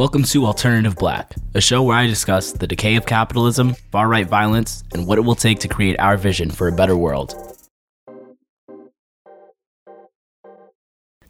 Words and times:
Welcome 0.00 0.22
to 0.22 0.46
Alternative 0.46 0.96
Black, 0.96 1.34
a 1.54 1.60
show 1.60 1.82
where 1.82 1.94
I 1.94 2.06
discuss 2.06 2.52
the 2.52 2.66
decay 2.66 2.96
of 2.96 3.04
capitalism, 3.04 3.74
far 3.92 4.08
right 4.08 4.26
violence, 4.26 4.82
and 4.94 5.06
what 5.06 5.18
it 5.18 5.20
will 5.20 5.34
take 5.34 5.58
to 5.58 5.68
create 5.68 6.00
our 6.00 6.16
vision 6.16 6.50
for 6.50 6.68
a 6.68 6.72
better 6.72 6.96
world. 6.96 7.34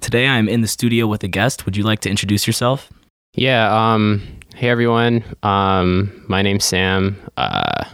Today 0.01 0.29
I 0.29 0.39
am 0.39 0.49
in 0.49 0.61
the 0.61 0.69
studio 0.69 1.09
with 1.09 1.25
a 1.25 1.27
guest. 1.27 1.67
Would 1.67 1.77
you 1.77 1.83
like 1.83 1.99
to 2.03 2.11
introduce 2.11 2.47
yourself? 2.47 2.93
Yeah. 3.35 3.67
Um. 3.75 4.23
Hey 4.55 4.69
everyone. 4.69 5.25
Um. 5.43 6.25
My 6.29 6.41
name's 6.41 6.65
Sam. 6.65 7.21
Uh. 7.37 7.87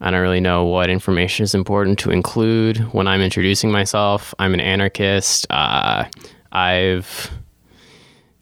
I 0.00 0.10
don't 0.12 0.20
really 0.20 0.38
know 0.38 0.66
what 0.66 0.88
information 0.88 1.42
is 1.42 1.52
important 1.52 1.98
to 1.98 2.12
include 2.12 2.78
when 2.94 3.08
I'm 3.08 3.20
introducing 3.20 3.72
myself. 3.72 4.36
I'm 4.38 4.54
an 4.54 4.60
anarchist. 4.60 5.48
Uh, 5.50 6.04
I've, 6.52 7.28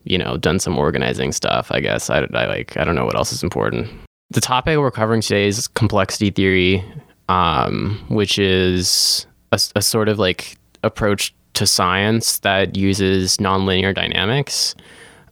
you 0.05 0.19
know, 0.19 0.37
done 0.37 0.59
some 0.59 0.79
organizing 0.79 1.33
stuff. 1.33 1.71
I 1.71 1.81
guess 1.81 2.11
I, 2.11 2.27
I 2.35 2.47
like. 2.47 2.77
I 2.77 2.85
don't 2.85 2.95
know 2.95 3.05
what 3.05 3.17
else 3.17 3.33
is 3.33 3.43
important. 3.43 3.89
The 4.31 4.41
topic 4.41 4.79
we're 4.79 4.91
covering 4.91 5.21
today 5.21 5.47
is 5.47 5.69
complexity 5.69 6.31
theory, 6.31 6.85
um, 7.29 8.05
which 8.09 8.39
is 8.39 9.27
a, 9.53 9.61
a 9.77 9.83
sort 9.83 10.09
of 10.09 10.19
like 10.19 10.57
approach 10.83 11.35
to 11.55 11.67
science 11.67 12.39
that 12.39 12.77
uses 12.77 13.37
nonlinear 13.37 13.95
dynamics. 13.95 14.75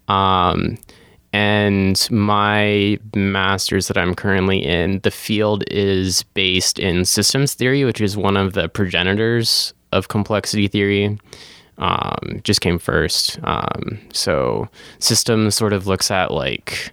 Um, 0.09 0.77
and 1.33 2.09
my 2.11 2.99
master's 3.15 3.89
that 3.89 3.97
I'm 3.97 4.15
currently 4.15 4.59
in, 4.59 4.99
the 5.01 5.11
field 5.11 5.65
is 5.71 6.25
based 6.35 6.79
in 6.79 7.05
systems 7.05 7.55
theory, 7.55 7.85
which 7.85 8.01
is 8.01 8.17
one 8.17 8.37
of 8.37 8.53
the 8.55 8.69
progenitors 8.69 9.73
of 9.93 10.09
complexity 10.09 10.67
theory. 10.69 11.19
Um, 11.79 12.41
just 12.45 12.61
came 12.61 12.79
first. 12.79 13.39
Um, 13.43 13.99
so 14.13 14.69
systems 14.99 15.55
sort 15.55 15.73
of 15.73 15.87
looks 15.87 16.11
at 16.11 16.31
like 16.31 16.93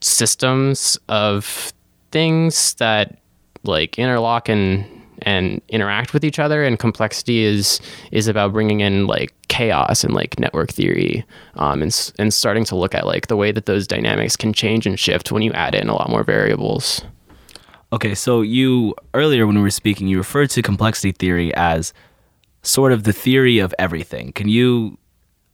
systems 0.00 0.98
of 1.08 1.72
things 2.10 2.74
that 2.74 3.18
like 3.62 3.98
interlock 3.98 4.48
and 4.48 4.84
and 5.22 5.60
interact 5.68 6.14
with 6.14 6.24
each 6.24 6.38
other 6.38 6.64
and 6.64 6.78
complexity 6.78 7.44
is 7.44 7.80
is 8.10 8.26
about 8.26 8.52
bringing 8.52 8.80
in 8.80 9.06
like 9.06 9.34
chaos 9.48 10.02
and 10.02 10.14
like 10.14 10.38
network 10.38 10.70
theory 10.70 11.24
um, 11.56 11.82
and, 11.82 12.12
and 12.18 12.32
starting 12.32 12.64
to 12.64 12.74
look 12.74 12.94
at 12.94 13.06
like 13.06 13.26
the 13.26 13.36
way 13.36 13.52
that 13.52 13.66
those 13.66 13.86
dynamics 13.86 14.34
can 14.34 14.54
change 14.54 14.86
and 14.86 14.98
shift 14.98 15.30
when 15.30 15.42
you 15.42 15.52
add 15.52 15.74
in 15.74 15.90
a 15.90 15.94
lot 15.94 16.08
more 16.08 16.24
variables 16.24 17.02
Okay, 17.92 18.14
so 18.14 18.40
you 18.40 18.94
earlier 19.14 19.46
when 19.46 19.56
we 19.56 19.62
were 19.62 19.70
speaking, 19.70 20.06
you 20.06 20.18
referred 20.18 20.50
to 20.50 20.62
complexity 20.62 21.10
theory 21.10 21.52
as 21.54 21.92
sort 22.62 22.92
of 22.92 23.04
the 23.04 23.12
theory 23.12 23.58
of 23.58 23.74
everything. 23.78 24.32
Can 24.32 24.48
you 24.48 24.98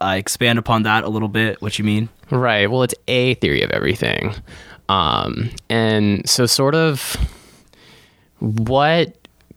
uh, 0.00 0.14
expand 0.16 0.58
upon 0.58 0.82
that 0.84 1.04
a 1.04 1.08
little 1.08 1.28
bit? 1.28 1.60
What 1.62 1.78
you 1.78 1.84
mean? 1.84 2.08
right 2.30 2.70
well 2.70 2.82
it's 2.82 2.94
a 3.08 3.34
theory 3.34 3.62
of 3.62 3.70
everything 3.70 4.34
um, 4.88 5.50
and 5.68 6.28
so 6.28 6.46
sort 6.46 6.74
of 6.74 7.16
what 8.38 9.16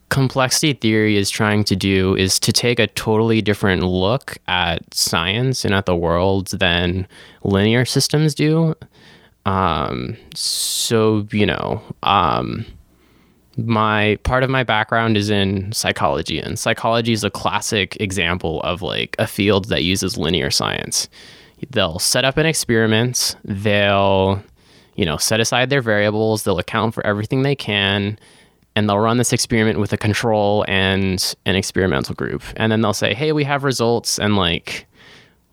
complexity 0.09 0.73
theory 0.73 1.17
is 1.17 1.30
trying 1.30 1.64
to 1.64 1.75
do 1.75 2.16
is 2.16 2.39
to 2.39 2.52
take 2.52 2.80
a 2.80 2.88
totally 2.88 3.41
different 3.41 3.84
look 3.84 4.38
at 4.47 4.94
science 4.94 5.63
and 5.63 5.73
at 5.73 5.86
the 5.86 5.95
world 5.95 6.47
than 6.47 7.08
linear 7.44 7.86
systems 7.86 8.34
do. 8.34 8.73
Um, 9.45 10.17
so, 10.34 11.28
you 11.31 11.45
know, 11.45 11.84
um, 12.02 12.66
my 13.66 14.18
part 14.24 14.44
of 14.44 14.50
my 14.50 14.64
background 14.64 15.18
is 15.18 15.30
in 15.30 15.72
psychology, 15.72 16.40
and 16.40 16.58
psychology 16.58 17.14
is 17.14 17.24
a 17.24 17.30
classic 17.30 17.98
example 18.00 18.62
of 18.62 18.82
like 18.82 19.16
a 19.20 19.28
field 19.28 19.66
that 19.70 19.84
uses 19.84 20.18
linear 20.18 20.52
science. 20.52 21.10
They'll 21.70 22.00
set 22.00 22.24
up 22.24 22.38
an 22.38 22.46
experiment, 22.46 23.36
they'll, 23.44 24.42
you 24.96 25.06
know, 25.06 25.18
set 25.18 25.40
aside 25.40 25.69
their 25.69 25.81
variables, 25.81 26.44
they'll 26.44 26.59
account 26.59 26.94
for 26.94 27.06
everything 27.06 27.44
they 27.44 27.56
can 27.56 28.18
and 28.75 28.88
they'll 28.88 29.00
run 29.00 29.18
this 29.18 29.34
experiment 29.34 29.78
with 29.80 29.92
a 29.94 29.98
control 29.98 30.64
and 30.68 31.36
an 31.46 31.56
experimental 31.56 32.16
group. 32.16 32.42
And 32.56 32.72
then 32.72 32.81
they'll 32.81 32.94
say, 32.94 33.14
hey, 33.14 33.31
we 33.34 33.44
have 33.44 33.64
results, 33.64 34.19
and 34.19 34.38
like, 34.38 34.88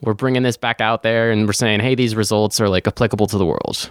we're 0.02 0.14
bringing 0.14 0.42
this 0.42 0.56
back 0.56 0.80
out 0.80 1.02
there, 1.02 1.30
and 1.30 1.46
we're 1.46 1.52
saying, 1.52 1.80
hey, 1.80 1.94
these 1.94 2.14
results 2.14 2.60
are 2.60 2.68
like 2.68 2.86
applicable 2.86 3.26
to 3.26 3.38
the 3.38 3.46
world. 3.46 3.90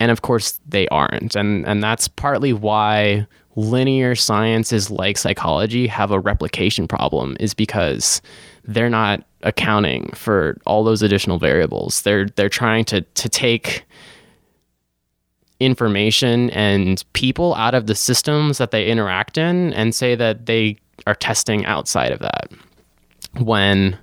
And 0.00 0.10
of 0.10 0.22
course, 0.22 0.58
they 0.66 0.88
aren't. 0.88 1.36
And, 1.36 1.64
and 1.66 1.82
that's 1.82 2.08
partly 2.08 2.52
why 2.52 3.28
linear 3.56 4.14
sciences 4.14 4.90
like 4.90 5.16
psychology 5.16 5.86
have 5.86 6.10
a 6.10 6.20
replication 6.20 6.88
problem, 6.88 7.36
is 7.40 7.54
because 7.54 8.20
they're 8.64 8.90
not 8.90 9.24
accounting 9.42 10.10
for 10.14 10.58
all 10.66 10.84
those 10.84 11.02
additional 11.02 11.38
variables. 11.38 12.02
They're, 12.02 12.26
they're 12.26 12.48
trying 12.48 12.84
to, 12.86 13.02
to 13.02 13.28
take 13.28 13.84
information 15.60 16.50
and 16.50 17.04
people 17.12 17.54
out 17.54 17.74
of 17.74 17.86
the 17.86 17.94
systems 17.94 18.58
that 18.58 18.70
they 18.70 18.86
interact 18.86 19.38
in 19.38 19.72
and 19.74 19.94
say 19.94 20.14
that 20.14 20.46
they 20.46 20.76
are 21.06 21.14
testing 21.14 21.64
outside 21.66 22.12
of 22.12 22.20
that 22.20 22.50
when 23.38 23.98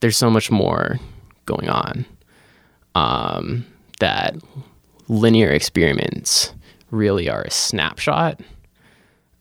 there's 0.00 0.16
so 0.16 0.30
much 0.30 0.50
more 0.50 0.98
going 1.46 1.68
on 1.68 2.04
um, 2.94 3.64
that 4.00 4.36
linear 5.08 5.50
experiments 5.50 6.52
really 6.90 7.28
are 7.28 7.42
a 7.42 7.50
snapshot 7.50 8.40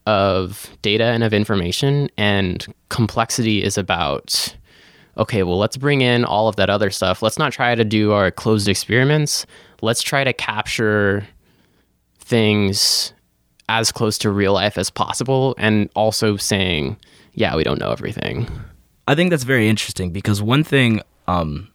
of 0.06 0.70
data 0.82 1.06
and 1.06 1.24
of 1.24 1.34
information 1.34 2.10
and 2.18 2.74
complexity 2.90 3.64
is 3.64 3.78
about 3.78 4.56
okay 5.18 5.42
well 5.44 5.58
let's 5.58 5.78
bring 5.78 6.02
in 6.02 6.24
all 6.24 6.48
of 6.48 6.56
that 6.58 6.70
other 6.70 6.92
stuff 6.92 7.22
let's 7.22 7.40
not 7.40 7.52
try 7.52 7.74
to 7.74 7.84
do 7.84 8.12
our 8.12 8.30
closed 8.30 8.68
experiments 8.68 9.46
let's 9.82 10.02
try 10.02 10.24
to 10.24 10.34
capture 10.34 11.26
things 12.20 13.14
as 13.70 13.92
close 13.92 14.18
to 14.20 14.30
real 14.30 14.54
life 14.54 14.78
as 14.78 14.90
possible 14.90 15.56
and 15.58 15.90
also 15.96 16.38
saying, 16.38 16.98
yeah, 17.34 17.56
we 17.56 17.64
don't 17.64 17.80
know 17.80 17.92
everything. 17.92 18.48
I 19.08 19.16
think 19.16 19.30
that's 19.30 19.44
very 19.44 19.68
interesting 19.68 20.12
because 20.12 20.42
one 20.42 20.64
thing 20.64 21.02
um, 21.28 21.68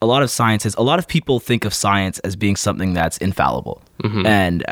a 0.00 0.06
lot 0.06 0.22
of 0.22 0.30
scientists, 0.30 0.74
a 0.76 0.82
lot 0.82 0.98
of 0.98 1.08
people 1.08 1.40
think 1.40 1.64
of 1.64 1.74
science 1.74 2.18
as 2.20 2.36
being 2.36 2.56
something 2.56 2.94
that's 2.94 3.18
infallible. 3.18 3.82
And 4.26 4.64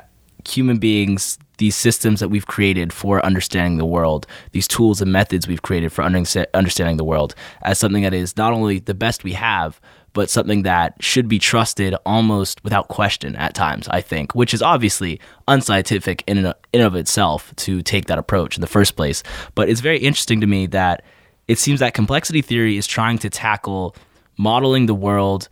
human 0.48 0.78
beings, 0.78 1.38
these 1.58 1.76
systems 1.76 2.20
that 2.20 2.28
we've 2.28 2.46
created 2.46 2.92
for 2.92 3.24
understanding 3.24 3.78
the 3.78 3.86
world, 3.86 4.26
these 4.52 4.68
tools 4.68 5.00
and 5.00 5.12
methods 5.12 5.48
we've 5.48 5.62
created 5.62 5.92
for 5.92 6.02
understanding 6.02 6.96
the 6.96 7.04
world, 7.04 7.34
as 7.62 7.78
something 7.78 8.02
that 8.02 8.14
is 8.14 8.36
not 8.36 8.52
only 8.52 8.78
the 8.78 8.94
best 8.94 9.24
we 9.24 9.32
have, 9.32 9.80
but 10.12 10.30
something 10.30 10.62
that 10.62 10.94
should 10.98 11.28
be 11.28 11.38
trusted 11.38 11.94
almost 12.06 12.64
without 12.64 12.88
question 12.88 13.36
at 13.36 13.54
times, 13.54 13.86
I 13.88 14.00
think, 14.00 14.34
which 14.34 14.54
is 14.54 14.62
obviously 14.62 15.20
unscientific 15.46 16.24
in 16.26 16.38
and 16.38 16.82
of 16.82 16.94
itself 16.94 17.54
to 17.56 17.82
take 17.82 18.06
that 18.06 18.18
approach 18.18 18.56
in 18.56 18.62
the 18.62 18.66
first 18.66 18.96
place. 18.96 19.22
But 19.54 19.68
it's 19.68 19.80
very 19.80 19.98
interesting 19.98 20.40
to 20.40 20.46
me 20.46 20.66
that 20.68 21.02
it 21.48 21.58
seems 21.58 21.80
that 21.80 21.92
complexity 21.92 22.40
theory 22.40 22.78
is 22.78 22.86
trying 22.86 23.18
to 23.18 23.30
tackle 23.30 23.94
modeling 24.38 24.86
the 24.86 24.94
world 24.94 25.48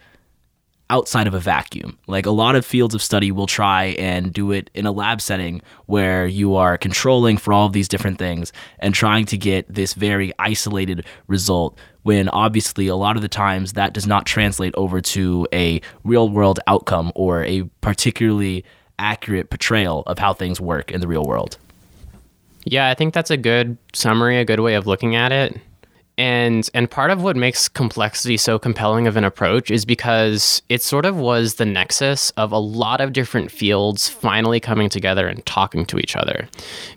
outside 0.95 1.27
of 1.27 1.35
a 1.35 1.41
vacuum. 1.41 1.99
Like 2.07 2.25
a 2.25 2.31
lot 2.31 2.55
of 2.55 2.65
fields 2.65 2.95
of 2.95 3.03
study 3.03 3.33
will 3.33 3.49
try 3.49 3.97
and 3.99 4.33
do 4.33 4.53
it 4.53 4.71
in 4.75 4.87
a 4.87 4.93
lab 4.93 5.21
setting 5.21 5.61
where 5.87 6.25
you 6.25 6.55
are 6.55 6.79
controlling 6.79 7.37
for 7.37 7.53
all 7.53 7.67
of 7.67 7.73
these 7.73 7.89
different 7.89 8.17
things 8.17 8.53
and 8.79 8.95
trying 8.95 9.25
to 9.27 9.37
get 9.37 9.67
this 9.69 9.95
very 9.95 10.33
isolated 10.39 11.05
result 11.27 11.77
when 12.05 12.29
obviously 12.29 12.87
a 12.87 12.95
lot 12.95 13.17
of 13.17 13.23
the 13.23 13.29
times 13.29 13.73
that 13.73 13.93
does 13.93 14.07
not 14.07 14.25
translate 14.25 14.73
over 14.77 15.01
to 15.01 15.49
a 15.53 15.81
real 16.05 16.29
world 16.29 16.61
outcome 16.69 17.11
or 17.17 17.43
a 17.43 17.65
particularly 17.81 18.65
accurate 19.01 19.51
portrayal 19.51 20.05
of 20.07 20.21
how 20.21 20.33
things 20.33 20.61
work 20.61 20.93
in 20.93 21.01
the 21.01 21.09
real 21.09 21.25
world. 21.25 21.59
Yeah, 22.65 22.89
I 22.89 22.95
think 22.95 23.15
that's 23.15 23.33
a 23.33 23.37
good 23.37 23.77
summary, 23.93 24.39
a 24.39 24.45
good 24.45 24.61
way 24.61 24.75
of 24.75 24.87
looking 24.87 25.17
at 25.17 25.33
it. 25.33 25.61
And 26.17 26.71
and 26.75 26.89
part 26.89 27.11
of 27.11 27.23
what 27.23 27.35
makes 27.35 27.69
complexity 27.69 28.37
so 28.37 28.57
compelling 28.57 29.09
of 29.09 29.17
an 29.17 29.25
approach 29.25 29.69
is 29.71 29.85
because 29.85 30.63
it 30.69 30.81
sort 30.81 31.07
of 31.07 31.17
was 31.17 31.57
the 31.57 31.65
nexus 31.65 32.31
of 32.31 32.53
a 32.53 32.59
lot 32.59 33.01
of 33.01 33.13
different 33.13 33.51
fields 33.51 34.09
finally 34.09 34.61
coming 34.61 34.89
together 34.89 35.27
and 35.27 35.45
talking 35.45 35.85
to 35.87 35.99
each 35.99 36.15
other. 36.15 36.49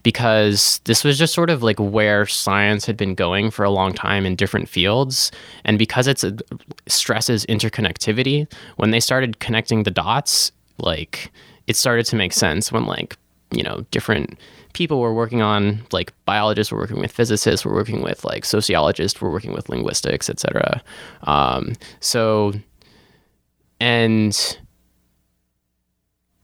Because 0.04 0.82
this 0.84 1.04
was 1.04 1.18
just 1.18 1.34
sort 1.34 1.50
of 1.50 1.64
like 1.64 1.80
where 1.80 2.28
science 2.28 2.86
had 2.86 2.96
been 2.96 3.16
going 3.16 3.50
for 3.50 3.66
a 3.66 3.72
long 3.72 3.92
time 3.92 4.24
in 4.24 4.36
different 4.36 4.70
fields 4.70 5.32
and 5.66 5.80
because 5.80 6.06
it 6.06 6.24
stresses 6.88 7.44
interconnectivity, 7.48 8.52
when 8.76 8.92
they 8.92 9.00
started 9.00 9.40
connecting 9.40 9.82
the 9.82 9.92
dots, 9.92 10.52
like 10.78 11.32
it 11.66 11.76
started 11.76 12.06
to 12.06 12.16
make 12.16 12.34
sense 12.34 12.72
when 12.72 12.86
like, 12.86 13.18
you 13.50 13.64
know, 13.64 13.84
different 13.90 14.38
people 14.78 15.00
were 15.00 15.14
working 15.14 15.42
on 15.42 15.84
like 15.92 16.14
biologists 16.26 16.72
were 16.72 16.78
working 16.78 17.00
with 17.00 17.12
physicists 17.12 17.66
were 17.66 17.74
working 17.74 18.04
with 18.04 18.24
like 18.24 18.46
sociologists 18.46 19.20
were 19.20 19.32
working 19.32 19.52
with 19.52 19.68
linguistics 19.70 20.30
etc 20.30 20.84
um, 21.24 21.74
so 22.00 22.54
and 23.80 24.60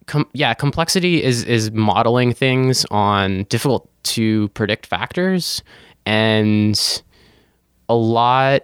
com- 0.07 0.27
yeah 0.33 0.55
complexity 0.55 1.21
is 1.21 1.43
is 1.43 1.69
modeling 1.73 2.33
things 2.33 2.85
on 2.89 3.43
difficult 3.49 3.87
to 4.01 4.47
predict 4.49 4.87
factors 4.87 5.61
and 6.07 7.03
a 7.87 7.93
lot 7.93 8.63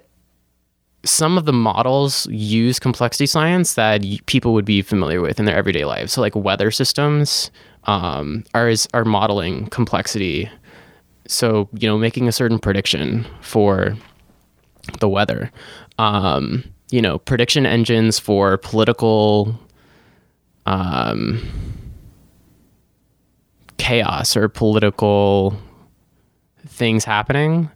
some 1.05 1.37
of 1.37 1.45
the 1.45 1.53
models 1.53 2.27
use 2.27 2.79
complexity 2.79 3.25
science 3.25 3.75
that 3.75 4.03
people 4.25 4.53
would 4.53 4.65
be 4.65 4.81
familiar 4.81 5.21
with 5.21 5.39
in 5.39 5.45
their 5.45 5.55
everyday 5.55 5.85
lives. 5.85 6.13
So 6.13 6.21
like 6.21 6.35
weather 6.35 6.71
systems 6.71 7.51
um, 7.85 8.43
are 8.53 8.73
are 8.93 9.05
modeling 9.05 9.67
complexity. 9.67 10.49
So 11.27 11.69
you 11.73 11.87
know, 11.87 11.97
making 11.97 12.27
a 12.27 12.31
certain 12.31 12.59
prediction 12.59 13.25
for 13.41 13.95
the 14.99 15.09
weather. 15.09 15.51
Um, 15.97 16.63
you 16.91 17.01
know, 17.01 17.19
prediction 17.19 17.65
engines 17.65 18.19
for 18.19 18.57
political 18.57 19.57
um, 20.65 21.41
chaos 23.77 24.35
or 24.35 24.49
political 24.49 25.55
things 26.67 27.03
happening 27.05 27.69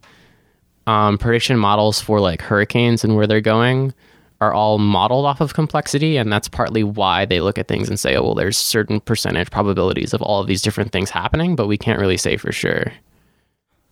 um, 0.87 1.17
prediction 1.17 1.57
models 1.57 1.99
for 1.99 2.19
like 2.19 2.41
hurricanes 2.41 3.03
and 3.03 3.15
where 3.15 3.27
they're 3.27 3.41
going 3.41 3.93
are 4.41 4.53
all 4.53 4.77
modeled 4.77 5.25
off 5.25 5.39
of 5.39 5.53
complexity 5.53 6.17
and 6.17 6.31
that's 6.31 6.49
partly 6.49 6.83
why 6.83 7.23
they 7.23 7.39
look 7.39 7.57
at 7.57 7.67
things 7.67 7.87
and 7.87 7.97
say 7.99 8.15
oh 8.15 8.23
well 8.23 8.35
there's 8.35 8.57
certain 8.57 8.99
percentage 8.99 9.49
probabilities 9.49 10.13
of 10.13 10.21
all 10.21 10.41
of 10.41 10.47
these 10.47 10.61
different 10.61 10.91
things 10.91 11.09
happening 11.09 11.55
but 11.55 11.67
we 11.67 11.77
can't 11.77 11.99
really 11.99 12.17
say 12.17 12.35
for 12.35 12.51
sure. 12.51 12.91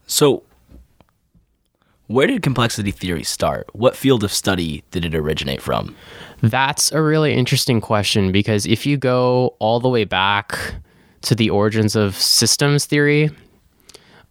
So 0.08 0.44
where 2.08 2.28
did 2.28 2.42
complexity 2.42 2.92
theory 2.92 3.24
start? 3.24 3.70
What 3.72 3.96
field 3.96 4.26
of 4.26 4.34
study 4.34 4.84
did 4.92 5.06
it 5.06 5.16
originate 5.16 5.62
from? 5.62 5.96
That's 6.42 6.92
a 6.92 7.02
really 7.02 7.34
interesting 7.34 7.80
question 7.80 8.34
because 8.34 8.66
if 8.66 8.86
you 8.86 8.98
go 8.98 9.56
all 9.60 9.80
the 9.80 9.88
way 9.88 10.04
back 10.04 10.76
to 11.22 11.36
the 11.36 11.50
origins 11.50 11.96
of 11.96 12.16
systems 12.16 12.86
theory 12.86 13.30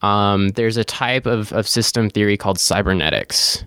um, 0.02 0.48
there's 0.50 0.76
a 0.76 0.84
type 0.84 1.26
of, 1.26 1.52
of 1.52 1.68
system 1.68 2.10
theory 2.10 2.36
called 2.36 2.58
cybernetics, 2.58 3.64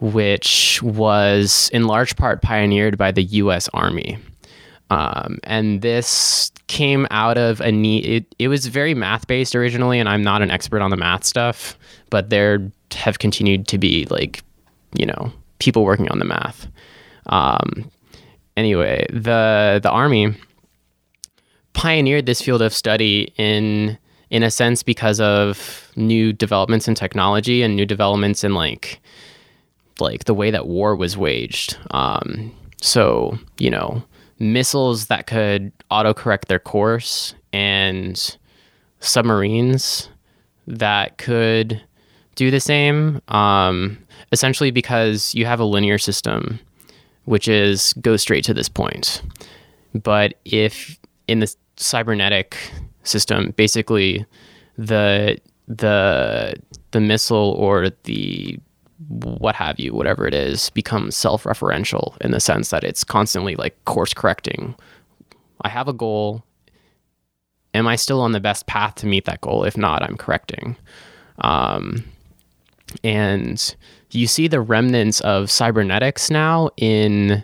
which 0.00 0.82
was 0.82 1.70
in 1.72 1.86
large 1.86 2.16
part 2.16 2.42
pioneered 2.42 2.96
by 2.98 3.10
the 3.10 3.22
US 3.22 3.68
Army. 3.74 4.18
Um, 4.90 5.38
and 5.44 5.80
this 5.80 6.52
came 6.66 7.06
out 7.10 7.38
of 7.38 7.60
a 7.60 7.72
need. 7.72 8.04
It, 8.04 8.34
it 8.38 8.48
was 8.48 8.66
very 8.66 8.94
math 8.94 9.26
based 9.26 9.54
originally, 9.54 9.98
and 9.98 10.08
I'm 10.08 10.22
not 10.22 10.42
an 10.42 10.50
expert 10.50 10.82
on 10.82 10.90
the 10.90 10.96
math 10.96 11.24
stuff, 11.24 11.78
but 12.10 12.30
there 12.30 12.70
have 12.92 13.18
continued 13.18 13.66
to 13.68 13.78
be 13.78 14.06
like, 14.10 14.42
you 14.94 15.06
know, 15.06 15.32
people 15.60 15.84
working 15.84 16.10
on 16.10 16.18
the 16.18 16.24
math. 16.26 16.68
Um, 17.26 17.90
anyway, 18.56 19.06
the 19.10 19.80
the 19.82 19.90
army 19.90 20.34
pioneered 21.72 22.26
this 22.26 22.42
field 22.42 22.60
of 22.60 22.74
study 22.74 23.32
in 23.38 23.96
in 24.32 24.42
a 24.42 24.50
sense 24.50 24.82
because 24.82 25.20
of 25.20 25.92
new 25.94 26.32
developments 26.32 26.88
in 26.88 26.94
technology 26.94 27.62
and 27.62 27.76
new 27.76 27.84
developments 27.84 28.42
in 28.42 28.54
like 28.54 28.98
like 30.00 30.24
the 30.24 30.34
way 30.34 30.50
that 30.50 30.66
war 30.66 30.96
was 30.96 31.16
waged. 31.18 31.76
Um, 31.90 32.50
so 32.80 33.38
you 33.58 33.70
know, 33.70 34.02
missiles 34.38 35.06
that 35.06 35.26
could 35.26 35.70
autocorrect 35.90 36.46
their 36.46 36.58
course 36.58 37.34
and 37.52 38.36
submarines 39.00 40.08
that 40.66 41.18
could 41.18 41.80
do 42.34 42.50
the 42.50 42.60
same. 42.60 43.20
Um, 43.28 43.98
essentially, 44.32 44.70
because 44.70 45.34
you 45.34 45.44
have 45.44 45.60
a 45.60 45.64
linear 45.64 45.98
system, 45.98 46.58
which 47.26 47.48
is 47.48 47.92
go 48.00 48.16
straight 48.16 48.44
to 48.44 48.54
this 48.54 48.70
point. 48.70 49.20
But 49.94 50.34
if 50.46 50.98
in 51.28 51.40
the 51.40 51.54
cybernetic 51.76 52.56
system. 53.04 53.52
Basically, 53.56 54.24
the 54.76 55.38
the 55.68 56.54
the 56.90 57.00
missile 57.00 57.54
or 57.58 57.90
the 58.04 58.58
what 59.08 59.54
have 59.54 59.80
you, 59.80 59.92
whatever 59.92 60.26
it 60.26 60.34
is, 60.34 60.70
becomes 60.70 61.16
self-referential 61.16 62.16
in 62.20 62.30
the 62.30 62.40
sense 62.40 62.70
that 62.70 62.84
it's 62.84 63.04
constantly 63.04 63.56
like 63.56 63.84
course 63.84 64.14
correcting. 64.14 64.74
I 65.62 65.68
have 65.68 65.88
a 65.88 65.92
goal. 65.92 66.44
Am 67.74 67.86
I 67.86 67.96
still 67.96 68.20
on 68.20 68.32
the 68.32 68.40
best 68.40 68.66
path 68.66 68.96
to 68.96 69.06
meet 69.06 69.24
that 69.24 69.40
goal? 69.40 69.64
If 69.64 69.76
not, 69.76 70.02
I'm 70.02 70.16
correcting. 70.16 70.76
Um, 71.38 72.04
and 73.02 73.74
you 74.10 74.26
see 74.26 74.46
the 74.46 74.60
remnants 74.60 75.20
of 75.22 75.50
cybernetics 75.50 76.30
now 76.30 76.70
in 76.76 77.42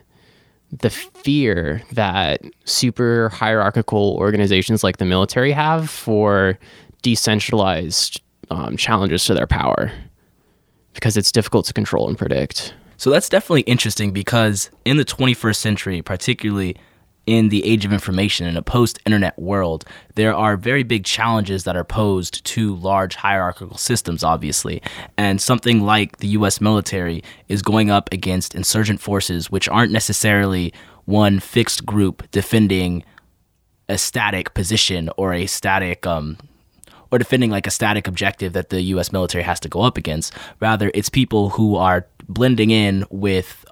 the 0.70 0.90
fear 0.90 1.82
that 1.92 2.42
super 2.64 3.30
hierarchical 3.30 4.16
organizations 4.18 4.84
like 4.84 4.98
the 4.98 5.04
military 5.04 5.52
have 5.52 5.88
for 5.88 6.58
decentralized 7.02 8.20
um, 8.50 8.76
challenges 8.76 9.24
to 9.24 9.34
their 9.34 9.46
power 9.46 9.90
because 10.94 11.16
it's 11.16 11.32
difficult 11.32 11.64
to 11.66 11.72
control 11.72 12.08
and 12.08 12.18
predict. 12.18 12.74
So 12.96 13.10
that's 13.10 13.28
definitely 13.28 13.62
interesting 13.62 14.10
because 14.10 14.70
in 14.84 14.96
the 14.96 15.04
21st 15.04 15.56
century, 15.56 16.02
particularly 16.02 16.76
in 17.28 17.50
the 17.50 17.62
age 17.66 17.84
of 17.84 17.92
information 17.92 18.46
in 18.46 18.56
a 18.56 18.62
post 18.62 18.98
internet 19.04 19.38
world, 19.38 19.84
there 20.14 20.34
are 20.34 20.56
very 20.56 20.82
big 20.82 21.04
challenges 21.04 21.64
that 21.64 21.76
are 21.76 21.84
posed 21.84 22.42
to 22.46 22.74
large 22.76 23.16
hierarchical 23.16 23.76
systems, 23.76 24.24
obviously. 24.24 24.80
And 25.18 25.38
something 25.38 25.82
like 25.82 26.16
the 26.16 26.28
US 26.28 26.58
military 26.58 27.22
is 27.48 27.60
going 27.60 27.90
up 27.90 28.10
against 28.12 28.54
insurgent 28.54 29.02
forces, 29.02 29.50
which 29.50 29.68
aren't 29.68 29.92
necessarily 29.92 30.72
one 31.04 31.38
fixed 31.38 31.84
group 31.84 32.26
defending 32.30 33.04
a 33.90 33.98
static 33.98 34.54
position 34.54 35.10
or 35.18 35.34
a 35.34 35.44
static 35.44 36.06
um, 36.06 36.38
or 37.10 37.18
defending 37.18 37.50
like 37.50 37.66
a 37.66 37.70
static 37.70 38.06
objective 38.06 38.54
that 38.54 38.70
the 38.70 38.80
US 38.94 39.12
military 39.12 39.44
has 39.44 39.60
to 39.60 39.68
go 39.68 39.82
up 39.82 39.98
against. 39.98 40.32
Rather, 40.60 40.90
it's 40.94 41.10
people 41.10 41.50
who 41.50 41.76
are 41.76 42.06
blending 42.26 42.70
in 42.70 43.04
with 43.10 43.66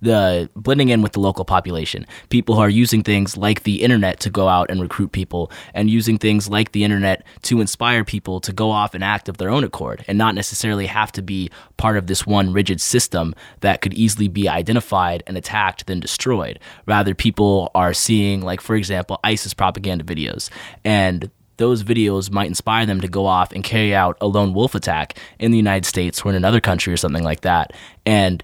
the 0.00 0.48
blending 0.54 0.88
in 0.88 1.02
with 1.02 1.12
the 1.12 1.20
local 1.20 1.44
population. 1.44 2.06
People 2.28 2.54
who 2.54 2.60
are 2.60 2.68
using 2.68 3.02
things 3.02 3.36
like 3.36 3.62
the 3.62 3.82
internet 3.82 4.20
to 4.20 4.30
go 4.30 4.48
out 4.48 4.70
and 4.70 4.80
recruit 4.80 5.12
people 5.12 5.50
and 5.74 5.90
using 5.90 6.18
things 6.18 6.48
like 6.48 6.72
the 6.72 6.84
internet 6.84 7.24
to 7.42 7.60
inspire 7.60 8.04
people 8.04 8.40
to 8.40 8.52
go 8.52 8.70
off 8.70 8.94
and 8.94 9.02
act 9.02 9.28
of 9.28 9.38
their 9.38 9.50
own 9.50 9.64
accord 9.64 10.04
and 10.08 10.18
not 10.18 10.34
necessarily 10.34 10.86
have 10.86 11.12
to 11.12 11.22
be 11.22 11.50
part 11.76 11.96
of 11.96 12.06
this 12.06 12.26
one 12.26 12.52
rigid 12.52 12.80
system 12.80 13.34
that 13.60 13.80
could 13.80 13.94
easily 13.94 14.28
be 14.28 14.48
identified 14.48 15.22
and 15.26 15.36
attacked 15.36 15.86
then 15.86 16.00
destroyed. 16.00 16.58
Rather 16.86 17.14
people 17.14 17.70
are 17.74 17.94
seeing 17.94 18.40
like 18.40 18.60
for 18.60 18.76
example 18.76 19.18
ISIS 19.24 19.54
propaganda 19.54 20.04
videos 20.04 20.50
and 20.84 21.30
those 21.58 21.82
videos 21.82 22.30
might 22.30 22.46
inspire 22.46 22.86
them 22.86 23.00
to 23.00 23.08
go 23.08 23.26
off 23.26 23.52
and 23.52 23.62
carry 23.62 23.94
out 23.94 24.16
a 24.20 24.26
lone 24.26 24.54
wolf 24.54 24.74
attack 24.74 25.18
in 25.38 25.50
the 25.50 25.56
United 25.56 25.84
States 25.84 26.22
or 26.22 26.30
in 26.30 26.36
another 26.36 26.60
country 26.60 26.92
or 26.92 26.96
something 26.96 27.24
like 27.24 27.42
that. 27.42 27.72
And 28.06 28.42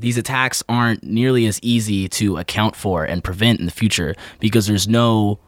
these 0.00 0.18
attacks 0.18 0.62
aren't 0.68 1.02
nearly 1.04 1.46
as 1.46 1.60
easy 1.62 2.08
to 2.08 2.38
account 2.38 2.76
for 2.76 3.04
and 3.04 3.22
prevent 3.22 3.60
in 3.60 3.66
the 3.66 3.72
future 3.72 4.14
because 4.40 4.66
there's 4.66 4.88
no 4.88 5.38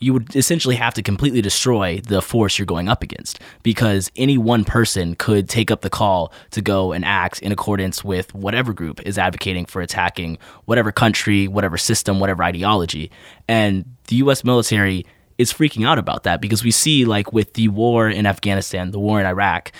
you 0.00 0.12
would 0.12 0.34
essentially 0.36 0.76
have 0.76 0.94
to 0.94 1.02
completely 1.02 1.42
destroy 1.42 2.00
the 2.06 2.22
force 2.22 2.58
you're 2.58 2.66
going 2.66 2.88
up 2.88 3.02
against 3.02 3.40
because 3.62 4.10
any 4.16 4.38
one 4.38 4.64
person 4.64 5.14
could 5.16 5.48
take 5.48 5.70
up 5.70 5.80
the 5.80 5.90
call 5.90 6.32
to 6.52 6.60
go 6.60 6.92
and 6.92 7.04
act 7.04 7.42
in 7.42 7.50
accordance 7.50 8.04
with 8.04 8.32
whatever 8.34 8.72
group 8.72 9.00
is 9.04 9.18
advocating 9.18 9.64
for 9.66 9.82
attacking 9.82 10.38
whatever 10.66 10.92
country, 10.92 11.48
whatever 11.48 11.76
system, 11.76 12.20
whatever 12.20 12.44
ideology. 12.44 13.10
And 13.48 13.84
the 14.06 14.16
US 14.16 14.44
military 14.44 15.04
is 15.36 15.52
freaking 15.52 15.86
out 15.86 15.98
about 15.98 16.22
that 16.24 16.40
because 16.40 16.62
we 16.62 16.70
see 16.70 17.04
like 17.04 17.32
with 17.32 17.54
the 17.54 17.68
war 17.68 18.08
in 18.08 18.26
Afghanistan, 18.26 18.90
the 18.92 19.00
war 19.00 19.18
in 19.20 19.26
Iraq, 19.26 19.72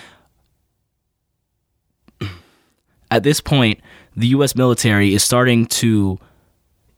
at 3.11 3.23
this 3.23 3.41
point 3.41 3.81
the 4.19 4.29
US 4.29 4.57
military 4.57 5.15
is 5.15 5.23
starting 5.23 5.67
to 5.67 6.19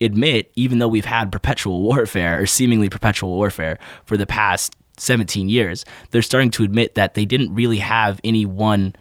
admit, 0.00 0.50
even 0.56 0.78
though 0.78 0.88
we've 0.88 1.04
had 1.04 1.30
perpetual 1.30 1.82
warfare 1.90 2.40
or 2.40 2.46
seemingly 2.46 2.88
perpetual 2.88 3.30
warfare 3.30 3.78
for 4.06 4.16
the 4.16 4.26
past 4.26 4.74
17 4.96 5.48
years, 5.48 5.84
they're 6.10 6.22
starting 6.22 6.50
to 6.52 6.64
admit 6.64 6.94
that 6.94 7.14
they 7.14 7.24
didn't 7.24 7.54
really 7.54 7.78
have 7.78 8.20
any 8.24 8.46
one 8.46 8.94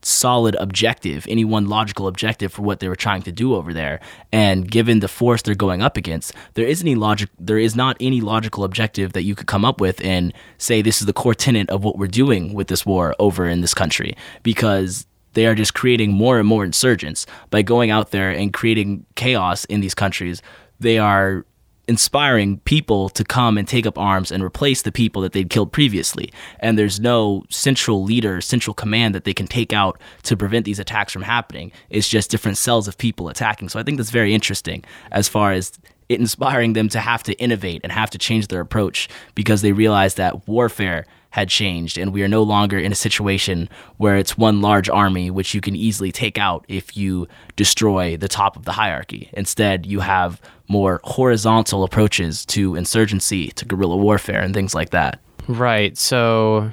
solid 0.00 0.54
objective, 0.60 1.26
any 1.28 1.44
one 1.44 1.68
logical 1.68 2.06
objective 2.06 2.52
for 2.52 2.62
what 2.62 2.78
they 2.78 2.88
were 2.88 2.94
trying 2.94 3.20
to 3.22 3.32
do 3.32 3.56
over 3.56 3.74
there. 3.74 3.98
And 4.32 4.70
given 4.70 5.00
the 5.00 5.08
force 5.08 5.42
they're 5.42 5.56
going 5.56 5.82
up 5.82 5.96
against, 5.96 6.32
there 6.54 6.66
isn't 6.66 6.86
any 6.86 6.94
logic 6.94 7.30
there 7.36 7.58
is 7.58 7.74
not 7.74 7.96
any 8.00 8.20
logical 8.20 8.62
objective 8.62 9.12
that 9.14 9.22
you 9.22 9.34
could 9.34 9.48
come 9.48 9.64
up 9.64 9.80
with 9.80 10.00
and 10.04 10.32
say 10.56 10.82
this 10.82 11.00
is 11.00 11.06
the 11.06 11.12
core 11.12 11.34
tenet 11.34 11.68
of 11.68 11.82
what 11.82 11.98
we're 11.98 12.06
doing 12.06 12.54
with 12.54 12.68
this 12.68 12.86
war 12.86 13.16
over 13.18 13.48
in 13.48 13.60
this 13.60 13.74
country 13.74 14.16
because 14.44 15.04
they 15.38 15.46
are 15.46 15.54
just 15.54 15.72
creating 15.72 16.12
more 16.12 16.40
and 16.40 16.48
more 16.48 16.64
insurgents 16.64 17.24
by 17.50 17.62
going 17.62 17.90
out 17.90 18.10
there 18.10 18.30
and 18.30 18.52
creating 18.52 19.06
chaos 19.14 19.64
in 19.66 19.80
these 19.80 19.94
countries. 19.94 20.42
They 20.80 20.98
are 20.98 21.46
inspiring 21.86 22.58
people 22.64 23.08
to 23.10 23.22
come 23.22 23.56
and 23.56 23.68
take 23.68 23.86
up 23.86 23.96
arms 23.96 24.32
and 24.32 24.42
replace 24.42 24.82
the 24.82 24.90
people 24.90 25.22
that 25.22 25.32
they'd 25.32 25.48
killed 25.48 25.72
previously. 25.72 26.32
And 26.58 26.76
there's 26.76 26.98
no 26.98 27.44
central 27.50 28.02
leader, 28.02 28.40
central 28.40 28.74
command 28.74 29.14
that 29.14 29.22
they 29.22 29.32
can 29.32 29.46
take 29.46 29.72
out 29.72 30.00
to 30.24 30.36
prevent 30.36 30.64
these 30.64 30.80
attacks 30.80 31.12
from 31.12 31.22
happening. 31.22 31.70
It's 31.88 32.08
just 32.08 32.32
different 32.32 32.58
cells 32.58 32.88
of 32.88 32.98
people 32.98 33.28
attacking. 33.28 33.68
So 33.68 33.78
I 33.78 33.84
think 33.84 33.96
that's 33.96 34.10
very 34.10 34.34
interesting 34.34 34.84
as 35.12 35.28
far 35.28 35.52
as 35.52 35.78
it 36.08 36.18
inspiring 36.18 36.72
them 36.72 36.88
to 36.88 36.98
have 36.98 37.22
to 37.22 37.34
innovate 37.34 37.82
and 37.84 37.92
have 37.92 38.10
to 38.10 38.18
change 38.18 38.48
their 38.48 38.60
approach 38.60 39.08
because 39.36 39.62
they 39.62 39.70
realize 39.70 40.16
that 40.16 40.48
warfare 40.48 41.06
had 41.30 41.48
changed 41.48 41.98
and 41.98 42.12
we 42.12 42.22
are 42.22 42.28
no 42.28 42.42
longer 42.42 42.78
in 42.78 42.90
a 42.90 42.96
situation 42.96 43.68
where 43.98 44.16
it's 44.16 44.38
one 44.38 44.62
large 44.62 44.88
army 44.88 45.30
which 45.30 45.54
you 45.54 45.60
can 45.60 45.76
easily 45.76 46.10
take 46.10 46.38
out 46.38 46.64
if 46.68 46.96
you 46.96 47.28
destroy 47.56 48.16
the 48.16 48.28
top 48.28 48.56
of 48.56 48.64
the 48.64 48.72
hierarchy. 48.72 49.28
Instead, 49.34 49.84
you 49.84 50.00
have 50.00 50.40
more 50.68 51.00
horizontal 51.04 51.84
approaches 51.84 52.46
to 52.46 52.74
insurgency, 52.76 53.48
to 53.48 53.64
guerrilla 53.64 53.96
warfare 53.96 54.40
and 54.40 54.54
things 54.54 54.74
like 54.74 54.90
that. 54.90 55.20
Right. 55.48 55.96
So 55.98 56.70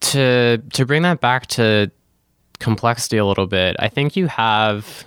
to 0.00 0.58
to 0.72 0.86
bring 0.86 1.02
that 1.02 1.20
back 1.20 1.46
to 1.48 1.90
complexity 2.58 3.16
a 3.18 3.24
little 3.24 3.46
bit, 3.46 3.76
I 3.78 3.88
think 3.88 4.16
you 4.16 4.26
have 4.26 5.04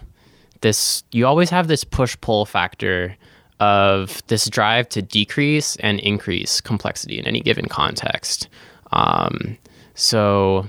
this 0.62 1.04
you 1.12 1.26
always 1.26 1.50
have 1.50 1.68
this 1.68 1.84
push 1.84 2.18
pull 2.22 2.46
factor 2.46 3.16
of 3.60 4.26
this 4.28 4.50
drive 4.50 4.88
to 4.90 5.02
decrease 5.02 5.76
and 5.78 6.00
increase 6.00 6.62
complexity 6.62 7.20
in 7.20 7.26
any 7.26 7.42
given 7.42 7.68
context. 7.68 8.48
Um, 8.92 9.58
so, 9.96 10.68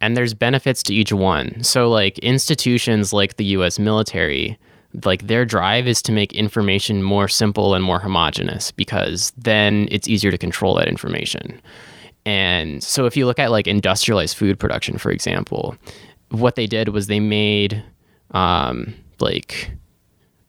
and 0.00 0.16
there's 0.16 0.34
benefits 0.34 0.82
to 0.84 0.94
each 0.94 1.12
one. 1.12 1.62
So, 1.62 1.88
like 1.88 2.18
institutions 2.18 3.12
like 3.12 3.36
the 3.36 3.44
US 3.46 3.78
military, 3.78 4.58
like 5.04 5.26
their 5.26 5.44
drive 5.44 5.88
is 5.88 6.02
to 6.02 6.12
make 6.12 6.32
information 6.34 7.02
more 7.02 7.28
simple 7.28 7.74
and 7.74 7.84
more 7.84 7.98
homogenous 7.98 8.70
because 8.70 9.32
then 9.36 9.88
it's 9.90 10.08
easier 10.08 10.30
to 10.30 10.38
control 10.38 10.74
that 10.74 10.88
information. 10.88 11.60
And 12.26 12.82
so, 12.82 13.06
if 13.06 13.16
you 13.16 13.24
look 13.26 13.38
at 13.38 13.50
like 13.50 13.66
industrialized 13.66 14.36
food 14.36 14.58
production, 14.58 14.98
for 14.98 15.10
example, 15.10 15.76
what 16.30 16.56
they 16.56 16.66
did 16.66 16.90
was 16.90 17.06
they 17.06 17.20
made 17.20 17.82
um, 18.32 18.94
like 19.20 19.70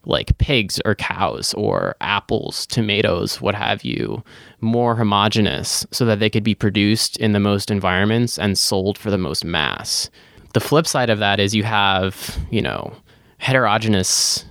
like 0.05 0.37
pigs 0.37 0.79
or 0.85 0.95
cows 0.95 1.53
or 1.55 1.95
apples, 2.01 2.65
tomatoes, 2.67 3.41
what 3.41 3.55
have 3.55 3.83
you, 3.83 4.23
more 4.61 4.95
homogenous 4.95 5.85
so 5.91 6.05
that 6.05 6.19
they 6.19 6.29
could 6.29 6.43
be 6.43 6.55
produced 6.55 7.17
in 7.17 7.33
the 7.33 7.39
most 7.39 7.69
environments 7.69 8.39
and 8.39 8.57
sold 8.57 8.97
for 8.97 9.11
the 9.11 9.17
most 9.17 9.43
mass. 9.43 10.09
The 10.53 10.59
flip 10.59 10.87
side 10.87 11.09
of 11.09 11.19
that 11.19 11.39
is 11.39 11.53
you 11.53 11.63
have, 11.63 12.37
you 12.49 12.61
know, 12.61 12.95
heterogeneous 13.37 14.45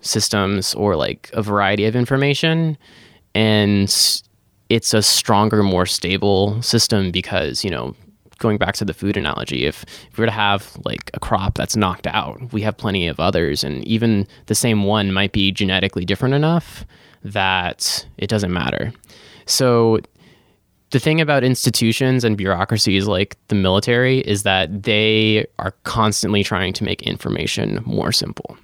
systems 0.00 0.74
or 0.74 0.96
like 0.96 1.30
a 1.32 1.42
variety 1.42 1.84
of 1.84 1.96
information 1.96 2.76
and 3.34 4.22
it's 4.68 4.94
a 4.94 5.02
stronger, 5.02 5.62
more 5.62 5.86
stable 5.86 6.60
system 6.62 7.10
because, 7.10 7.64
you 7.64 7.70
know, 7.70 7.94
going 8.38 8.58
back 8.58 8.74
to 8.76 8.84
the 8.84 8.94
food 8.94 9.16
analogy, 9.16 9.64
if, 9.64 9.84
if 10.10 10.18
we 10.18 10.22
were 10.22 10.26
to 10.26 10.32
have 10.32 10.76
like 10.84 11.10
a 11.14 11.20
crop 11.20 11.54
that's 11.54 11.76
knocked 11.76 12.06
out, 12.06 12.52
we 12.52 12.62
have 12.62 12.76
plenty 12.76 13.06
of 13.06 13.18
others, 13.18 13.64
and 13.64 13.84
even 13.86 14.26
the 14.46 14.54
same 14.54 14.84
one 14.84 15.12
might 15.12 15.32
be 15.32 15.50
genetically 15.50 16.04
different 16.04 16.34
enough 16.34 16.84
that 17.22 18.06
it 18.18 18.28
doesn't 18.28 18.52
matter. 18.52 18.92
So 19.46 20.00
the 20.90 21.00
thing 21.00 21.20
about 21.20 21.42
institutions 21.42 22.24
and 22.24 22.36
bureaucracies 22.36 23.06
like 23.08 23.36
the 23.48 23.54
military 23.54 24.20
is 24.20 24.44
that 24.44 24.84
they 24.84 25.46
are 25.58 25.72
constantly 25.82 26.44
trying 26.44 26.72
to 26.74 26.84
make 26.84 27.02
information 27.02 27.82
more 27.84 28.12
simple. 28.12 28.56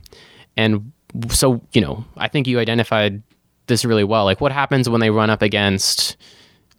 And 0.56 0.92
so, 1.28 1.60
you 1.72 1.80
know, 1.80 2.04
I 2.16 2.28
think 2.28 2.46
you 2.46 2.58
identified 2.58 3.22
this 3.66 3.84
really 3.84 4.04
well. 4.04 4.24
Like, 4.24 4.40
what 4.40 4.52
happens 4.52 4.88
when 4.88 5.00
they 5.00 5.10
run 5.10 5.30
up 5.30 5.42
against 5.42 6.16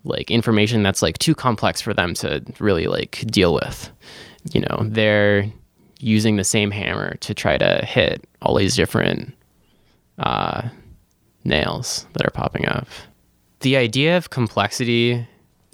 like 0.03 0.29
information 0.29 0.83
that's 0.83 1.01
like 1.01 1.17
too 1.17 1.35
complex 1.35 1.81
for 1.81 1.93
them 1.93 2.13
to 2.15 2.43
really 2.59 2.87
like 2.87 3.23
deal 3.27 3.53
with. 3.53 3.89
You 4.51 4.61
know, 4.61 4.79
they're 4.83 5.51
using 5.99 6.35
the 6.35 6.43
same 6.43 6.71
hammer 6.71 7.15
to 7.21 7.33
try 7.33 7.57
to 7.57 7.85
hit 7.85 8.27
all 8.41 8.55
these 8.55 8.75
different 8.75 9.33
uh, 10.19 10.67
nails 11.45 12.05
that 12.13 12.25
are 12.25 12.31
popping 12.31 12.67
up. 12.67 12.87
The 13.61 13.77
idea 13.77 14.17
of 14.17 14.29
complexity, 14.29 15.25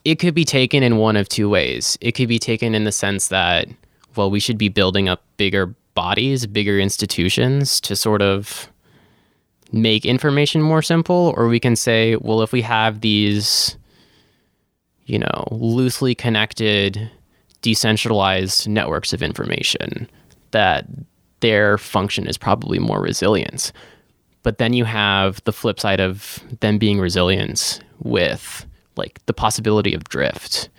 it 0.06 0.16
could 0.16 0.36
be 0.36 0.46
taken 0.46 0.84
in 0.84 0.98
one 0.98 1.16
of 1.16 1.28
two 1.28 1.50
ways. 1.50 1.98
It 2.00 2.12
could 2.12 2.28
be 2.28 2.38
taken 2.38 2.76
in 2.76 2.84
the 2.84 2.92
sense 2.92 3.30
that, 3.30 3.68
well, 4.16 4.30
we 4.30 4.40
should 4.40 4.60
be 4.60 4.70
building 4.70 5.10
up 5.10 5.24
bigger 5.38 5.74
bodies, 5.96 6.46
bigger 6.46 6.80
institutions 6.80 7.82
to 7.82 7.96
sort 7.96 8.22
of 8.22 8.70
make 9.72 10.06
information 10.06 10.62
more 10.62 10.84
simple, 10.84 11.34
or 11.36 11.48
we 11.48 11.60
can 11.60 11.76
say, 11.76 12.16
well, 12.18 12.44
if 12.44 12.52
we 12.52 12.62
have 12.62 13.02
these 13.02 13.76
you 15.10 15.18
know, 15.18 15.48
loosely 15.52 16.14
connected, 16.14 17.10
decentralized 17.62 18.70
networks 18.70 19.12
of 19.12 19.24
information 19.24 20.08
that 20.52 20.86
their 21.40 21.78
function 21.78 22.28
is 22.28 22.38
probably 22.38 22.78
more 22.78 23.02
resilience. 23.02 23.74
But 24.44 24.60
then 24.60 24.74
you 24.74 24.86
have 24.86 25.44
the 25.46 25.52
flip 25.52 25.80
side 25.80 26.00
of 26.00 26.40
them 26.60 26.78
being 26.78 27.00
resilient 27.00 27.82
with 28.04 28.66
like 28.98 29.20
the 29.26 29.34
possibility 29.34 29.96
of 29.96 30.04
drift. 30.06 30.70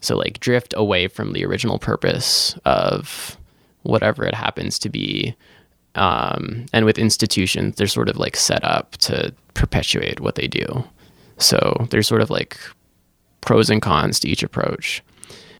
So 0.00 0.16
like 0.16 0.40
drift 0.40 0.74
away 0.76 1.08
from 1.08 1.32
the 1.32 1.44
original 1.44 1.78
purpose 1.78 2.56
of 2.64 3.36
whatever 3.82 4.24
it 4.24 4.34
happens 4.34 4.78
to 4.80 4.88
be. 4.88 5.34
Um, 5.96 6.66
and 6.72 6.84
with 6.86 6.98
institutions, 6.98 7.76
they're 7.76 7.86
sort 7.86 8.08
of 8.08 8.16
like 8.16 8.36
set 8.36 8.62
up 8.64 8.96
to 8.98 9.34
perpetuate 9.54 10.20
what 10.20 10.36
they 10.36 10.46
do. 10.46 10.84
So 11.38 11.86
they're 11.90 12.02
sort 12.02 12.22
of 12.22 12.30
like 12.30 12.56
pros 13.42 13.68
and 13.68 13.82
cons 13.82 14.18
to 14.20 14.28
each 14.28 14.42
approach. 14.42 15.02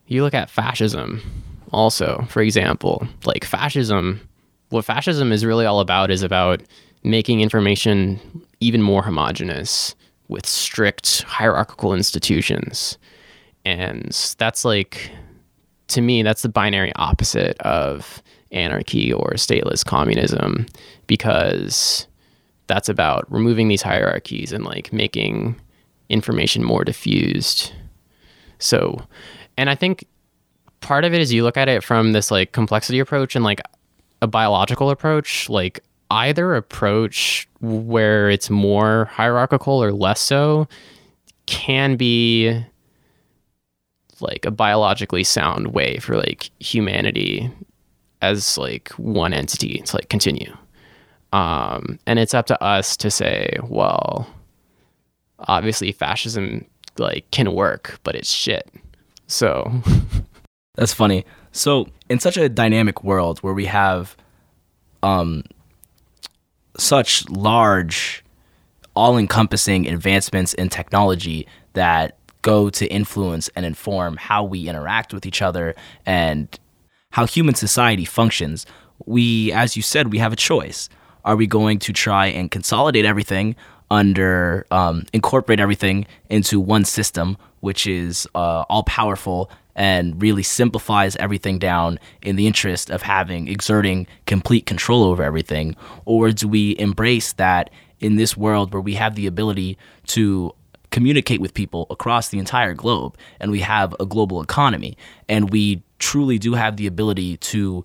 You 0.07 0.23
look 0.23 0.35
at 0.35 0.51
fascism 0.51 1.21
also, 1.73 2.25
for 2.29 2.43
example, 2.43 3.07
like 3.25 3.45
fascism, 3.45 4.21
what 4.69 4.85
fascism 4.85 5.33
is 5.33 5.45
really 5.45 5.67
all 5.67 5.81
about 5.81 6.11
is 6.11 6.23
about 6.23 6.62
making 7.03 7.41
information 7.41 8.21
even 8.61 8.83
more 8.83 9.03
homogenous 9.03 9.95
with 10.29 10.47
strict 10.47 11.23
hierarchical 11.23 11.95
institutions. 11.95 12.99
And 13.65 14.11
that's 14.39 14.65
like, 14.65 15.11
to 15.89 16.01
me, 16.01 16.23
that's 16.23 16.43
the 16.43 16.49
binary 16.49 16.93
opposite 16.97 17.59
of 17.61 18.23
anarchy 18.51 19.12
or 19.12 19.33
stateless 19.33 19.85
communism 19.85 20.67
because 21.07 22.07
that's 22.67 22.89
about 22.89 23.31
removing 23.33 23.69
these 23.69 23.83
hierarchies 23.83 24.53
and 24.53 24.65
like 24.65 24.93
making 24.93 25.59
information 26.09 26.64
more 26.64 26.85
diffused. 26.85 27.73
So, 28.59 29.06
and 29.56 29.71
I 29.71 29.75
think 29.75 30.04
part 30.80 31.04
of 31.04 31.14
it 31.14 31.21
is 31.21 31.32
you 31.32 31.42
look 31.42 31.56
at 31.56 31.68
it 31.68 31.82
from 31.82 32.12
this 32.12 32.30
like 32.30 32.52
complexity 32.52 32.99
approach 32.99 33.35
and 33.35 33.44
like 33.44 33.61
a 34.21 34.26
biological 34.26 34.90
approach, 34.90 35.49
like 35.49 35.80
either 36.11 36.54
approach 36.54 37.49
where 37.61 38.28
it's 38.28 38.50
more 38.50 39.06
hierarchical 39.06 39.82
or 39.82 39.92
less 39.92 40.21
so 40.21 40.68
can 41.47 41.97
be 41.97 42.62
like 44.21 44.44
a 44.44 44.50
biologically 44.50 45.25
sound 45.25 45.68
way 45.68 45.99
for 45.99 46.16
like 46.16 46.50
humanity 46.61 47.50
as 48.21 48.56
like 48.56 48.90
one 48.90 49.32
entity 49.32 49.82
to 49.85 49.97
like 49.97 50.09
continue. 50.09 50.56
Um, 51.32 51.99
and 52.06 52.18
it's 52.18 52.35
up 52.35 52.47
to 52.47 52.62
us 52.62 52.97
to 52.99 53.11
say, 53.11 53.56
well, 53.64 54.28
obviously 55.49 55.92
fascism 55.92 56.66
like 56.99 57.30
can 57.30 57.52
work, 57.52 57.99
but 58.02 58.14
it's 58.14 58.30
shit. 58.30 58.70
So 59.26 59.70
that's 60.75 60.92
funny. 60.92 61.25
So 61.52 61.88
in 62.08 62.20
such 62.20 62.37
a 62.37 62.49
dynamic 62.49 63.04
world 63.04 63.38
where 63.40 63.54
we 63.54 63.66
have 63.66 64.16
um 65.02 65.44
such 66.78 67.28
large 67.28 68.25
all-encompassing 68.94 69.87
advancements 69.88 70.52
in 70.54 70.68
technology 70.68 71.46
that 71.72 72.18
go 72.42 72.68
to 72.68 72.87
influence 72.88 73.49
and 73.56 73.64
inform 73.64 74.16
how 74.16 74.44
we 74.44 74.68
interact 74.68 75.14
with 75.14 75.25
each 75.25 75.40
other 75.40 75.75
and 76.04 76.58
how 77.11 77.25
human 77.25 77.54
society 77.54 78.04
functions, 78.04 78.66
we 79.06 79.52
as 79.52 79.76
you 79.76 79.82
said, 79.82 80.12
we 80.12 80.18
have 80.18 80.32
a 80.32 80.37
choice. 80.37 80.88
Are 81.25 81.37
we 81.37 81.46
going 81.46 81.78
to 81.80 81.92
try 81.92 82.26
and 82.26 82.50
consolidate 82.50 83.04
everything 83.04 83.54
under 83.92 84.66
um, 84.70 85.04
incorporate 85.12 85.61
everything 85.61 86.06
into 86.30 86.58
one 86.58 86.82
system, 86.82 87.37
which 87.61 87.87
is 87.87 88.26
uh, 88.34 88.64
all 88.70 88.82
powerful 88.84 89.50
and 89.76 90.20
really 90.20 90.42
simplifies 90.42 91.14
everything 91.16 91.58
down 91.58 91.99
in 92.22 92.37
the 92.37 92.46
interest 92.46 92.90
of 92.90 93.02
having 93.02 93.49
exerting 93.49 94.06
complete 94.26 94.64
control 94.64 95.04
over 95.04 95.22
everything, 95.22 95.76
or 96.06 96.32
do 96.32 96.49
we 96.49 96.76
embrace 96.78 97.34
that 97.34 97.68
in 98.00 98.16
this 98.16 98.34
world 98.34 98.72
where 98.72 98.80
we 98.80 98.94
have 98.94 99.14
the 99.14 99.26
ability 99.26 99.76
to 100.06 100.52
communicate 100.90 101.40
with 101.40 101.52
people 101.52 101.87
across 101.90 102.30
the 102.30 102.38
entire 102.38 102.75
globe 102.75 103.16
and 103.40 103.50
we 103.50 103.61
have 103.61 103.94
a 104.00 104.06
global 104.06 104.42
economy 104.42 104.96
and 105.28 105.50
we 105.50 105.82
truly 105.99 106.38
do 106.38 106.54
have 106.54 106.76
the 106.76 106.87
ability 106.87 107.37
to 107.38 107.84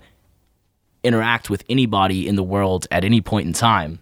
interact 1.03 1.49
with 1.49 1.63
anybody 1.69 2.27
in 2.27 2.35
the 2.35 2.43
world 2.43 2.85
at 2.91 3.05
any 3.05 3.21
point 3.21 3.47
in 3.47 3.53
time 3.53 3.99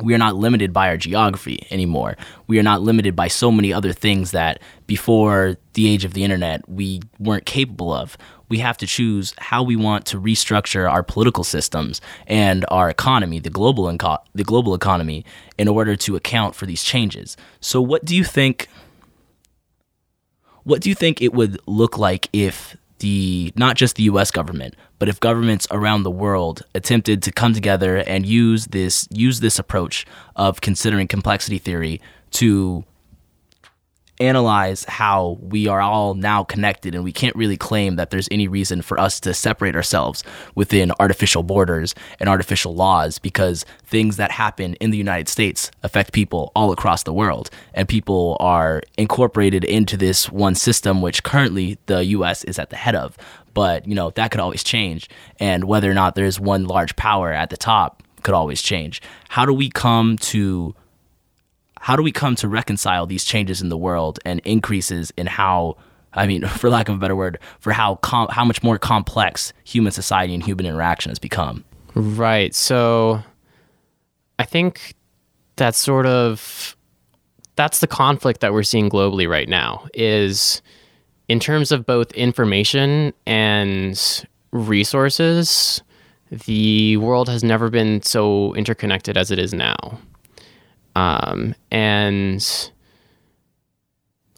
we 0.00 0.14
are 0.14 0.18
not 0.18 0.36
limited 0.36 0.72
by 0.72 0.88
our 0.88 0.96
geography 0.96 1.66
anymore. 1.70 2.16
We 2.46 2.58
are 2.58 2.62
not 2.62 2.82
limited 2.82 3.16
by 3.16 3.28
so 3.28 3.50
many 3.50 3.72
other 3.72 3.92
things 3.92 4.32
that 4.32 4.60
before 4.86 5.56
the 5.72 5.88
age 5.88 6.04
of 6.04 6.14
the 6.14 6.22
internet 6.22 6.68
we 6.68 7.00
weren't 7.18 7.46
capable 7.46 7.92
of. 7.92 8.16
We 8.48 8.58
have 8.58 8.76
to 8.78 8.86
choose 8.86 9.34
how 9.38 9.62
we 9.62 9.74
want 9.74 10.06
to 10.06 10.20
restructure 10.20 10.90
our 10.90 11.02
political 11.02 11.44
systems 11.44 12.00
and 12.26 12.64
our 12.68 12.88
economy, 12.88 13.40
the 13.40 13.50
global 13.50 13.84
inco- 13.84 14.22
the 14.34 14.44
global 14.44 14.74
economy, 14.74 15.24
in 15.58 15.66
order 15.66 15.96
to 15.96 16.14
account 16.14 16.54
for 16.54 16.66
these 16.66 16.84
changes. 16.84 17.36
So, 17.60 17.80
what 17.80 18.04
do 18.04 18.14
you 18.14 18.22
think? 18.24 18.68
what 20.66 20.80
do 20.80 20.88
you 20.88 20.96
think 20.96 21.22
it 21.22 21.32
would 21.32 21.60
look 21.66 21.96
like 21.96 22.28
if 22.32 22.76
the 23.06 23.52
not 23.54 23.76
just 23.76 23.94
the 23.94 24.02
US 24.04 24.32
government, 24.32 24.74
but 24.98 25.08
if 25.08 25.20
governments 25.20 25.66
around 25.70 26.02
the 26.02 26.10
world 26.10 26.62
attempted 26.74 27.22
to 27.22 27.30
come 27.30 27.54
together 27.54 27.98
and 27.98 28.26
use 28.26 28.66
this 28.66 29.06
use 29.12 29.38
this 29.38 29.60
approach 29.60 30.04
of 30.34 30.60
considering 30.60 31.06
complexity 31.06 31.58
theory 31.58 32.00
to 32.32 32.84
analyze 34.20 34.84
how 34.84 35.38
we 35.40 35.66
are 35.66 35.80
all 35.80 36.14
now 36.14 36.44
connected 36.44 36.94
and 36.94 37.04
we 37.04 37.12
can't 37.12 37.36
really 37.36 37.56
claim 37.56 37.96
that 37.96 38.10
there's 38.10 38.28
any 38.30 38.48
reason 38.48 38.82
for 38.82 38.98
us 38.98 39.20
to 39.20 39.34
separate 39.34 39.76
ourselves 39.76 40.24
within 40.54 40.92
artificial 40.98 41.42
borders 41.42 41.94
and 42.20 42.28
artificial 42.28 42.74
laws 42.74 43.18
because 43.18 43.64
things 43.84 44.16
that 44.16 44.30
happen 44.30 44.74
in 44.74 44.90
the 44.90 44.98
United 44.98 45.28
States 45.28 45.70
affect 45.82 46.12
people 46.12 46.52
all 46.54 46.72
across 46.72 47.02
the 47.02 47.12
world. 47.12 47.50
And 47.74 47.88
people 47.88 48.36
are 48.40 48.82
incorporated 48.96 49.64
into 49.64 49.96
this 49.96 50.30
one 50.30 50.54
system 50.54 51.02
which 51.02 51.22
currently 51.22 51.78
the 51.86 52.04
US 52.06 52.44
is 52.44 52.58
at 52.58 52.70
the 52.70 52.76
head 52.76 52.94
of. 52.94 53.16
But 53.54 53.86
you 53.86 53.94
know 53.94 54.10
that 54.10 54.30
could 54.30 54.40
always 54.40 54.62
change. 54.62 55.08
And 55.40 55.64
whether 55.64 55.90
or 55.90 55.94
not 55.94 56.14
there's 56.14 56.38
one 56.38 56.66
large 56.66 56.94
power 56.96 57.32
at 57.32 57.50
the 57.50 57.56
top 57.56 58.02
could 58.22 58.34
always 58.34 58.60
change. 58.60 59.00
How 59.28 59.46
do 59.46 59.52
we 59.52 59.70
come 59.70 60.16
to 60.18 60.74
how 61.86 61.94
do 61.94 62.02
we 62.02 62.10
come 62.10 62.34
to 62.34 62.48
reconcile 62.48 63.06
these 63.06 63.22
changes 63.22 63.62
in 63.62 63.68
the 63.68 63.76
world 63.76 64.18
and 64.24 64.40
increases 64.40 65.12
in 65.16 65.28
how 65.28 65.76
I 66.14 66.26
mean, 66.26 66.44
for 66.58 66.68
lack 66.68 66.88
of 66.88 66.96
a 66.96 66.98
better 66.98 67.14
word, 67.14 67.38
for 67.60 67.72
how 67.72 67.94
com- 67.96 68.26
how 68.28 68.44
much 68.44 68.60
more 68.64 68.76
complex 68.76 69.52
human 69.62 69.92
society 69.92 70.34
and 70.34 70.42
human 70.42 70.66
interaction 70.66 71.10
has 71.10 71.20
become. 71.20 71.64
Right. 71.94 72.52
So 72.56 73.22
I 74.40 74.44
think 74.44 74.94
that's 75.54 75.78
sort 75.78 76.06
of 76.06 76.76
that's 77.54 77.78
the 77.78 77.86
conflict 77.86 78.40
that 78.40 78.52
we're 78.52 78.64
seeing 78.64 78.90
globally 78.90 79.28
right 79.28 79.48
now 79.48 79.86
is 79.94 80.62
in 81.28 81.38
terms 81.38 81.70
of 81.70 81.86
both 81.86 82.10
information 82.14 83.12
and 83.26 84.26
resources, 84.50 85.82
the 86.30 86.96
world 86.96 87.28
has 87.28 87.44
never 87.44 87.70
been 87.70 88.02
so 88.02 88.54
interconnected 88.54 89.16
as 89.16 89.30
it 89.30 89.38
is 89.38 89.54
now. 89.54 90.00
Um, 90.96 91.54
and 91.70 92.70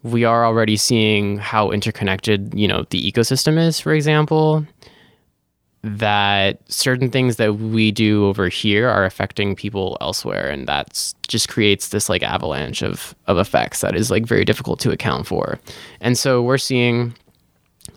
we 0.02 0.24
are 0.24 0.44
already 0.44 0.76
seeing 0.76 1.38
how 1.38 1.70
interconnected, 1.70 2.52
you 2.52 2.66
know, 2.66 2.84
the 2.90 3.10
ecosystem 3.10 3.64
is, 3.64 3.78
for 3.78 3.92
example, 3.92 4.66
that 5.84 6.60
certain 6.70 7.10
things 7.12 7.36
that 7.36 7.54
we 7.54 7.92
do 7.92 8.26
over 8.26 8.48
here 8.48 8.88
are 8.88 9.04
affecting 9.04 9.54
people 9.54 9.96
elsewhere. 10.00 10.48
And 10.50 10.66
that's 10.66 11.14
just 11.28 11.48
creates 11.48 11.90
this 11.90 12.08
like 12.08 12.24
avalanche 12.24 12.82
of, 12.82 13.14
of 13.28 13.38
effects 13.38 13.80
that 13.82 13.94
is 13.94 14.10
like 14.10 14.26
very 14.26 14.44
difficult 14.44 14.80
to 14.80 14.90
account 14.90 15.28
for. 15.28 15.60
And 16.00 16.18
so 16.18 16.42
we're 16.42 16.58
seeing 16.58 17.14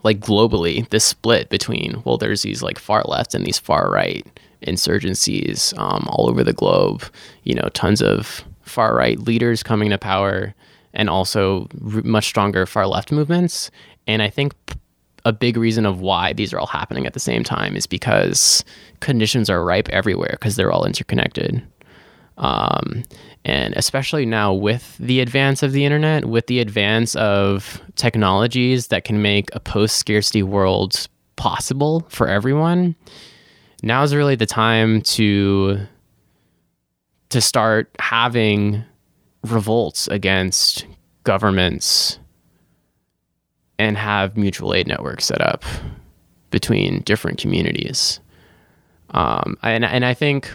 like 0.04 0.20
globally 0.20 0.88
this 0.90 1.04
split 1.04 1.50
between, 1.50 2.04
well, 2.06 2.20
there's 2.20 2.44
these 2.44 2.62
like 2.62 2.78
far 2.78 3.04
left 3.08 3.34
and 3.34 3.44
these 3.44 3.58
far 3.58 3.90
right 3.90 4.24
insurgencies 4.68 5.76
um, 5.80 6.06
all 6.10 6.30
over 6.30 6.44
the 6.44 6.54
globe, 6.54 7.04
you 7.44 7.56
know, 7.56 7.68
tons 7.74 8.04
of 8.04 8.46
far 8.72 8.96
right 8.96 9.20
leaders 9.20 9.62
coming 9.62 9.90
to 9.90 9.98
power 9.98 10.56
and 10.94 11.10
also 11.10 11.68
r- 11.94 12.02
much 12.04 12.26
stronger 12.26 12.66
far 12.66 12.88
left 12.88 13.12
movements. 13.12 13.70
And 14.08 14.22
I 14.22 14.30
think 14.30 14.54
a 15.26 15.32
big 15.32 15.58
reason 15.58 15.86
of 15.86 16.02
why 16.02 16.34
these 16.34 16.54
are 16.54 16.60
all 16.60 16.68
happening 16.68 17.06
at 17.06 17.14
the 17.14 17.20
same 17.20 17.44
time 17.44 17.76
is 17.76 17.86
because 17.86 18.64
conditions 19.00 19.50
are 19.50 19.64
ripe 19.64 19.90
everywhere 19.90 20.32
because 20.32 20.56
they're 20.56 20.72
all 20.72 20.86
interconnected. 20.86 21.62
Um, 22.38 23.04
and 23.46 23.74
especially 23.76 24.26
now 24.26 24.54
with 24.54 24.98
the 24.98 25.20
advance 25.20 25.62
of 25.62 25.74
the 25.74 25.86
internet, 25.86 26.26
with 26.26 26.48
the 26.48 26.60
advance 26.60 27.16
of 27.16 27.82
technologies 27.96 28.88
that 28.88 29.04
can 29.04 29.22
make 29.22 29.54
a 29.54 29.60
post 29.60 29.98
scarcity 29.98 30.42
world 30.42 31.08
possible 31.36 32.06
for 32.10 32.28
everyone, 32.28 32.96
now 33.84 34.02
is 34.04 34.16
really 34.16 34.36
the 34.36 34.46
time 34.46 35.02
to 35.02 35.80
to 37.32 37.42
start 37.42 37.90
having 38.00 38.84
revolts 39.44 40.08
against 40.08 40.86
governments 41.24 42.20
and 43.80 43.98
have 43.98 44.38
mutual 44.38 44.74
aid 44.74 44.88
networks 44.88 45.26
set 45.26 45.42
up 45.42 45.64
between 46.52 47.02
different 47.02 47.40
communities. 47.40 48.20
Um, 49.12 49.58
and, 49.64 49.84
and 49.84 50.06
I 50.06 50.14
think 50.14 50.54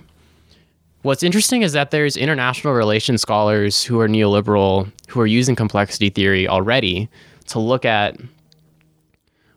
what's 1.02 1.22
interesting 1.22 1.62
is 1.62 1.72
that 1.72 1.90
there's 1.90 2.16
international 2.16 2.74
relations 2.74 3.22
scholars 3.22 3.82
who 3.82 3.98
are 4.00 4.08
neoliberal 4.08 4.90
who 5.08 5.20
are 5.20 5.26
using 5.26 5.56
complexity 5.56 6.10
theory 6.10 6.46
already 6.46 7.08
to 7.46 7.58
look 7.58 7.84
at 7.84 8.16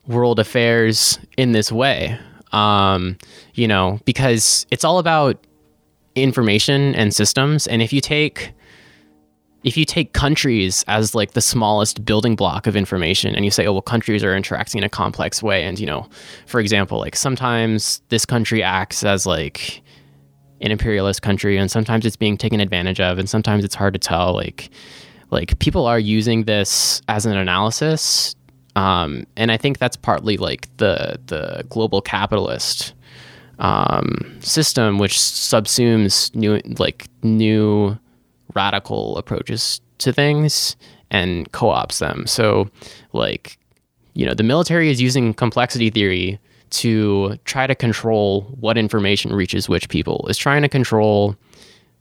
world 0.08 0.40
affairs 0.40 1.20
in 1.38 1.52
this 1.52 1.72
way. 1.72 2.18
Um, 2.52 3.18
you 3.54 3.68
know, 3.68 4.00
because 4.06 4.66
it's 4.72 4.84
all 4.84 4.98
about 4.98 5.38
information 6.24 6.96
and 6.96 7.14
systems. 7.14 7.68
And 7.68 7.82
if 7.82 7.94
you 7.94 8.02
take 8.02 8.54
if 9.64 9.76
you 9.76 9.84
take 9.84 10.14
countries 10.14 10.86
as 10.88 11.14
like 11.14 11.32
the 11.32 11.42
smallest 11.42 12.06
building 12.06 12.36
block 12.36 12.66
of 12.66 12.76
information 12.76 13.36
and 13.36 13.44
you 13.44 13.52
say 13.52 13.66
oh 13.66 13.74
well 13.74 13.82
countries 13.82 14.24
are 14.24 14.36
interacting 14.36 14.80
in 14.80 14.84
a 14.84 14.90
complex 14.90 15.44
way 15.44 15.64
and 15.64 15.80
you 15.80 15.86
know 15.86 16.08
for 16.46 16.60
example 16.60 17.00
like 17.00 17.16
sometimes 17.16 18.02
this 18.10 18.26
country 18.26 18.64
acts 18.64 19.04
as 19.04 19.26
like 19.26 19.82
an 20.62 20.72
imperialist 20.72 21.22
country 21.22 21.58
and 21.58 21.70
sometimes 21.72 22.06
it's 22.06 22.16
being 22.16 22.38
taken 22.38 22.60
advantage 22.60 23.00
of 23.00 23.18
and 23.18 23.30
sometimes 23.30 23.64
it's 23.64 23.76
hard 23.76 23.94
to 23.94 24.00
tell 24.00 24.34
like 24.34 24.70
like 25.32 25.58
people 25.60 25.86
are 25.86 26.00
using 26.00 26.44
this 26.46 27.02
as 27.08 27.26
an 27.26 27.38
analysis 27.38 28.36
um, 28.76 29.26
and 29.36 29.52
i 29.52 29.58
think 29.58 29.78
that's 29.78 29.98
partly 29.98 30.38
like 30.38 30.68
the 30.78 31.20
the 31.26 31.66
global 31.70 32.02
capitalist 32.02 32.94
um, 33.60 34.38
system 34.40 34.98
which 34.98 35.14
subsumes 35.14 36.34
new 36.34 36.62
like 36.78 37.08
new 37.24 37.98
radical 38.56 39.18
approaches 39.18 39.82
to 40.00 40.12
things 40.14 40.76
and 41.12 41.52
co-ops 41.52 42.00
them. 42.00 42.26
So 42.26 42.70
like 43.14 43.58
you 44.14 44.26
know 44.26 44.34
the 44.34 44.44
military 44.44 44.90
is 44.90 45.02
using 45.02 45.34
complexity 45.34 45.90
theory 45.90 46.40
to 46.72 47.38
try 47.46 47.68
to 47.68 47.76
control 47.76 48.42
what 48.60 48.78
information 48.78 49.34
reaches 49.34 49.68
which 49.68 49.90
people. 49.90 50.26
Is 50.30 50.38
trying 50.38 50.62
to 50.62 50.70
control 50.70 51.36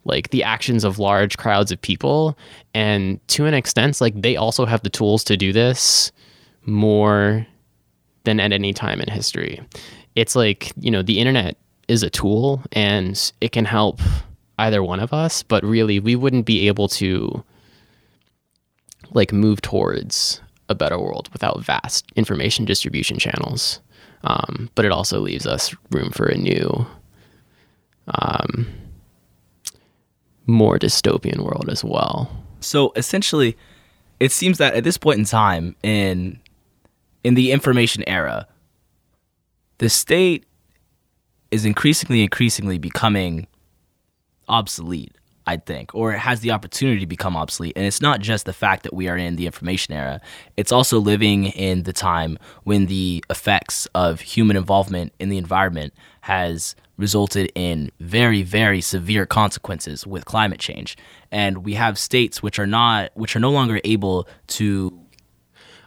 like 0.05 0.31
the 0.31 0.43
actions 0.43 0.85
of 0.85 0.99
large 0.99 1.37
crowds 1.37 1.71
of 1.71 1.81
people 1.81 2.39
and 2.73 3.21
to 3.29 3.47
an 3.47 3.55
extent 3.55 4.01
like 4.01 4.21
they 4.21 4.37
also 4.37 4.65
have 4.65 4.83
the 4.83 4.91
tools 4.91 5.23
to 5.25 5.37
do 5.37 5.53
this 5.53 6.13
more 6.65 7.47
than 8.25 8.41
at 8.41 8.53
any 8.53 8.73
time 8.73 9.01
in 9.01 9.09
history 9.09 9.61
it's 10.19 10.35
like 10.35 10.73
you 10.79 10.91
know 10.91 11.03
the 11.03 11.21
internet 11.21 11.57
is 11.87 12.03
a 12.03 12.11
tool 12.11 12.63
and 12.73 13.33
it 13.41 13.53
can 13.53 13.65
help 13.65 14.01
either 14.59 14.83
one 14.83 15.01
of 15.01 15.13
us 15.13 15.43
but 15.43 15.65
really 15.65 16.01
we 16.01 16.17
wouldn't 16.17 16.45
be 16.45 16.67
able 16.67 16.89
to 16.89 17.43
like 19.13 19.33
move 19.33 19.63
towards 19.63 20.41
a 20.69 20.75
better 20.75 20.99
world 20.99 21.31
without 21.33 21.61
vast 21.63 22.05
information 22.17 22.65
distribution 22.65 23.19
channels. 23.19 23.81
Um, 24.25 24.69
but 24.75 24.85
it 24.85 24.93
also 24.93 25.21
leaves 25.21 25.47
us 25.47 25.75
room 25.91 26.11
for 26.11 26.27
a 26.27 26.37
new 26.37 26.87
um, 28.09 28.67
more 30.47 30.79
dystopian 30.79 31.39
world 31.41 31.69
as 31.71 31.85
well. 31.85 32.31
So 32.61 32.93
essentially 32.97 33.57
it 34.19 34.33
seems 34.33 34.59
that 34.59 34.75
at 34.75 34.85
this 34.85 34.99
point 34.99 35.21
in 35.21 35.25
time 35.25 35.77
in 35.83 36.41
in 37.23 37.35
the 37.35 37.53
information 37.53 38.03
era 38.09 38.47
the 39.79 39.89
state 39.89 40.45
is 41.51 41.65
increasingly, 41.65 42.23
increasingly 42.23 42.79
becoming 42.79 43.47
obsolete. 44.49 45.15
I 45.49 45.57
think, 45.57 45.95
or 45.95 46.13
it 46.13 46.19
has 46.19 46.41
the 46.41 46.51
opportunity 46.51 47.01
to 47.01 47.07
become 47.07 47.35
obsolete. 47.35 47.73
And 47.75 47.87
it's 47.87 48.03
not 48.03 48.21
just 48.21 48.45
the 48.45 48.53
fact 48.53 48.83
that 48.83 48.93
we 48.93 49.09
are 49.09 49.17
in 49.17 49.37
the 49.37 49.47
information 49.47 49.95
era, 49.95 50.21
it's 50.59 50.71
also 50.71 50.99
living 50.99 51.47
in 51.47 51.85
the 51.85 51.93
time 51.95 52.39
when 52.65 52.85
the 52.85 53.25
effects 53.31 53.89
of 53.95 54.21
human 54.21 54.59
involvement 54.59 55.15
in 55.19 55.31
the 55.31 55.39
environment 55.39 55.95
has 56.21 56.77
resulted 56.99 57.51
in 57.55 57.91
very, 57.99 58.43
very 58.43 58.83
severe 58.83 59.25
consequences 59.25 60.07
with 60.07 60.27
climate 60.27 60.61
change. 60.61 60.99
And 61.33 61.65
we 61.65 61.73
have 61.75 61.99
states 61.99 62.43
which 62.43 62.59
are 62.59 62.67
not, 62.67 63.11
which 63.15 63.35
are 63.35 63.41
no 63.41 63.51
longer 63.51 63.81
able 63.85 64.29
to. 64.49 65.01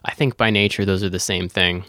I 0.04 0.15
think 0.15 0.38
by 0.38 0.49
nature, 0.49 0.86
those 0.86 1.04
are 1.04 1.10
the 1.10 1.19
same 1.19 1.47
thing. 1.47 1.84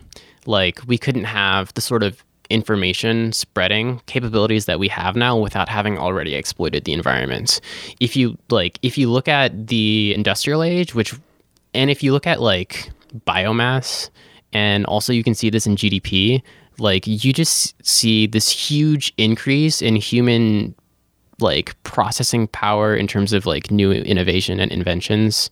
Like, 0.46 0.80
we 0.86 0.98
couldn't 0.98 1.24
have 1.24 1.72
the 1.74 1.80
sort 1.80 2.02
of 2.02 2.22
information 2.52 3.32
spreading 3.32 4.00
capabilities 4.06 4.66
that 4.66 4.78
we 4.78 4.86
have 4.88 5.16
now 5.16 5.36
without 5.38 5.68
having 5.68 5.96
already 5.96 6.34
exploited 6.34 6.84
the 6.84 6.92
environment. 6.92 7.60
If 7.98 8.14
you 8.14 8.36
like 8.50 8.78
if 8.82 8.98
you 8.98 9.10
look 9.10 9.26
at 9.26 9.68
the 9.68 10.12
industrial 10.14 10.62
age, 10.62 10.94
which 10.94 11.14
and 11.74 11.90
if 11.90 12.02
you 12.02 12.12
look 12.12 12.26
at 12.26 12.40
like 12.40 12.90
biomass 13.26 14.10
and 14.52 14.84
also 14.86 15.12
you 15.12 15.24
can 15.24 15.34
see 15.34 15.48
this 15.48 15.66
in 15.66 15.76
GDP, 15.76 16.42
like 16.78 17.06
you 17.06 17.32
just 17.32 17.74
see 17.86 18.26
this 18.26 18.50
huge 18.50 19.12
increase 19.16 19.80
in 19.80 19.96
human 19.96 20.74
like 21.40 21.80
processing 21.82 22.46
power 22.48 22.94
in 22.94 23.06
terms 23.06 23.32
of 23.32 23.46
like 23.46 23.70
new 23.70 23.90
innovation 23.90 24.60
and 24.60 24.70
inventions 24.70 25.50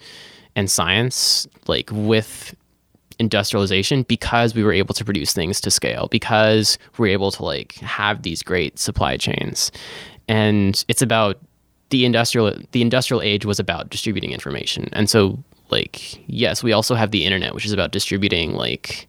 and 0.54 0.70
science 0.70 1.48
like 1.66 1.88
with 1.92 2.54
industrialization 3.20 4.02
because 4.04 4.54
we 4.54 4.64
were 4.64 4.72
able 4.72 4.94
to 4.94 5.04
produce 5.04 5.32
things 5.32 5.60
to 5.60 5.70
scale 5.70 6.08
because 6.10 6.78
we 6.96 7.02
we're 7.02 7.12
able 7.12 7.30
to 7.30 7.44
like 7.44 7.74
have 7.74 8.22
these 8.22 8.42
great 8.42 8.78
supply 8.78 9.16
chains. 9.16 9.70
And 10.26 10.82
it's 10.88 11.02
about 11.02 11.38
the 11.90 12.04
industrial 12.04 12.56
the 12.72 12.82
industrial 12.82 13.20
age 13.20 13.44
was 13.44 13.60
about 13.60 13.90
distributing 13.90 14.32
information. 14.32 14.88
And 14.92 15.08
so 15.08 15.38
like 15.68 16.18
yes 16.26 16.64
we 16.64 16.72
also 16.72 16.96
have 16.96 17.12
the 17.12 17.24
internet 17.24 17.54
which 17.54 17.64
is 17.64 17.72
about 17.72 17.92
distributing 17.92 18.54
like 18.54 19.06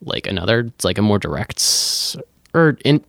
like 0.00 0.26
another 0.26 0.60
it's 0.60 0.84
like 0.84 0.96
a 0.96 1.02
more 1.02 1.18
direct 1.18 2.16
or 2.54 2.78
in 2.84 3.04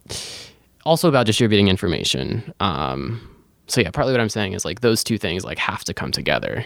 also 0.86 1.08
about 1.08 1.26
distributing 1.26 1.68
information. 1.68 2.54
Um 2.60 3.22
so 3.68 3.80
yeah 3.82 3.92
partly 3.92 4.14
what 4.14 4.22
i'm 4.22 4.30
saying 4.30 4.54
is 4.54 4.66
like 4.66 4.82
those 4.82 5.04
two 5.04 5.18
things 5.18 5.44
like 5.44 5.60
have 5.60 5.84
to 5.84 5.94
come 5.94 6.12
together. 6.12 6.66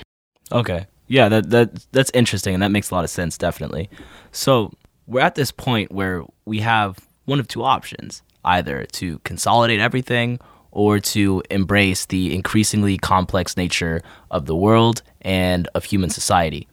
Okay 0.52 0.88
yeah 1.10 1.28
that 1.28 1.50
that 1.50 1.86
that's 1.92 2.12
interesting 2.14 2.54
and 2.54 2.64
that 2.64 2.72
makes 2.72 2.90
a 2.90 2.96
lot 2.96 3.04
of 3.04 3.10
sense 3.10 3.38
definitely 3.38 3.90
so 4.32 4.72
we're 5.06 5.20
at 5.20 5.36
this 5.36 5.52
point 5.52 5.92
where 5.92 6.24
we 6.46 6.60
have 6.60 6.98
one 7.26 7.40
of 7.40 7.48
two 7.48 7.64
options 7.64 8.24
either 8.46 8.86
to 8.86 9.20
consolidate 9.20 9.80
everything 9.80 10.40
or 10.72 11.00
to 11.00 11.44
embrace 11.50 12.06
the 12.06 12.34
increasingly 12.34 12.98
complex 12.98 13.58
nature 13.58 14.02
of 14.32 14.46
the 14.46 14.56
world 14.56 15.02
and 15.22 15.68
of 15.76 15.84
human 15.84 16.10
society. 16.10 16.68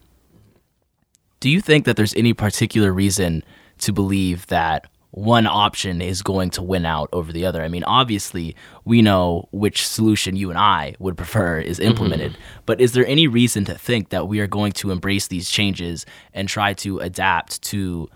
Do 1.41 1.51
you 1.51 1.61
think 1.61 1.85
that 1.85 1.97
there's 1.97 2.15
any 2.15 2.33
particular 2.33 2.93
reason 2.93 3.43
to 3.79 3.93
believe 3.93 4.47
that 4.49 4.87
one 5.17 5.47
option 5.47 6.03
is 6.03 6.21
going 6.21 6.51
to 6.51 6.63
win 6.63 6.85
out 6.85 7.09
over 7.11 7.33
the 7.33 7.47
other? 7.47 7.63
I 7.63 7.69
mean, 7.69 7.85
obviously, 7.85 8.55
we 8.85 9.01
know 9.01 9.49
which 9.51 9.87
solution 9.87 10.37
you 10.37 10.51
and 10.51 10.59
I 10.59 10.95
would 10.99 11.17
prefer 11.17 11.59
is 11.59 11.79
mm-hmm. 11.79 11.89
implemented, 11.89 12.33
mm-hmm. 12.33 12.61
but 12.67 12.83
is 12.83 12.93
there 12.93 13.07
any 13.07 13.27
reason 13.27 13.65
to 13.65 13.75
think 13.75 14.11
that 14.11 14.29
we 14.29 14.41
are 14.41 14.47
going 14.47 14.73
to 14.73 14.91
embrace 14.91 15.29
these 15.29 15.49
changes 15.49 16.05
and 16.35 16.47
try 16.47 16.75
to 16.75 16.99
adapt 16.99 17.63
to 17.63 18.11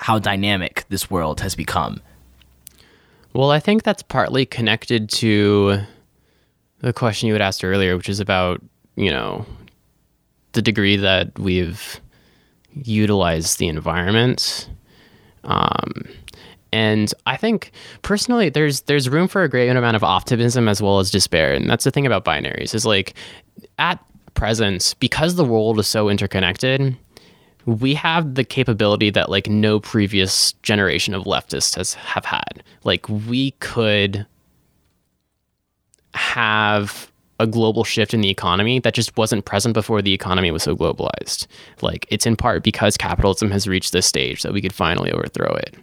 how 0.00 0.18
dynamic 0.18 0.84
this 0.88 1.08
world 1.08 1.42
has 1.42 1.54
become? 1.54 2.00
Well, 3.32 3.52
I 3.52 3.60
think 3.60 3.84
that's 3.84 4.02
partly 4.02 4.44
connected 4.44 5.10
to 5.10 5.78
the 6.80 6.92
question 6.92 7.28
you 7.28 7.34
had 7.34 7.42
asked 7.42 7.62
earlier, 7.62 7.96
which 7.96 8.08
is 8.08 8.18
about, 8.18 8.60
you 8.96 9.12
know, 9.12 9.46
the 10.54 10.62
degree 10.62 10.96
that 10.96 11.38
we've 11.38 12.00
utilized 12.72 13.60
the 13.60 13.68
environment. 13.68 14.68
Um, 15.44 16.08
and 16.72 17.12
I 17.26 17.36
think 17.36 17.72
personally, 18.02 18.48
there's 18.48 18.82
there's 18.82 19.08
room 19.08 19.26
for 19.26 19.42
a 19.42 19.48
great 19.48 19.68
amount 19.68 19.96
of 19.96 20.04
optimism 20.04 20.68
as 20.68 20.80
well 20.80 21.00
as 21.00 21.10
despair. 21.10 21.52
And 21.52 21.68
that's 21.68 21.84
the 21.84 21.90
thing 21.90 22.06
about 22.06 22.24
binaries 22.24 22.74
is 22.74 22.86
like 22.86 23.14
at 23.78 23.98
present, 24.34 24.94
because 25.00 25.34
the 25.34 25.44
world 25.44 25.78
is 25.80 25.88
so 25.88 26.08
interconnected, 26.08 26.96
we 27.66 27.94
have 27.94 28.36
the 28.36 28.44
capability 28.44 29.10
that 29.10 29.28
like 29.28 29.48
no 29.48 29.80
previous 29.80 30.52
generation 30.62 31.12
of 31.14 31.24
leftists 31.24 31.76
has 31.76 31.94
have 31.94 32.24
had. 32.24 32.62
Like 32.84 33.08
we 33.08 33.50
could 33.52 34.26
have 36.14 37.09
a 37.40 37.46
global 37.46 37.84
shift 37.84 38.14
in 38.14 38.20
the 38.20 38.28
economy 38.28 38.78
that 38.80 38.94
just 38.94 39.16
wasn't 39.16 39.44
present 39.44 39.74
before 39.74 40.02
the 40.02 40.12
economy 40.12 40.50
was 40.50 40.62
so 40.62 40.76
globalized. 40.76 41.46
Like 41.80 42.06
it's 42.10 42.26
in 42.26 42.36
part 42.36 42.62
because 42.62 42.96
capitalism 42.96 43.50
has 43.50 43.66
reached 43.66 43.92
this 43.92 44.06
stage 44.06 44.42
that 44.42 44.52
we 44.52 44.60
could 44.60 44.72
finally 44.72 45.10
overthrow 45.10 45.54
it. 45.54 45.74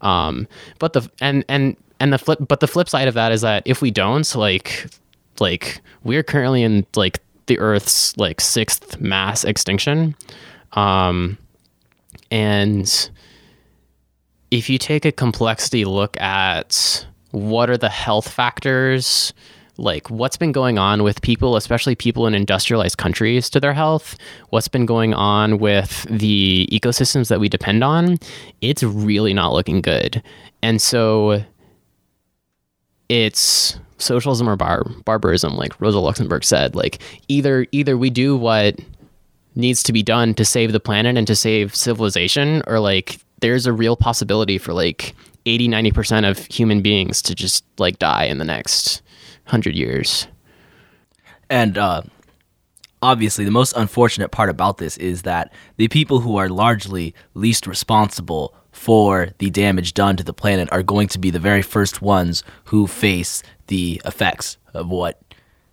Um, 0.00 0.46
but 0.78 0.92
the 0.92 1.10
and 1.20 1.44
and 1.48 1.76
and 1.98 2.12
the 2.12 2.18
flip 2.18 2.38
but 2.46 2.60
the 2.60 2.68
flip 2.68 2.88
side 2.88 3.08
of 3.08 3.14
that 3.14 3.32
is 3.32 3.42
that 3.42 3.62
if 3.66 3.82
we 3.82 3.90
don't 3.90 4.34
like 4.34 4.86
like 5.40 5.80
we're 6.04 6.22
currently 6.22 6.62
in 6.62 6.86
like 6.94 7.20
the 7.46 7.58
earth's 7.58 8.16
like 8.16 8.40
sixth 8.40 9.00
mass 9.00 9.44
extinction 9.44 10.14
um, 10.72 11.36
and 12.30 13.10
if 14.50 14.70
you 14.70 14.78
take 14.78 15.04
a 15.04 15.12
complexity 15.12 15.84
look 15.84 16.20
at 16.20 17.04
what 17.30 17.70
are 17.70 17.76
the 17.76 17.88
health 17.88 18.28
factors, 18.28 19.32
like 19.80 20.10
what's 20.10 20.36
been 20.36 20.52
going 20.52 20.78
on 20.78 21.02
with 21.02 21.22
people, 21.22 21.56
especially 21.56 21.94
people 21.94 22.26
in 22.26 22.34
industrialized 22.34 22.98
countries, 22.98 23.48
to 23.50 23.60
their 23.60 23.72
health, 23.72 24.16
what's 24.50 24.68
been 24.68 24.86
going 24.86 25.14
on 25.14 25.58
with 25.58 26.06
the 26.10 26.68
ecosystems 26.70 27.28
that 27.28 27.40
we 27.40 27.48
depend 27.48 27.82
on, 27.82 28.18
it's 28.60 28.82
really 28.82 29.34
not 29.34 29.52
looking 29.52 29.80
good. 29.80 30.22
And 30.62 30.80
so 30.80 31.42
it's 33.08 33.78
socialism 33.98 34.48
or 34.48 34.56
bar- 34.56 34.86
barbarism, 35.04 35.56
like 35.56 35.78
Rosa 35.80 35.98
Luxemburg 35.98 36.44
said. 36.44 36.74
Like 36.74 37.00
either 37.28 37.66
either 37.72 37.96
we 37.96 38.10
do 38.10 38.36
what 38.36 38.78
needs 39.56 39.82
to 39.82 39.92
be 39.92 40.02
done 40.02 40.34
to 40.34 40.44
save 40.44 40.72
the 40.72 40.80
planet 40.80 41.16
and 41.16 41.26
to 41.26 41.34
save 41.34 41.74
civilization 41.74 42.62
or 42.66 42.78
like 42.78 43.18
there's 43.40 43.66
a 43.66 43.72
real 43.72 43.96
possibility 43.96 44.58
for 44.58 44.72
like 44.72 45.14
80 45.46 45.68
90% 45.68 46.30
of 46.30 46.46
human 46.46 46.82
beings 46.82 47.20
to 47.22 47.34
just 47.34 47.64
like 47.78 47.98
die 47.98 48.24
in 48.24 48.38
the 48.38 48.44
next 48.44 49.02
100 49.50 49.74
years 49.74 50.28
and 51.48 51.76
uh 51.76 52.02
obviously 53.02 53.44
the 53.44 53.50
most 53.50 53.74
unfortunate 53.76 54.30
part 54.30 54.50
about 54.50 54.78
this 54.78 54.96
is 54.98 55.22
that 55.22 55.52
the 55.76 55.88
people 55.88 56.20
who 56.20 56.36
are 56.36 56.48
largely 56.48 57.14
least 57.34 57.66
responsible 57.66 58.54
for 58.72 59.30
the 59.38 59.50
damage 59.50 59.94
done 59.94 60.16
to 60.16 60.24
the 60.24 60.32
planet 60.32 60.68
are 60.70 60.82
going 60.82 61.08
to 61.08 61.18
be 61.18 61.30
the 61.30 61.38
very 61.38 61.62
first 61.62 62.02
ones 62.02 62.44
who 62.64 62.86
face 62.86 63.42
the 63.66 64.00
effects 64.04 64.56
of 64.74 64.88
what 64.88 65.20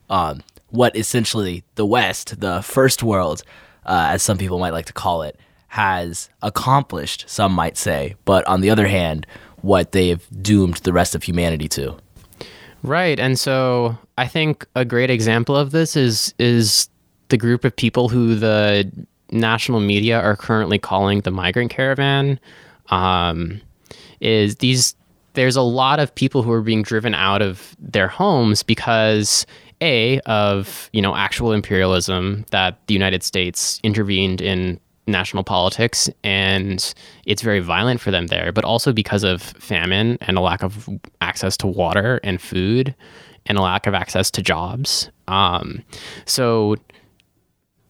um, 0.10 0.42
what 0.70 0.96
essentially 0.96 1.64
the 1.76 1.86
West, 1.86 2.40
the 2.40 2.62
first 2.62 3.04
world, 3.04 3.44
uh, 3.86 4.08
as 4.12 4.24
some 4.24 4.38
people 4.38 4.60
might 4.60 4.74
like 4.74 4.86
to 4.86 4.94
call 4.94 5.22
it, 5.22 5.38
has 5.70 6.30
accomplished, 6.42 7.26
some 7.28 7.52
might 7.52 7.78
say, 7.78 8.16
but 8.26 8.46
on 8.48 8.62
the 8.62 8.70
other 8.70 8.88
hand, 8.88 9.26
what 9.62 9.92
they've 9.92 10.26
doomed 10.42 10.78
the 10.78 10.94
rest 10.94 11.16
of 11.16 11.24
humanity 11.24 11.68
to. 11.68 11.98
Right. 12.84 13.20
And 13.20 13.40
so 13.40 13.98
I 14.18 14.28
think 14.28 14.66
a 14.76 14.86
great 14.86 15.10
example 15.10 15.56
of 15.56 15.72
this 15.72 15.96
is 15.96 16.34
is 16.40 16.90
the 17.30 17.38
group 17.38 17.66
of 17.66 17.76
people 17.76 18.10
who 18.10 18.36
the 18.36 18.90
national 19.32 19.80
media 19.80 20.20
are 20.20 20.36
currently 20.36 20.80
calling 20.80 21.22
the 21.22 21.32
migrant 21.32 21.72
caravan. 21.72 22.40
Um, 22.90 23.62
is 24.22 24.58
these 24.58 24.96
there's 25.34 25.56
a 25.56 25.62
lot 25.62 26.00
of 26.00 26.14
people 26.16 26.42
who 26.42 26.52
are 26.52 26.62
being 26.62 26.82
driven 26.82 27.14
out 27.14 27.42
of 27.42 27.76
their 27.80 28.08
homes 28.08 28.64
because 28.64 29.46
a 29.82 30.20
of 30.22 30.90
you 30.94 31.02
know 31.02 31.16
actual 31.16 31.52
imperialism 31.52 32.46
that 32.52 32.80
the 32.88 32.94
United 32.94 33.24
States 33.24 33.80
intervened 33.84 34.42
in 34.42 34.80
national 35.08 35.44
politics 35.44 36.10
and 36.24 36.94
it's 37.26 37.42
very 37.42 37.60
violent 37.60 38.00
for 38.00 38.12
them 38.12 38.28
there 38.28 38.52
but 38.52 38.66
also 38.66 38.92
because 38.92 39.24
of 39.24 39.42
famine 39.42 40.18
and 40.22 40.38
a 40.38 40.42
lack 40.42 40.62
of 40.64 40.90
access 41.22 41.56
to 41.58 41.66
water 41.66 42.20
and 42.24 42.42
food 42.42 42.94
and 43.48 43.58
a 43.58 43.62
lack 43.62 43.88
of 43.88 43.94
access 43.94 44.30
to 44.32 44.42
jobs. 44.42 45.10
Um, 45.28 45.84
so 46.26 46.76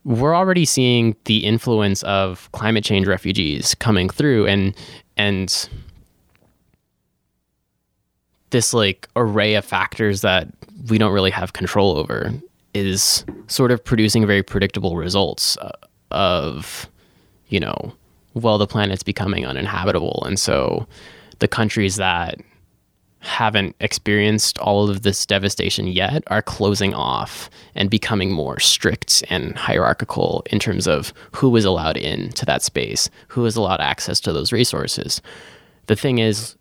we're 0.04 0.36
already 0.36 0.66
seeing 0.66 1.16
the 1.26 1.40
influence 1.40 2.04
of 2.04 2.50
climate 2.54 2.84
change 2.84 3.08
refugees 3.08 3.76
coming 3.76 4.10
through 4.10 4.48
and 4.48 4.76
and 5.18 5.70
this 8.52 8.74
like 8.74 9.10
array 9.18 9.56
of 9.56 9.66
factors 9.66 10.22
that 10.22 10.48
we 10.90 10.98
don't 10.98 11.12
really 11.12 11.32
have 11.32 11.52
control 11.52 11.98
over 11.98 12.32
is 12.74 13.26
sort 13.48 13.72
of 13.72 13.84
producing 13.84 14.26
very 14.26 14.44
predictable 14.44 14.96
results 14.96 15.58
uh, 15.58 15.72
of 16.12 16.90
you 17.50 17.60
know 17.60 17.94
well 18.34 18.58
the 18.58 18.68
planet's 18.68 19.04
becoming 19.04 19.46
uninhabitable 19.46 20.24
and 20.26 20.40
so 20.40 20.88
the 21.40 21.48
countries 21.48 21.98
that 21.98 22.40
haven't 23.20 23.76
experienced 23.80 24.58
all 24.60 24.90
of 24.90 25.02
this 25.02 25.26
devastation 25.26 25.88
yet 25.88 26.24
are 26.28 26.42
closing 26.42 26.94
off 26.94 27.50
and 27.76 27.90
becoming 27.90 28.32
more 28.32 28.60
strict 28.60 29.24
and 29.30 29.58
hierarchical 29.58 30.44
in 30.52 30.60
terms 30.60 30.88
of 30.88 31.14
who 31.34 31.56
is 31.56 31.66
allowed 31.66 31.98
in 31.98 32.30
to 32.30 32.46
that 32.46 32.62
space, 32.62 33.10
who 33.28 33.46
is 33.46 33.56
allowed 33.56 33.82
access 33.82 34.20
to 34.20 34.32
those 34.32 34.52
resources. 34.52 35.22
The 35.88 35.96
thing 35.96 36.20
is, 36.20 36.56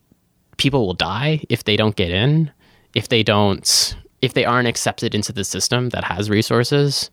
people 0.56 0.86
will 0.86 0.94
die 0.94 1.44
if 1.48 1.64
they 1.64 1.76
don't 1.76 1.96
get 1.96 2.10
in, 2.10 2.50
if 2.94 3.08
they 3.08 3.22
don't, 3.22 3.96
if 4.22 4.32
they 4.32 4.44
aren't 4.44 4.68
accepted 4.68 5.14
into 5.14 5.32
the 5.32 5.44
system 5.44 5.90
that 5.90 6.04
has 6.04 6.30
resources. 6.30 7.10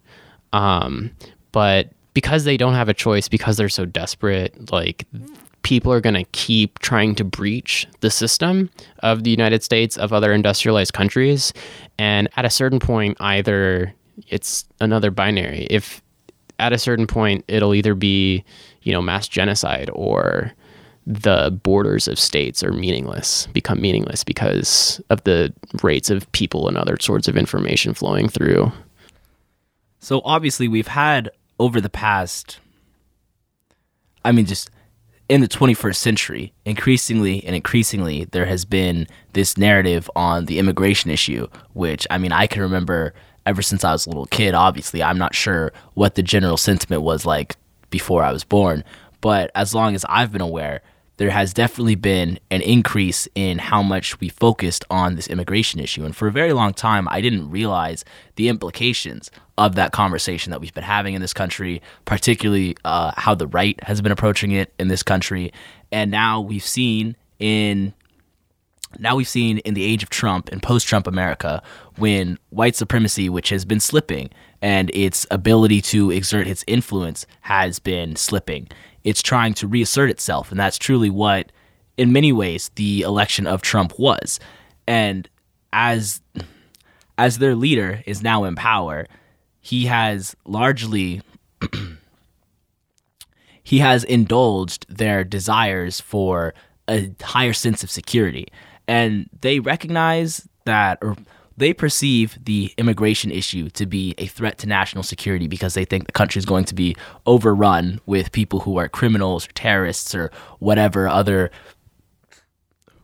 Um, 0.53 1.11
but 1.51 1.91
because 2.13 2.43
they 2.43 2.57
don't 2.57 2.73
have 2.73 2.89
a 2.89 2.93
choice, 2.93 3.27
because 3.27 3.57
they're 3.57 3.69
so 3.69 3.85
desperate, 3.85 4.71
like 4.71 5.05
people 5.63 5.91
are 5.91 6.01
going 6.01 6.13
to 6.13 6.25
keep 6.31 6.79
trying 6.79 7.15
to 7.15 7.23
breach 7.23 7.87
the 8.01 8.11
system 8.11 8.69
of 8.99 9.23
the 9.23 9.31
United 9.31 9.63
States, 9.63 9.97
of 9.97 10.11
other 10.13 10.33
industrialized 10.33 10.93
countries. 10.93 11.53
And 11.97 12.29
at 12.35 12.45
a 12.45 12.49
certain 12.49 12.79
point, 12.79 13.17
either 13.19 13.93
it's 14.27 14.65
another 14.79 15.09
binary. 15.09 15.65
If 15.69 16.01
at 16.59 16.73
a 16.73 16.77
certain 16.77 17.07
point, 17.07 17.45
it'll 17.47 17.73
either 17.73 17.95
be, 17.95 18.43
you 18.83 18.91
know, 18.91 19.01
mass 19.01 19.27
genocide 19.27 19.89
or 19.93 20.51
the 21.05 21.57
borders 21.63 22.07
of 22.07 22.19
states 22.19 22.63
are 22.63 22.71
meaningless, 22.71 23.47
become 23.47 23.81
meaningless 23.81 24.23
because 24.23 25.01
of 25.09 25.23
the 25.23 25.53
rates 25.81 26.09
of 26.09 26.31
people 26.31 26.67
and 26.67 26.77
other 26.77 26.95
sorts 26.99 27.27
of 27.27 27.35
information 27.35 27.93
flowing 27.93 28.29
through. 28.29 28.71
So 29.99 30.21
obviously, 30.23 30.67
we've 30.67 30.87
had 30.87 31.29
over 31.59 31.79
the 31.79 31.89
past, 31.89 32.59
I 34.25 34.31
mean, 34.31 34.45
just 34.45 34.69
in 35.29 35.41
the 35.41 35.47
21st 35.47 35.95
century, 35.95 36.53
increasingly 36.65 37.43
and 37.45 37.55
increasingly, 37.55 38.25
there 38.25 38.45
has 38.45 38.65
been 38.65 39.07
this 39.33 39.57
narrative 39.57 40.09
on 40.15 40.45
the 40.45 40.59
immigration 40.59 41.11
issue, 41.11 41.47
which, 41.73 42.05
I 42.09 42.17
mean, 42.17 42.31
I 42.31 42.47
can 42.47 42.61
remember 42.61 43.13
ever 43.45 43.61
since 43.61 43.83
I 43.83 43.91
was 43.91 44.05
a 44.05 44.09
little 44.09 44.25
kid. 44.27 44.53
Obviously, 44.53 45.01
I'm 45.01 45.17
not 45.17 45.35
sure 45.35 45.73
what 45.93 46.15
the 46.15 46.23
general 46.23 46.57
sentiment 46.57 47.01
was 47.01 47.25
like 47.25 47.55
before 47.89 48.23
I 48.23 48.31
was 48.31 48.43
born, 48.43 48.83
but 49.21 49.51
as 49.55 49.73
long 49.73 49.95
as 49.95 50.05
I've 50.09 50.31
been 50.31 50.41
aware, 50.41 50.81
there 51.17 51.29
has 51.29 51.53
definitely 51.53 51.95
been 51.95 52.39
an 52.49 52.61
increase 52.61 53.27
in 53.35 53.59
how 53.59 53.83
much 53.83 54.19
we 54.19 54.29
focused 54.29 54.83
on 54.89 55.15
this 55.15 55.27
immigration 55.27 55.79
issue. 55.79 56.05
And 56.05 56.15
for 56.15 56.27
a 56.27 56.31
very 56.31 56.53
long 56.53 56.73
time, 56.73 57.07
I 57.09 57.21
didn't 57.21 57.49
realize 57.49 58.03
the 58.35 58.49
implications 58.49 59.29
of 59.57 59.75
that 59.75 59.91
conversation 59.91 60.51
that 60.51 60.59
we've 60.59 60.73
been 60.73 60.83
having 60.83 61.13
in 61.13 61.21
this 61.21 61.33
country, 61.33 61.81
particularly 62.05 62.75
uh, 62.85 63.11
how 63.17 63.35
the 63.35 63.47
right 63.47 63.81
has 63.83 64.01
been 64.01 64.11
approaching 64.11 64.51
it 64.51 64.73
in 64.79 64.87
this 64.87 65.03
country. 65.03 65.51
And 65.91 66.09
now 66.09 66.41
we've 66.41 66.65
seen 66.65 67.15
in 67.39 67.93
now 68.99 69.15
we've 69.15 69.27
seen 69.27 69.57
in 69.59 69.73
the 69.73 69.83
age 69.83 70.03
of 70.03 70.09
Trump 70.09 70.49
and 70.51 70.61
post 70.61 70.87
Trump 70.87 71.07
America 71.07 71.63
when 71.97 72.37
white 72.51 72.75
supremacy, 72.75 73.27
which 73.27 73.49
has 73.49 73.65
been 73.65 73.79
slipping, 73.79 74.29
and 74.61 74.91
its 74.93 75.25
ability 75.31 75.81
to 75.81 76.11
exert 76.11 76.47
its 76.47 76.63
influence 76.67 77.25
has 77.41 77.79
been 77.79 78.15
slipping 78.15 78.69
it's 79.03 79.21
trying 79.21 79.53
to 79.55 79.67
reassert 79.67 80.09
itself. 80.09 80.51
And 80.51 80.59
that's 80.59 80.77
truly 80.77 81.09
what, 81.09 81.51
in 81.97 82.13
many 82.13 82.31
ways, 82.31 82.71
the 82.75 83.01
election 83.01 83.47
of 83.47 83.61
Trump 83.61 83.99
was. 83.99 84.39
And 84.87 85.29
as 85.71 86.21
as 87.17 87.37
their 87.37 87.55
leader 87.55 88.01
is 88.07 88.23
now 88.23 88.43
in 88.43 88.55
power, 88.55 89.05
he 89.63 89.85
has 89.85 90.35
largely 90.45 91.21
he 93.63 93.79
has 93.79 94.03
indulged 94.03 94.85
their 94.89 95.23
desires 95.23 96.01
for 96.01 96.53
a 96.89 97.11
higher 97.21 97.53
sense 97.53 97.81
of 97.81 97.89
security. 97.89 98.45
And 98.89 99.29
they 99.41 99.59
recognize 99.59 100.47
that 100.65 100.99
or 101.01 101.15
they 101.55 101.71
perceive 101.71 102.37
the 102.43 102.73
immigration 102.77 103.31
issue 103.31 103.69
to 103.69 103.85
be 103.85 104.13
a 104.17 104.27
threat 104.27 104.57
to 104.57 104.67
national 104.67 105.03
security 105.03 105.47
because 105.47 105.75
they 105.75 105.85
think 105.85 106.07
the 106.07 106.11
country 106.11 106.39
is 106.39 106.45
going 106.45 106.65
to 106.65 106.75
be 106.75 106.95
overrun 107.25 108.01
with 108.05 108.33
people 108.33 108.59
who 108.59 108.77
are 108.77 108.89
criminals 108.89 109.47
or 109.47 109.51
terrorists 109.53 110.13
or 110.13 110.29
whatever 110.59 111.07
other 111.07 111.51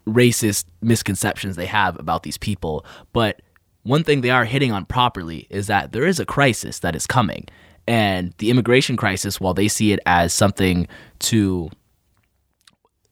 racist 0.05 0.65
misconceptions 0.81 1.55
they 1.55 1.67
have 1.67 1.97
about 1.99 2.23
these 2.23 2.37
people. 2.37 2.85
But 3.13 3.41
one 3.89 4.03
thing 4.03 4.21
they 4.21 4.29
are 4.29 4.45
hitting 4.45 4.71
on 4.71 4.85
properly 4.85 5.47
is 5.49 5.65
that 5.65 5.93
there 5.93 6.05
is 6.05 6.19
a 6.19 6.25
crisis 6.25 6.77
that 6.79 6.95
is 6.95 7.07
coming. 7.07 7.47
And 7.87 8.35
the 8.37 8.51
immigration 8.51 8.95
crisis, 8.95 9.41
while 9.41 9.55
they 9.55 9.67
see 9.67 9.91
it 9.91 9.99
as 10.05 10.31
something 10.31 10.87
to 11.19 11.71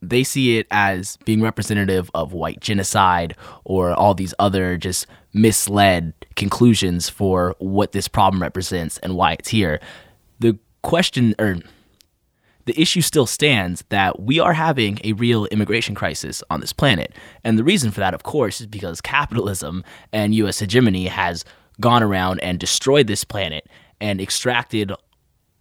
they 0.04 0.24
see 0.24 0.60
it 0.60 0.68
as 0.70 1.18
being 1.26 1.42
representative 1.42 2.12
of 2.14 2.32
white 2.32 2.60
genocide 2.60 3.36
or 3.64 3.94
all 3.94 4.14
these 4.14 4.36
other 4.38 4.78
just 4.78 5.08
misled 5.34 6.14
conclusions 6.36 7.10
for 7.10 7.56
what 7.58 7.94
this 7.94 8.08
problem 8.08 8.40
represents 8.40 9.00
and 9.00 9.16
why 9.16 9.32
it's 9.32 9.50
here. 9.50 9.80
The 10.40 10.60
question 10.84 11.34
or 11.40 11.58
the 12.68 12.80
issue 12.80 13.02
still 13.02 13.26
stands 13.26 13.84
that 13.90 14.20
we 14.20 14.40
are 14.40 14.54
having 14.54 15.00
a 15.06 15.14
real 15.14 15.46
immigration 15.46 15.96
crisis 15.96 16.44
on 16.50 16.60
this 16.60 16.74
planet. 16.74 17.14
And 17.46 17.58
the 17.58 17.64
reason 17.64 17.92
for 17.92 18.02
that, 18.02 18.14
of 18.14 18.24
course, 18.24 18.60
is 18.60 18.68
because 18.68 19.00
capitalism 19.00 19.86
and 20.12 20.36
US 20.36 20.60
hegemony 20.60 21.08
has 21.08 21.46
gone 21.80 22.04
around 22.04 22.42
and 22.42 22.60
destroyed 22.60 23.08
this 23.08 23.24
planet 23.24 23.70
and 24.02 24.20
extracted 24.20 24.92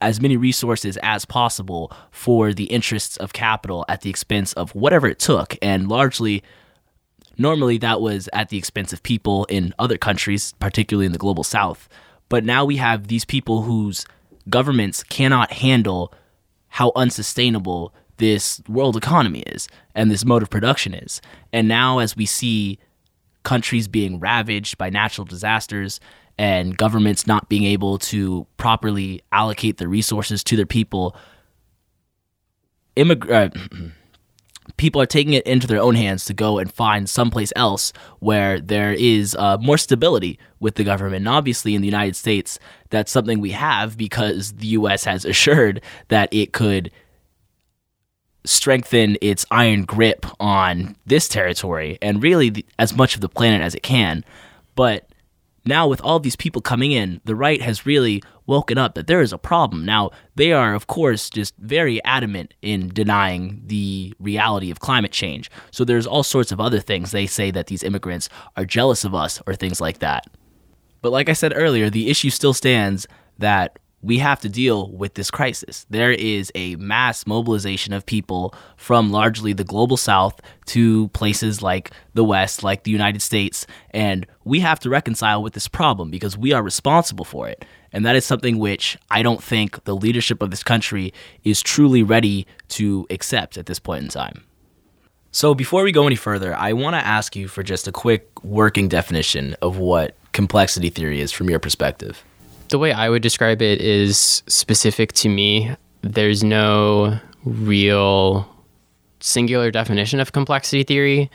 as 0.00 0.20
many 0.20 0.36
resources 0.36 0.98
as 1.02 1.24
possible 1.24 1.92
for 2.10 2.52
the 2.52 2.64
interests 2.64 3.16
of 3.18 3.32
capital 3.32 3.84
at 3.88 4.00
the 4.00 4.10
expense 4.10 4.52
of 4.54 4.74
whatever 4.74 5.06
it 5.06 5.20
took. 5.20 5.56
And 5.62 5.88
largely, 5.88 6.42
normally 7.38 7.78
that 7.78 8.00
was 8.00 8.28
at 8.32 8.48
the 8.48 8.58
expense 8.58 8.92
of 8.92 9.00
people 9.04 9.44
in 9.44 9.72
other 9.78 9.96
countries, 9.96 10.54
particularly 10.58 11.06
in 11.06 11.12
the 11.12 11.18
global 11.18 11.44
south. 11.44 11.88
But 12.28 12.44
now 12.44 12.64
we 12.64 12.78
have 12.78 13.06
these 13.06 13.24
people 13.24 13.62
whose 13.62 14.04
governments 14.50 15.04
cannot 15.04 15.52
handle 15.52 16.12
how 16.76 16.92
unsustainable 16.94 17.94
this 18.18 18.60
world 18.68 18.98
economy 18.98 19.38
is 19.46 19.66
and 19.94 20.10
this 20.10 20.26
mode 20.26 20.42
of 20.42 20.50
production 20.50 20.92
is. 20.92 21.22
And 21.50 21.68
now, 21.68 22.00
as 22.00 22.14
we 22.14 22.26
see 22.26 22.78
countries 23.44 23.88
being 23.88 24.20
ravaged 24.20 24.76
by 24.76 24.90
natural 24.90 25.24
disasters 25.24 26.00
and 26.36 26.76
governments 26.76 27.26
not 27.26 27.48
being 27.48 27.64
able 27.64 27.96
to 27.96 28.46
properly 28.58 29.22
allocate 29.32 29.78
the 29.78 29.88
resources 29.88 30.44
to 30.44 30.54
their 30.54 30.66
people, 30.66 31.16
immig- 32.94 33.30
uh, 33.30 33.48
people 34.76 35.00
are 35.00 35.06
taking 35.06 35.32
it 35.32 35.46
into 35.46 35.66
their 35.66 35.80
own 35.80 35.94
hands 35.94 36.24
to 36.26 36.34
go 36.34 36.58
and 36.58 36.72
find 36.72 37.08
someplace 37.08 37.52
else 37.56 37.92
where 38.18 38.60
there 38.60 38.92
is 38.92 39.34
uh, 39.38 39.56
more 39.58 39.78
stability 39.78 40.38
with 40.60 40.74
the 40.74 40.84
government. 40.84 41.26
And 41.26 41.28
obviously, 41.28 41.74
in 41.74 41.82
the 41.82 41.88
United 41.88 42.16
States, 42.16 42.58
that's 42.90 43.12
something 43.12 43.40
we 43.40 43.52
have 43.52 43.96
because 43.96 44.52
the 44.54 44.68
U.S. 44.68 45.04
has 45.04 45.24
assured 45.24 45.80
that 46.08 46.32
it 46.32 46.52
could 46.52 46.90
strengthen 48.44 49.16
its 49.20 49.44
iron 49.50 49.84
grip 49.84 50.24
on 50.38 50.96
this 51.04 51.28
territory 51.28 51.98
and 52.00 52.22
really 52.22 52.50
the, 52.50 52.66
as 52.78 52.96
much 52.96 53.14
of 53.14 53.20
the 53.20 53.28
planet 53.28 53.60
as 53.60 53.74
it 53.74 53.82
can. 53.82 54.24
But 54.74 55.08
now 55.66 55.86
with 55.88 56.00
all 56.00 56.20
these 56.20 56.36
people 56.36 56.62
coming 56.62 56.92
in, 56.92 57.20
the 57.24 57.34
right 57.34 57.60
has 57.60 57.86
really 57.86 58.22
woken 58.46 58.78
up 58.78 58.94
that 58.94 59.06
there 59.06 59.20
is 59.20 59.32
a 59.32 59.38
problem. 59.38 59.84
Now, 59.84 60.10
they 60.36 60.52
are, 60.52 60.74
of 60.74 60.86
course, 60.86 61.28
just 61.28 61.54
very 61.58 62.02
adamant 62.04 62.54
in 62.62 62.88
denying 62.88 63.62
the 63.66 64.14
reality 64.18 64.70
of 64.70 64.80
climate 64.80 65.12
change. 65.12 65.50
So 65.70 65.84
there's 65.84 66.06
all 66.06 66.22
sorts 66.22 66.52
of 66.52 66.60
other 66.60 66.80
things. 66.80 67.10
They 67.10 67.26
say 67.26 67.50
that 67.50 67.66
these 67.66 67.82
immigrants 67.82 68.28
are 68.56 68.64
jealous 68.64 69.04
of 69.04 69.14
us 69.14 69.42
or 69.46 69.54
things 69.54 69.80
like 69.80 69.98
that. 69.98 70.26
But 71.02 71.12
like 71.12 71.28
I 71.28 71.34
said 71.34 71.52
earlier, 71.54 71.90
the 71.90 72.08
issue 72.08 72.30
still 72.30 72.54
stands 72.54 73.06
that 73.38 73.78
we 74.02 74.18
have 74.18 74.40
to 74.40 74.48
deal 74.48 74.90
with 74.92 75.14
this 75.14 75.30
crisis. 75.30 75.86
There 75.90 76.12
is 76.12 76.52
a 76.54 76.76
mass 76.76 77.26
mobilization 77.26 77.92
of 77.92 78.06
people 78.06 78.54
from 78.76 79.10
largely 79.10 79.52
the 79.52 79.64
global 79.64 79.96
south 79.96 80.40
to 80.66 81.08
places 81.08 81.62
like 81.62 81.90
the 82.14 82.24
west, 82.24 82.62
like 82.62 82.84
the 82.84 82.90
United 82.90 83.22
States, 83.22 83.66
and 83.90 84.26
we 84.44 84.60
have 84.60 84.78
to 84.80 84.90
reconcile 84.90 85.42
with 85.42 85.54
this 85.54 85.68
problem 85.68 86.10
because 86.10 86.36
we 86.36 86.52
are 86.52 86.62
responsible 86.62 87.24
for 87.24 87.48
it. 87.48 87.64
And 87.92 88.04
that 88.04 88.16
is 88.16 88.24
something 88.24 88.58
which 88.58 88.98
I 89.10 89.22
don't 89.22 89.42
think 89.42 89.82
the 89.84 89.96
leadership 89.96 90.42
of 90.42 90.50
this 90.50 90.62
country 90.62 91.14
is 91.44 91.62
truly 91.62 92.02
ready 92.02 92.46
to 92.68 93.06
accept 93.10 93.56
at 93.56 93.66
this 93.66 93.78
point 93.78 94.04
in 94.04 94.10
time. 94.10 94.44
So, 95.32 95.54
before 95.54 95.82
we 95.82 95.92
go 95.92 96.06
any 96.06 96.16
further, 96.16 96.54
I 96.54 96.72
want 96.72 96.94
to 96.94 97.06
ask 97.06 97.36
you 97.36 97.48
for 97.48 97.62
just 97.62 97.88
a 97.88 97.92
quick 97.92 98.42
working 98.42 98.88
definition 98.88 99.54
of 99.60 99.76
what 99.78 100.14
complexity 100.32 100.90
theory 100.90 101.20
is 101.20 101.32
from 101.32 101.50
your 101.50 101.58
perspective 101.58 102.24
the 102.68 102.78
way 102.78 102.92
I 102.92 103.08
would 103.08 103.22
describe 103.22 103.62
it 103.62 103.80
is 103.80 104.42
specific 104.46 105.12
to 105.14 105.28
me. 105.28 105.74
There's 106.02 106.44
no 106.44 107.18
real 107.44 108.48
singular 109.20 109.70
definition 109.70 110.20
of 110.20 110.32
complexity 110.32 110.82
theory, 110.82 111.30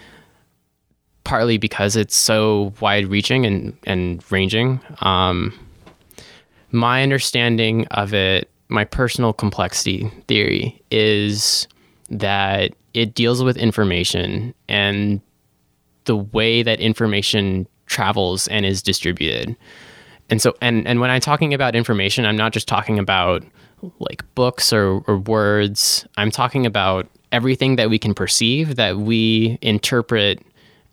partly 1.24 1.58
because 1.58 1.96
it's 1.96 2.16
so 2.16 2.74
wide 2.80 3.08
reaching 3.08 3.46
and, 3.46 3.78
and 3.86 4.24
ranging. 4.32 4.80
Um, 5.00 5.58
my 6.72 7.04
understanding 7.04 7.88
of 7.88 8.14
it, 8.14 8.50
my 8.70 8.86
personal 8.86 9.34
complexity 9.34 10.10
theory, 10.28 10.82
is 10.90 11.68
that 12.10 12.74
it 12.94 13.14
deals 13.14 13.44
with 13.44 13.58
information 13.58 14.54
and 14.68 15.22
the 16.06 16.18
way 16.18 16.64
that 16.64 16.80
information 16.80 17.68
travels 17.86 18.48
and 18.48 18.66
is 18.66 18.82
distributed 18.82 19.56
and 20.32 20.42
so 20.42 20.56
and 20.62 20.88
and 20.88 21.00
when 21.00 21.12
i'm 21.12 21.22
talking 21.22 21.54
about 21.54 21.76
information 21.76 22.26
i'm 22.26 22.38
not 22.38 22.54
just 22.54 22.68
talking 22.68 22.98
about 22.98 23.44
like 24.00 24.24
books 24.36 24.72
or, 24.74 25.02
or 25.08 25.18
words. 25.18 26.06
I'm 26.18 26.32
talking 26.32 26.66
about 26.66 27.08
everything 27.32 27.78
that 27.78 27.90
we 27.90 27.98
can 27.98 28.14
perceive 28.14 28.76
that 28.76 28.98
we 28.98 29.58
interpret 29.62 30.44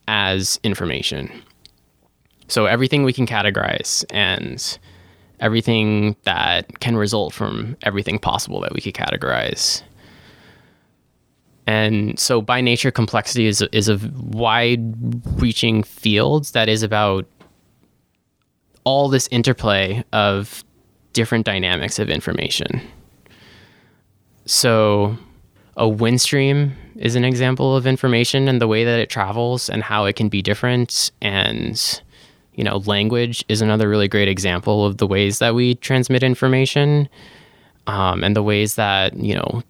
as 0.06 0.58
information. 0.62 1.30
So 2.48 2.66
everything 2.66 3.04
we 3.04 3.12
can 3.12 3.26
categorize 3.26 4.04
and 4.10 4.78
everything 5.40 6.16
that 6.24 6.80
can 6.80 6.96
result 6.96 7.34
from 7.34 7.76
everything 7.82 8.18
possible 8.18 8.60
that 8.60 8.72
we 8.72 8.80
could 8.80 8.94
categorize. 8.94 9.82
And 11.66 12.18
so 12.18 12.40
by 12.40 12.62
nature 12.62 12.90
complexity 12.90 13.46
is, 13.46 13.60
is 13.72 13.90
a 13.90 14.00
wide 14.16 14.80
reaching 15.38 15.82
field 15.82 16.46
that 16.46 16.68
is 16.68 16.82
about 16.82 17.26
all 18.88 19.10
this 19.10 19.28
interplay 19.30 20.02
of 20.14 20.64
different 21.12 21.44
dynamics 21.44 21.98
of 21.98 22.08
information. 22.08 22.80
So, 24.46 25.18
a 25.76 25.86
wind 25.86 26.22
stream 26.22 26.74
is 26.96 27.14
an 27.14 27.22
example 27.22 27.76
of 27.76 27.86
information 27.86 28.48
and 28.48 28.62
the 28.62 28.66
way 28.66 28.84
that 28.84 28.98
it 28.98 29.10
travels 29.10 29.68
and 29.68 29.82
how 29.82 30.06
it 30.06 30.16
can 30.16 30.30
be 30.30 30.40
different. 30.40 31.10
And, 31.20 32.02
you 32.54 32.64
know, 32.64 32.78
language 32.78 33.44
is 33.50 33.60
another 33.60 33.90
really 33.90 34.08
great 34.08 34.26
example 34.26 34.86
of 34.86 34.96
the 34.96 35.06
ways 35.06 35.38
that 35.38 35.54
we 35.54 35.74
transmit 35.74 36.22
information 36.22 37.10
um, 37.86 38.24
and 38.24 38.34
the 38.34 38.42
ways 38.42 38.76
that, 38.76 39.14
you 39.14 39.34
know, 39.34 39.62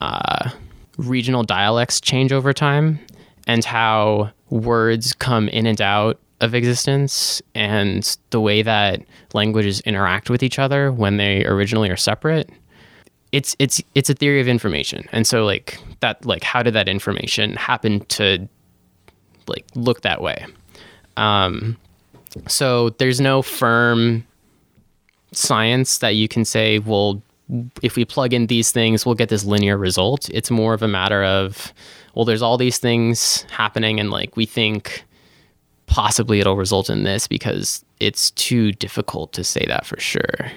uh, 0.00 0.48
regional 0.96 1.42
dialects 1.42 2.00
change 2.00 2.32
over 2.32 2.52
time 2.52 3.00
and 3.48 3.64
how 3.64 4.30
words 4.48 5.12
come 5.12 5.48
in 5.48 5.66
and 5.66 5.80
out 5.80 6.20
of 6.42 6.54
existence 6.54 7.40
and 7.54 8.16
the 8.30 8.40
way 8.40 8.60
that 8.62 9.00
languages 9.32 9.80
interact 9.80 10.28
with 10.28 10.42
each 10.42 10.58
other 10.58 10.92
when 10.92 11.16
they 11.16 11.44
originally 11.46 11.88
are 11.88 11.96
separate 11.96 12.50
it's 13.32 13.56
it's 13.58 13.82
it's 13.94 14.10
a 14.10 14.14
theory 14.14 14.40
of 14.40 14.46
information. 14.46 15.08
And 15.10 15.26
so 15.26 15.44
like 15.44 15.78
that 16.00 16.24
like 16.24 16.44
how 16.44 16.62
did 16.62 16.74
that 16.74 16.88
information 16.88 17.56
happen 17.56 18.00
to 18.06 18.46
like 19.48 19.64
look 19.74 20.02
that 20.02 20.20
way? 20.20 20.46
Um 21.16 21.76
so 22.46 22.90
there's 22.90 23.20
no 23.20 23.42
firm 23.42 24.26
science 25.32 25.98
that 25.98 26.10
you 26.10 26.28
can 26.28 26.44
say 26.44 26.78
well 26.78 27.22
if 27.82 27.96
we 27.96 28.04
plug 28.04 28.32
in 28.34 28.46
these 28.46 28.70
things 28.70 29.04
we'll 29.04 29.14
get 29.14 29.30
this 29.30 29.44
linear 29.44 29.78
result. 29.78 30.28
It's 30.30 30.50
more 30.50 30.74
of 30.74 30.82
a 30.82 30.88
matter 30.88 31.24
of 31.24 31.72
well 32.14 32.26
there's 32.26 32.42
all 32.42 32.58
these 32.58 32.78
things 32.78 33.46
happening 33.50 33.98
and 33.98 34.10
like 34.10 34.36
we 34.36 34.44
think 34.44 35.04
possibly 35.86 36.40
it'll 36.40 36.56
result 36.56 36.90
in 36.90 37.04
this 37.04 37.26
because 37.26 37.84
it's 38.00 38.30
too 38.32 38.72
difficult 38.72 39.32
to 39.34 39.44
say 39.44 39.64
that 39.68 39.86
for 39.86 39.98
sure. 40.00 40.50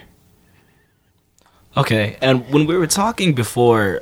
Okay, 1.77 2.17
and 2.21 2.49
when 2.49 2.65
we 2.65 2.77
were 2.77 2.87
talking 2.87 3.33
before 3.33 4.01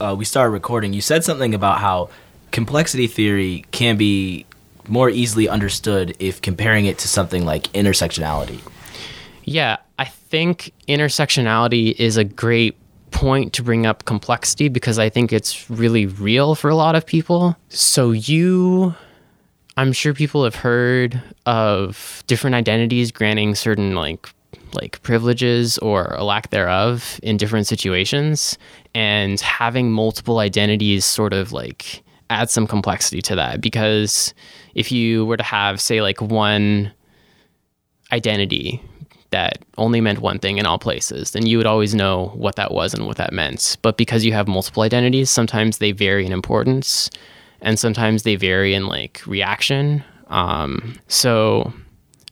uh, 0.00 0.14
we 0.16 0.24
started 0.24 0.50
recording, 0.50 0.92
you 0.92 1.00
said 1.00 1.24
something 1.24 1.54
about 1.54 1.78
how 1.80 2.10
complexity 2.52 3.06
theory 3.06 3.64
can 3.72 3.96
be 3.96 4.46
more 4.86 5.10
easily 5.10 5.48
understood 5.48 6.16
if 6.18 6.40
comparing 6.40 6.86
it 6.86 6.98
to 6.98 7.08
something 7.08 7.44
like 7.44 7.64
intersectionality. 7.72 8.60
Yeah, 9.44 9.78
I 9.98 10.04
think 10.04 10.72
intersectionality 10.86 11.94
is 11.98 12.16
a 12.16 12.24
great 12.24 12.76
point 13.10 13.52
to 13.54 13.62
bring 13.62 13.86
up 13.86 14.04
complexity 14.04 14.68
because 14.68 14.98
I 14.98 15.08
think 15.08 15.32
it's 15.32 15.70
really 15.70 16.06
real 16.06 16.54
for 16.54 16.70
a 16.70 16.74
lot 16.74 16.94
of 16.94 17.04
people. 17.06 17.56
So 17.68 18.12
you 18.12 18.94
I'm 19.78 19.92
sure 19.92 20.12
people 20.12 20.42
have 20.42 20.56
heard 20.56 21.22
of 21.46 22.24
different 22.26 22.56
identities 22.56 23.12
granting 23.12 23.54
certain 23.54 23.94
like 23.94 24.28
like 24.72 25.00
privileges 25.02 25.78
or 25.78 26.14
a 26.16 26.24
lack 26.24 26.50
thereof 26.50 27.20
in 27.22 27.36
different 27.36 27.68
situations 27.68 28.58
and 28.92 29.40
having 29.40 29.92
multiple 29.92 30.40
identities 30.40 31.04
sort 31.04 31.32
of 31.32 31.52
like 31.52 32.02
add 32.28 32.50
some 32.50 32.66
complexity 32.66 33.22
to 33.22 33.36
that 33.36 33.60
because 33.60 34.34
if 34.74 34.90
you 34.90 35.24
were 35.26 35.36
to 35.36 35.44
have 35.44 35.80
say 35.80 36.02
like 36.02 36.20
one 36.20 36.92
identity 38.10 38.82
that 39.30 39.64
only 39.76 40.00
meant 40.00 40.18
one 40.18 40.40
thing 40.40 40.58
in 40.58 40.66
all 40.66 40.78
places, 40.78 41.30
then 41.30 41.46
you 41.46 41.56
would 41.56 41.66
always 41.66 41.94
know 41.94 42.32
what 42.34 42.56
that 42.56 42.72
was 42.72 42.94
and 42.94 43.06
what 43.06 43.18
that 43.18 43.32
meant. 43.32 43.76
But 43.82 43.96
because 43.96 44.24
you 44.24 44.32
have 44.32 44.48
multiple 44.48 44.82
identities, 44.82 45.30
sometimes 45.30 45.78
they 45.78 45.92
vary 45.92 46.26
in 46.26 46.32
importance 46.32 47.10
and 47.60 47.78
sometimes 47.78 48.22
they 48.22 48.36
vary 48.36 48.74
in 48.74 48.86
like 48.86 49.22
reaction. 49.26 50.04
Um, 50.28 50.98
so, 51.08 51.72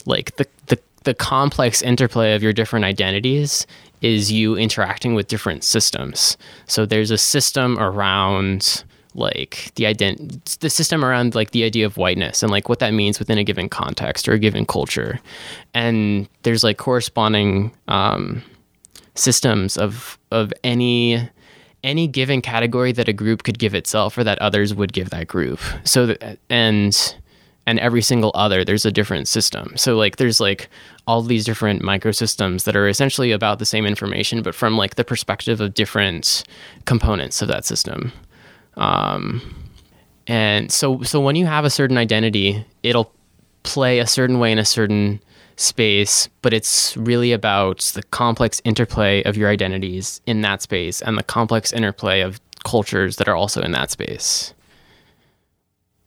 like 0.05 0.37
the, 0.37 0.47
the 0.67 0.79
the 1.05 1.15
complex 1.15 1.83
interplay 1.83 2.35
of 2.35 2.43
your 2.43 2.53
different 2.53 2.85
identities 2.85 3.67
is 4.03 4.31
you 4.31 4.57
interacting 4.57 5.15
with 5.15 5.29
different 5.29 5.65
systems. 5.65 6.37
So 6.67 6.85
there's 6.85 7.11
a 7.11 7.19
system 7.19 7.79
around 7.79 8.85
like 9.15 9.71
the 9.77 9.85
ident- 9.85 10.59
the 10.59 10.69
system 10.69 11.05
around 11.05 11.35
like 11.35 11.53
the 11.53 11.65
idea 11.65 11.87
of 11.87 11.97
whiteness 11.97 12.43
and 12.43 12.53
like 12.53 12.69
what 12.69 12.81
that 12.81 12.93
means 12.93 13.19
within 13.19 13.39
a 13.39 13.45
given 13.45 13.69
context 13.69 14.29
or 14.29 14.33
a 14.33 14.39
given 14.39 14.67
culture, 14.67 15.19
and 15.73 16.29
there's 16.43 16.62
like 16.62 16.77
corresponding 16.77 17.73
um, 17.89 18.43
systems 19.15 19.79
of 19.79 20.19
of 20.31 20.53
any 20.62 21.29
any 21.87 22.09
given 22.09 22.42
category 22.42 22.92
that 22.92 23.09
a 23.09 23.12
group 23.12 23.44
could 23.44 23.59
give 23.59 23.75
itself 23.75 24.18
or 24.18 24.25
that 24.25 24.38
others 24.40 24.75
would 24.75 24.92
give 24.92 25.11
that 25.11 25.29
group. 25.29 25.61
So 25.85 26.16
and 26.51 27.16
and 27.68 27.79
every 27.79 28.03
single 28.03 28.33
other 28.35 28.64
there's 28.64 28.85
a 28.85 28.92
different 28.92 29.29
system. 29.29 29.72
So 29.77 29.96
like 29.96 30.16
there's 30.16 30.40
like 30.40 30.68
all 31.07 31.22
these 31.22 31.44
different 31.44 31.83
microsystems 31.83 32.64
that 32.64 32.77
are 32.77 32.88
essentially 32.88 33.31
about 33.31 33.61
the 33.61 33.64
same 33.64 33.87
information 33.87 34.42
but 34.42 34.55
from 34.55 34.77
like 34.77 34.96
the 34.96 35.05
perspective 35.05 35.61
of 35.61 35.75
different 35.75 36.42
components 36.85 37.40
of 37.40 37.49
that 37.49 37.64
system. 37.64 38.12
Um, 38.77 39.40
and 40.27 40.72
so 40.72 41.03
so 41.03 41.20
when 41.20 41.37
you 41.37 41.46
have 41.46 41.64
a 41.64 41.70
certain 41.70 41.96
identity, 41.96 42.66
it'll 42.83 43.12
play 43.62 44.01
a 44.01 44.07
certain 44.07 44.40
way 44.40 44.51
in 44.51 44.59
a 44.59 44.64
certain 44.64 45.20
space, 45.57 46.29
but 46.42 46.53
it's 46.53 46.97
really 46.97 47.33
about 47.33 47.81
the 47.95 48.03
complex 48.05 48.61
interplay 48.64 49.23
of 49.25 49.37
your 49.37 49.49
identities 49.49 50.21
in 50.27 50.42
that 50.42 50.62
space 50.62 51.03
and 51.03 51.19
the 51.19 51.23
complex 51.23 51.73
interplay 51.73 52.21
of 52.21 52.40
cultures 52.64 53.16
that 53.16 53.29
are 53.29 53.37
also 53.37 53.62
in 53.62 53.73
that 53.73 53.90
space. 53.90 54.53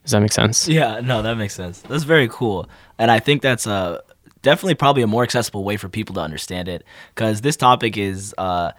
Does 0.03 0.11
that 0.11 0.21
make 0.21 0.31
sense? 0.31 0.67
Yeah, 0.67 1.01
no, 1.01 1.21
that 1.21 1.35
makes 1.35 1.53
sense. 1.53 1.81
That's 1.81 2.03
very 2.03 2.27
cool. 2.29 2.69
And 2.97 3.11
I 3.11 3.19
think 3.19 3.41
that's 3.41 3.67
a 3.67 4.01
definitely 4.41 4.75
probably 4.75 5.03
a 5.03 5.07
more 5.07 5.23
accessible 5.23 5.63
way 5.63 5.77
for 5.77 5.89
people 5.89 6.15
to 6.15 6.21
understand 6.21 6.67
it 6.67 6.83
because 7.13 7.41
this 7.41 7.57
topic 7.57 7.97
is 7.97 8.33
uh, 8.37 8.71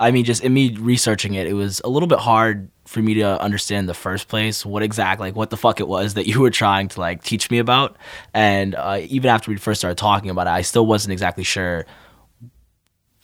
I 0.00 0.10
mean, 0.12 0.24
just 0.24 0.42
in 0.42 0.54
me 0.54 0.74
researching 0.76 1.34
it, 1.34 1.46
it 1.46 1.52
was 1.52 1.82
a 1.84 1.88
little 1.88 2.06
bit 2.06 2.18
hard 2.18 2.70
for 2.86 3.00
me 3.00 3.14
to 3.14 3.40
understand 3.40 3.80
in 3.80 3.86
the 3.86 3.94
first 3.94 4.28
place 4.28 4.64
what 4.64 4.82
exactly, 4.82 5.28
like, 5.28 5.36
what 5.36 5.50
the 5.50 5.58
fuck 5.58 5.78
it 5.78 5.86
was 5.86 6.14
that 6.14 6.26
you 6.26 6.40
were 6.40 6.50
trying 6.50 6.88
to 6.88 7.00
like 7.00 7.22
teach 7.22 7.50
me 7.50 7.58
about. 7.58 7.96
And 8.32 8.74
uh, 8.74 9.02
even 9.02 9.28
after 9.28 9.50
we 9.50 9.58
first 9.58 9.82
started 9.82 9.98
talking 9.98 10.30
about 10.30 10.46
it, 10.46 10.50
I 10.50 10.62
still 10.62 10.86
wasn't 10.86 11.12
exactly 11.12 11.44
sure 11.44 11.84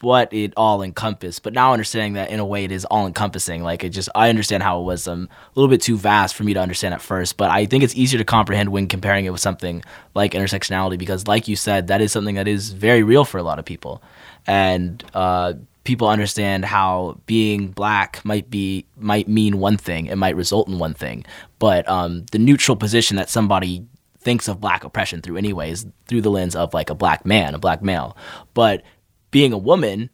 what 0.02 0.30
it 0.34 0.52
all 0.54 0.82
encompassed. 0.82 1.42
But 1.42 1.54
now 1.54 1.72
understanding 1.72 2.12
that 2.12 2.28
in 2.28 2.40
a 2.40 2.44
way 2.44 2.64
it 2.64 2.70
is 2.70 2.84
all 2.84 3.06
encompassing, 3.06 3.62
like 3.62 3.82
it 3.82 3.88
just 3.88 4.10
I 4.14 4.28
understand 4.28 4.62
how 4.62 4.78
it 4.80 4.84
was 4.84 5.08
um, 5.08 5.30
a 5.32 5.58
little 5.58 5.70
bit 5.70 5.80
too 5.80 5.96
vast 5.96 6.34
for 6.34 6.44
me 6.44 6.52
to 6.52 6.60
understand 6.60 6.92
at 6.92 7.00
first. 7.00 7.38
But 7.38 7.50
I 7.50 7.64
think 7.64 7.84
it's 7.84 7.96
easier 7.96 8.18
to 8.18 8.24
comprehend 8.24 8.68
when 8.68 8.86
comparing 8.86 9.24
it 9.24 9.30
with 9.30 9.40
something 9.40 9.82
like 10.14 10.32
intersectionality 10.32 10.98
because, 10.98 11.26
like 11.26 11.48
you 11.48 11.56
said, 11.56 11.86
that 11.86 12.02
is 12.02 12.12
something 12.12 12.34
that 12.34 12.46
is 12.46 12.72
very 12.72 13.02
real 13.02 13.24
for 13.24 13.38
a 13.38 13.42
lot 13.42 13.58
of 13.58 13.64
people. 13.64 14.02
And 14.46 15.02
uh, 15.14 15.54
people 15.86 16.08
understand 16.08 16.64
how 16.64 17.18
being 17.24 17.68
black 17.68 18.22
might 18.24 18.50
be 18.50 18.84
might 18.96 19.28
mean 19.28 19.58
one 19.58 19.78
thing, 19.78 20.06
it 20.06 20.16
might 20.16 20.36
result 20.36 20.68
in 20.68 20.78
one 20.78 20.92
thing, 20.92 21.24
but 21.58 21.88
um, 21.88 22.26
the 22.32 22.38
neutral 22.38 22.76
position 22.76 23.16
that 23.16 23.30
somebody 23.30 23.86
thinks 24.18 24.48
of 24.48 24.60
black 24.60 24.84
oppression 24.84 25.22
through 25.22 25.36
anyways 25.36 25.86
through 26.06 26.20
the 26.20 26.30
lens 26.30 26.56
of 26.56 26.74
like 26.74 26.90
a 26.90 26.94
black 26.94 27.24
man, 27.24 27.54
a 27.54 27.58
black 27.58 27.80
male. 27.80 28.16
But 28.52 28.82
being 29.30 29.52
a 29.52 29.58
woman 29.58 30.10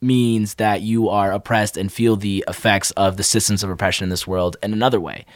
means 0.00 0.54
that 0.54 0.82
you 0.82 1.08
are 1.08 1.32
oppressed 1.32 1.76
and 1.76 1.92
feel 1.92 2.14
the 2.16 2.44
effects 2.46 2.90
of 2.92 3.16
the 3.16 3.22
systems 3.22 3.64
of 3.64 3.70
oppression 3.70 4.04
in 4.04 4.10
this 4.10 4.26
world 4.26 4.56
in 4.62 4.72
another 4.72 5.00
way. 5.00 5.26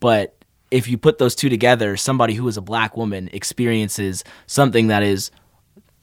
But 0.00 0.36
if 0.70 0.88
you 0.88 0.98
put 0.98 1.18
those 1.18 1.36
two 1.36 1.48
together, 1.48 1.96
somebody 1.96 2.34
who 2.34 2.48
is 2.48 2.56
a 2.56 2.62
black 2.62 2.96
woman 2.96 3.30
experiences 3.32 4.24
something 4.46 4.88
that 4.88 5.02
is 5.02 5.30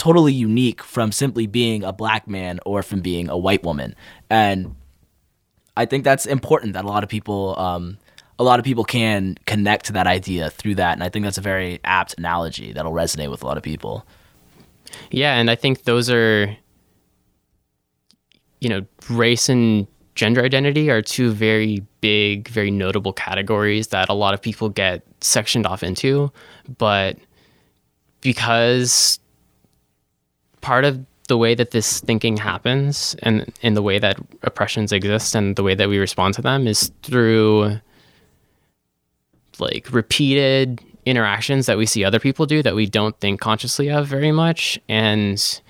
totally 0.04 0.34
unique 0.34 0.84
from 0.84 1.13
simply 1.13 1.48
being 1.48 1.82
a 1.82 1.94
black 1.94 2.28
man 2.28 2.60
or 2.66 2.84
from 2.84 3.00
being 3.00 3.30
a 3.30 3.38
white 3.38 3.63
woman. 3.63 3.96
And 4.30 4.76
I 5.78 5.86
think 5.86 6.04
that's 6.04 6.26
important 6.26 6.74
that 6.74 6.84
a 6.84 6.88
lot 6.89 7.04
of 7.04 7.10
people 7.10 7.58
um, 7.58 7.98
a 8.38 8.44
lot 8.44 8.60
of 8.60 8.66
people 8.66 8.84
can 8.84 9.38
connect 9.46 9.86
to 9.86 9.94
that 9.94 10.06
idea 10.06 10.50
through 10.50 10.76
that. 10.76 10.92
And 10.92 11.04
I 11.04 11.08
think 11.08 11.24
that's 11.24 11.38
a 11.38 11.42
very 11.42 11.80
apt 11.86 12.16
analogy 12.18 12.74
that'll 12.74 12.92
resonate 12.92 13.32
with 13.32 13.44
a 13.44 13.46
lot 13.46 13.56
of 13.56 13.63
people. 13.63 14.06
Yeah, 15.10 15.36
and 15.36 15.50
I 15.50 15.56
think 15.56 15.84
those 15.84 16.10
are 16.10 16.54
you 18.60 18.68
know, 18.70 18.86
race 19.10 19.48
and 19.48 19.88
gender 20.16 20.44
identity 20.44 20.89
are 20.89 21.02
two 21.02 21.32
very 21.32 21.82
big, 22.02 22.50
very 22.50 22.72
notable 22.72 23.13
categories 23.13 23.88
that 23.88 24.10
a 24.10 24.13
lot 24.13 24.34
of 24.34 24.42
people 24.42 24.68
get 24.68 25.02
sectioned 25.22 25.66
off 25.66 25.82
into. 25.82 26.30
But 26.78 27.18
because 28.20 29.20
part 30.64 30.86
of 30.86 31.05
the 31.28 31.38
way 31.38 31.53
that 31.55 31.72
this 31.72 31.99
thinking 31.99 32.38
happens 32.38 33.16
and 33.22 33.51
in 33.61 33.76
the 33.76 33.82
way 33.82 33.99
that 33.99 34.18
oppressions 34.41 34.91
exist 34.91 35.36
and 35.36 35.55
the 35.55 35.64
way 35.64 35.76
that 35.76 35.89
we 35.89 35.97
respond 35.99 36.34
to 36.34 36.41
them 36.41 36.68
is 36.68 36.91
through 37.03 37.80
like 39.59 39.91
repeated 39.91 40.82
interactions 41.05 41.66
that 41.66 41.78
we 41.78 41.86
see 41.86 42.03
other 42.03 42.20
people 42.20 42.45
do 42.45 42.64
that 42.64 42.76
we 42.76 42.86
don't 42.86 43.20
think 43.20 43.39
consciously 43.39 43.89
of 43.89 44.07
very 44.07 44.32
much. 44.32 44.80
And 44.89 45.61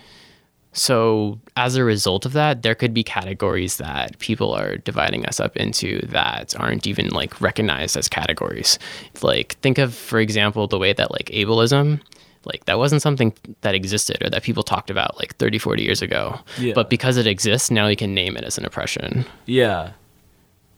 so 0.71 1.39
as 1.57 1.75
a 1.75 1.83
result 1.83 2.25
of 2.25 2.33
that 2.33 2.61
there 2.61 2.75
could 2.75 2.93
be 2.93 3.03
categories 3.03 3.77
that 3.77 4.17
people 4.19 4.53
are 4.53 4.77
dividing 4.77 5.25
us 5.25 5.39
up 5.39 5.55
into 5.57 5.99
that 6.07 6.55
aren't 6.59 6.87
even 6.87 7.09
like 7.09 7.41
recognized 7.41 7.97
as 7.97 8.07
categories. 8.07 8.79
Like 9.21 9.53
think 9.59 9.77
of 9.77 9.93
for 9.93 10.19
example 10.19 10.67
the 10.67 10.79
way 10.79 10.93
that 10.93 11.11
like 11.11 11.25
ableism 11.27 11.99
like 12.45 12.65
that 12.65 12.77
wasn't 12.77 13.01
something 13.01 13.33
that 13.61 13.75
existed 13.75 14.21
or 14.23 14.29
that 14.29 14.43
people 14.43 14.63
talked 14.63 14.89
about 14.89 15.17
like 15.17 15.35
30 15.37 15.57
40 15.57 15.83
years 15.83 16.01
ago. 16.01 16.39
Yeah. 16.59 16.73
but 16.73 16.89
because 16.89 17.17
it 17.17 17.27
exists 17.27 17.71
now 17.71 17.87
you 17.87 17.95
can 17.95 18.13
name 18.13 18.37
it 18.37 18.43
as 18.43 18.57
an 18.57 18.65
oppression. 18.65 19.25
Yeah. 19.45 19.91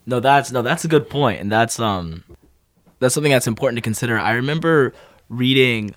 No 0.05 0.19
that's 0.19 0.51
no 0.51 0.61
that's 0.61 0.85
a 0.85 0.87
good 0.87 1.09
point 1.09 1.41
and 1.41 1.51
that's 1.51 1.79
um 1.79 2.23
that's 2.99 3.13
something 3.13 3.31
that's 3.31 3.47
important 3.47 3.77
to 3.77 3.81
consider. 3.81 4.17
I 4.17 4.33
remember 4.33 4.93
reading 5.29 5.95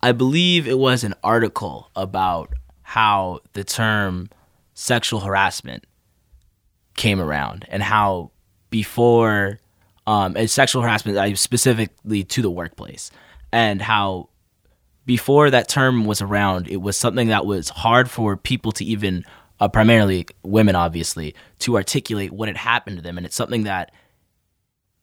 i 0.00 0.12
believe 0.12 0.68
it 0.68 0.78
was 0.78 1.02
an 1.02 1.14
article 1.24 1.90
about 1.96 2.52
how 2.82 3.40
the 3.54 3.64
term 3.64 4.28
sexual 4.74 5.20
harassment 5.20 5.84
came 6.94 7.20
around 7.20 7.64
and 7.68 7.82
how 7.82 8.30
before 8.70 9.58
um, 10.06 10.36
and 10.36 10.50
sexual 10.50 10.82
harassment 10.82 11.38
specifically 11.38 12.24
to 12.24 12.42
the 12.42 12.50
workplace 12.50 13.10
and 13.52 13.80
how 13.80 14.28
before 15.04 15.50
that 15.50 15.68
term 15.68 16.04
was 16.04 16.20
around 16.20 16.68
it 16.68 16.80
was 16.80 16.96
something 16.96 17.28
that 17.28 17.44
was 17.46 17.68
hard 17.68 18.10
for 18.10 18.36
people 18.36 18.72
to 18.72 18.84
even 18.84 19.24
uh, 19.60 19.68
primarily 19.68 20.26
women 20.42 20.74
obviously 20.74 21.34
to 21.60 21.76
articulate 21.76 22.32
what 22.32 22.48
had 22.48 22.56
happened 22.56 22.96
to 22.96 23.02
them. 23.02 23.16
And 23.16 23.24
it's 23.24 23.36
something 23.36 23.62
that 23.62 23.92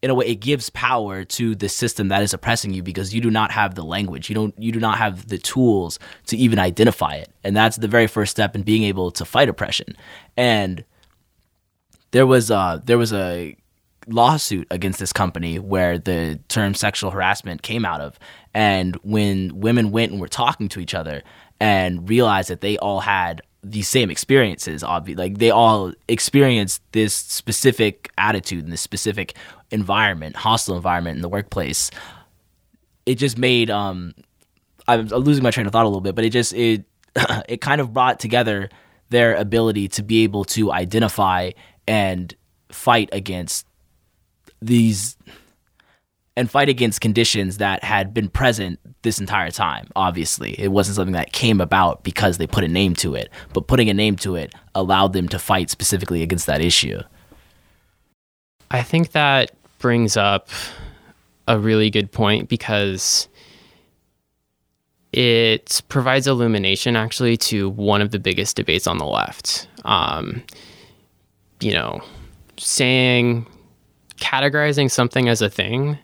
in 0.01 0.09
a 0.09 0.13
way 0.13 0.27
it 0.27 0.35
gives 0.35 0.69
power 0.69 1.23
to 1.23 1.55
the 1.55 1.69
system 1.69 2.09
that 2.09 2.23
is 2.23 2.33
oppressing 2.33 2.73
you 2.73 2.83
because 2.83 3.13
you 3.13 3.21
do 3.21 3.31
not 3.31 3.51
have 3.51 3.75
the 3.75 3.83
language. 3.83 4.29
You 4.29 4.35
don't 4.35 4.53
you 4.57 4.71
do 4.71 4.79
not 4.79 4.97
have 4.97 5.27
the 5.27 5.37
tools 5.37 5.97
to 6.27 6.37
even 6.37 6.59
identify 6.59 7.15
it. 7.15 7.29
And 7.43 7.55
that's 7.55 7.77
the 7.77 7.87
very 7.87 8.07
first 8.07 8.31
step 8.31 8.55
in 8.55 8.63
being 8.63 8.83
able 8.83 9.11
to 9.11 9.25
fight 9.25 9.49
oppression. 9.49 9.95
And 10.35 10.83
there 12.11 12.25
was 12.25 12.51
uh 12.51 12.79
there 12.83 12.97
was 12.97 13.13
a 13.13 13.55
lawsuit 14.09 14.67
against 14.71 14.99
this 14.99 15.13
company 15.13 15.59
where 15.59 15.97
the 15.97 16.39
term 16.49 16.73
sexual 16.73 17.11
harassment 17.11 17.61
came 17.61 17.85
out 17.85 18.01
of. 18.01 18.19
And 18.53 18.95
when 18.97 19.59
women 19.59 19.91
went 19.91 20.11
and 20.11 20.19
were 20.19 20.27
talking 20.27 20.67
to 20.69 20.79
each 20.79 20.93
other 20.93 21.23
and 21.59 22.07
realized 22.09 22.49
that 22.49 22.61
they 22.61 22.77
all 22.77 23.01
had 23.01 23.41
these 23.61 23.89
same 23.89 24.09
experiences 24.09 24.83
obviously 24.83 25.21
like 25.21 25.37
they 25.37 25.51
all 25.51 25.91
experienced 26.07 26.81
this 26.93 27.13
specific 27.13 28.09
attitude 28.17 28.63
and 28.63 28.71
this 28.71 28.79
specific 28.79 29.35
environment 29.69 30.33
hostile 30.37 30.77
environment 30.77 31.17
in 31.17 31.21
the 31.21 31.27
workplace 31.27 31.91
it 33.05 33.15
just 33.15 33.37
made 33.37 33.69
um 33.69 34.13
i'm 34.87 35.07
losing 35.07 35.43
my 35.43 35.51
train 35.51 35.65
of 35.65 35.73
thought 35.73 35.83
a 35.83 35.89
little 35.89 35.99
bit 35.99 36.15
but 36.15 36.23
it 36.23 36.29
just 36.29 36.53
it 36.53 36.85
it 37.49 37.59
kind 37.59 37.81
of 37.81 37.91
brought 37.91 38.17
together 38.17 38.69
their 39.09 39.35
ability 39.35 39.89
to 39.89 40.03
be 40.03 40.23
able 40.23 40.45
to 40.45 40.71
identify 40.71 41.51
and 41.85 42.35
fight 42.71 43.09
against 43.11 43.65
these 44.61 45.17
and 46.39 46.49
fight 46.49 46.69
against 46.69 47.01
conditions 47.01 47.57
that 47.57 47.83
had 47.83 48.13
been 48.13 48.29
present 48.29 48.79
this 49.01 49.19
entire 49.19 49.51
time. 49.51 49.89
Obviously, 49.95 50.57
it 50.57 50.69
wasn't 50.69 50.95
something 50.95 51.13
that 51.13 51.33
came 51.33 51.59
about 51.59 52.03
because 52.03 52.37
they 52.37 52.47
put 52.47 52.63
a 52.63 52.67
name 52.67 52.95
to 52.95 53.13
it, 53.13 53.29
but 53.53 53.67
putting 53.67 53.89
a 53.89 53.93
name 53.93 54.15
to 54.15 54.35
it 54.35 54.53
allowed 54.73 55.11
them 55.11 55.27
to 55.27 55.37
fight 55.37 55.69
specifically 55.69 56.23
against 56.23 56.45
that 56.45 56.61
issue. 56.61 56.99
I 58.71 58.83
think 58.83 59.11
that 59.11 59.51
brings 59.79 60.15
up 60.15 60.47
a 61.45 61.59
really 61.59 61.89
good 61.89 62.09
point 62.09 62.47
because 62.47 63.27
it 65.11 65.81
provides 65.89 66.25
illumination 66.25 66.95
actually 66.95 67.35
to 67.35 67.69
one 67.69 68.01
of 68.01 68.11
the 68.11 68.19
biggest 68.19 68.55
debates 68.55 68.87
on 68.87 68.97
the 68.97 69.05
left. 69.05 69.67
Um, 69.83 70.43
you 71.59 71.73
know, 71.73 72.01
saying 72.57 73.45
categorizing 74.19 74.91
something 74.91 75.27
as 75.29 75.41
a 75.41 75.49
thing 75.49 75.97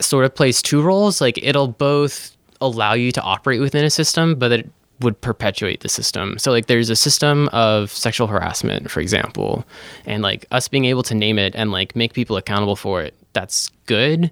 sort 0.00 0.24
of 0.24 0.34
plays 0.34 0.62
two 0.62 0.82
roles. 0.82 1.20
Like 1.20 1.38
it'll 1.42 1.68
both 1.68 2.36
allow 2.60 2.94
you 2.94 3.12
to 3.12 3.22
operate 3.22 3.60
within 3.60 3.84
a 3.84 3.90
system, 3.90 4.34
but 4.34 4.52
it 4.52 4.70
would 5.00 5.20
perpetuate 5.20 5.80
the 5.80 5.88
system. 5.88 6.38
So 6.38 6.50
like 6.50 6.66
there's 6.66 6.90
a 6.90 6.96
system 6.96 7.48
of 7.52 7.90
sexual 7.90 8.26
harassment, 8.26 8.90
for 8.90 9.00
example, 9.00 9.64
and 10.06 10.22
like 10.22 10.46
us 10.50 10.68
being 10.68 10.86
able 10.86 11.02
to 11.04 11.14
name 11.14 11.38
it 11.38 11.54
and 11.54 11.70
like 11.70 11.94
make 11.94 12.14
people 12.14 12.36
accountable 12.36 12.76
for 12.76 13.02
it, 13.02 13.14
that's 13.32 13.70
good, 13.86 14.30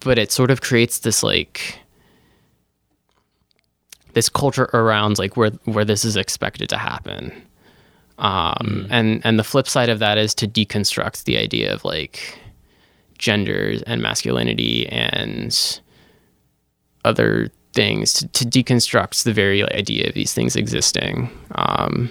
but 0.00 0.18
it 0.18 0.32
sort 0.32 0.50
of 0.50 0.62
creates 0.62 1.00
this 1.00 1.22
like 1.22 1.78
this 4.14 4.30
culture 4.30 4.70
around 4.72 5.18
like 5.18 5.36
where 5.36 5.50
where 5.64 5.84
this 5.84 6.04
is 6.04 6.16
expected 6.16 6.70
to 6.70 6.78
happen. 6.78 7.30
Um, 8.18 8.56
mm. 8.62 8.86
and 8.90 9.20
and 9.24 9.38
the 9.38 9.44
flip 9.44 9.68
side 9.68 9.88
of 9.90 9.98
that 9.98 10.16
is 10.16 10.34
to 10.36 10.48
deconstruct 10.48 11.24
the 11.24 11.36
idea 11.36 11.72
of 11.72 11.84
like 11.84 12.38
genders 13.18 13.82
and 13.82 14.02
masculinity 14.02 14.88
and 14.88 15.80
other 17.04 17.50
things 17.72 18.14
to, 18.14 18.28
to 18.28 18.44
deconstruct 18.44 19.24
the 19.24 19.32
very 19.32 19.62
idea 19.74 20.08
of 20.08 20.14
these 20.14 20.32
things 20.32 20.56
existing 20.56 21.30
um, 21.54 22.10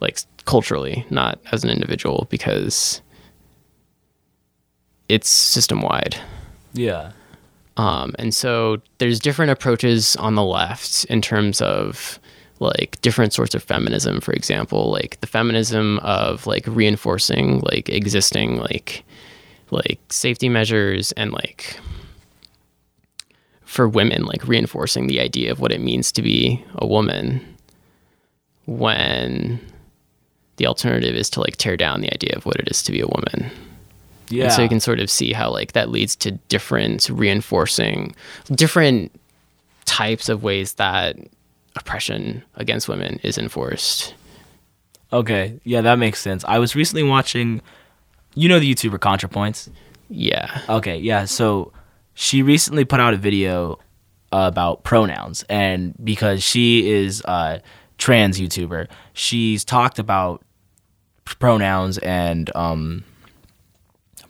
like 0.00 0.18
culturally 0.46 1.04
not 1.10 1.38
as 1.52 1.64
an 1.64 1.70
individual 1.70 2.26
because 2.30 3.02
it's 5.08 5.28
system 5.28 5.82
wide 5.82 6.18
yeah 6.72 7.12
um, 7.76 8.14
and 8.18 8.34
so 8.34 8.78
there's 8.98 9.20
different 9.20 9.50
approaches 9.50 10.16
on 10.16 10.34
the 10.34 10.44
left 10.44 11.04
in 11.06 11.22
terms 11.22 11.60
of 11.60 12.18
like 12.60 13.00
different 13.00 13.32
sorts 13.32 13.54
of 13.54 13.62
feminism 13.62 14.20
for 14.20 14.32
example 14.32 14.90
like 14.90 15.20
the 15.20 15.26
feminism 15.26 15.98
of 16.00 16.46
like 16.46 16.64
reinforcing 16.66 17.60
like 17.60 17.88
existing 17.88 18.58
like 18.58 19.02
like 19.70 20.00
safety 20.10 20.48
measures 20.48 21.12
and 21.12 21.32
like 21.32 21.78
for 23.64 23.88
women 23.88 24.24
like 24.24 24.46
reinforcing 24.46 25.06
the 25.06 25.20
idea 25.20 25.50
of 25.50 25.60
what 25.60 25.72
it 25.72 25.80
means 25.80 26.12
to 26.12 26.22
be 26.22 26.62
a 26.74 26.86
woman 26.86 27.40
when 28.66 29.60
the 30.56 30.66
alternative 30.66 31.14
is 31.14 31.30
to 31.30 31.40
like 31.40 31.56
tear 31.56 31.76
down 31.76 32.00
the 32.00 32.12
idea 32.12 32.34
of 32.36 32.44
what 32.44 32.56
it 32.56 32.68
is 32.68 32.82
to 32.82 32.92
be 32.92 33.00
a 33.00 33.06
woman. 33.06 33.50
Yeah 34.28 34.44
and 34.44 34.52
so 34.52 34.62
you 34.62 34.68
can 34.68 34.78
sort 34.80 35.00
of 35.00 35.10
see 35.10 35.32
how 35.32 35.50
like 35.50 35.72
that 35.72 35.88
leads 35.88 36.14
to 36.16 36.32
different 36.48 37.08
reinforcing 37.08 38.14
different 38.52 39.10
types 39.86 40.28
of 40.28 40.42
ways 40.42 40.74
that 40.74 41.16
oppression 41.76 42.42
against 42.56 42.88
women 42.88 43.20
is 43.22 43.38
enforced. 43.38 44.14
Okay, 45.12 45.60
yeah, 45.64 45.80
that 45.80 45.98
makes 45.98 46.20
sense. 46.20 46.44
I 46.46 46.58
was 46.58 46.76
recently 46.76 47.02
watching, 47.02 47.62
you 48.34 48.48
know, 48.48 48.60
the 48.60 48.72
YouTuber 48.72 48.98
ContraPoints. 48.98 49.68
Yeah. 50.08 50.62
Okay, 50.68 50.98
yeah. 50.98 51.24
So 51.24 51.72
she 52.14 52.42
recently 52.42 52.84
put 52.84 53.00
out 53.00 53.14
a 53.14 53.16
video 53.16 53.78
about 54.32 54.84
pronouns, 54.84 55.44
and 55.48 55.94
because 56.02 56.42
she 56.42 56.90
is 56.90 57.22
a 57.24 57.60
trans 57.98 58.40
YouTuber, 58.40 58.88
she's 59.12 59.64
talked 59.64 59.98
about 59.98 60.42
pronouns 61.24 61.98
and 61.98 62.54
um, 62.56 63.04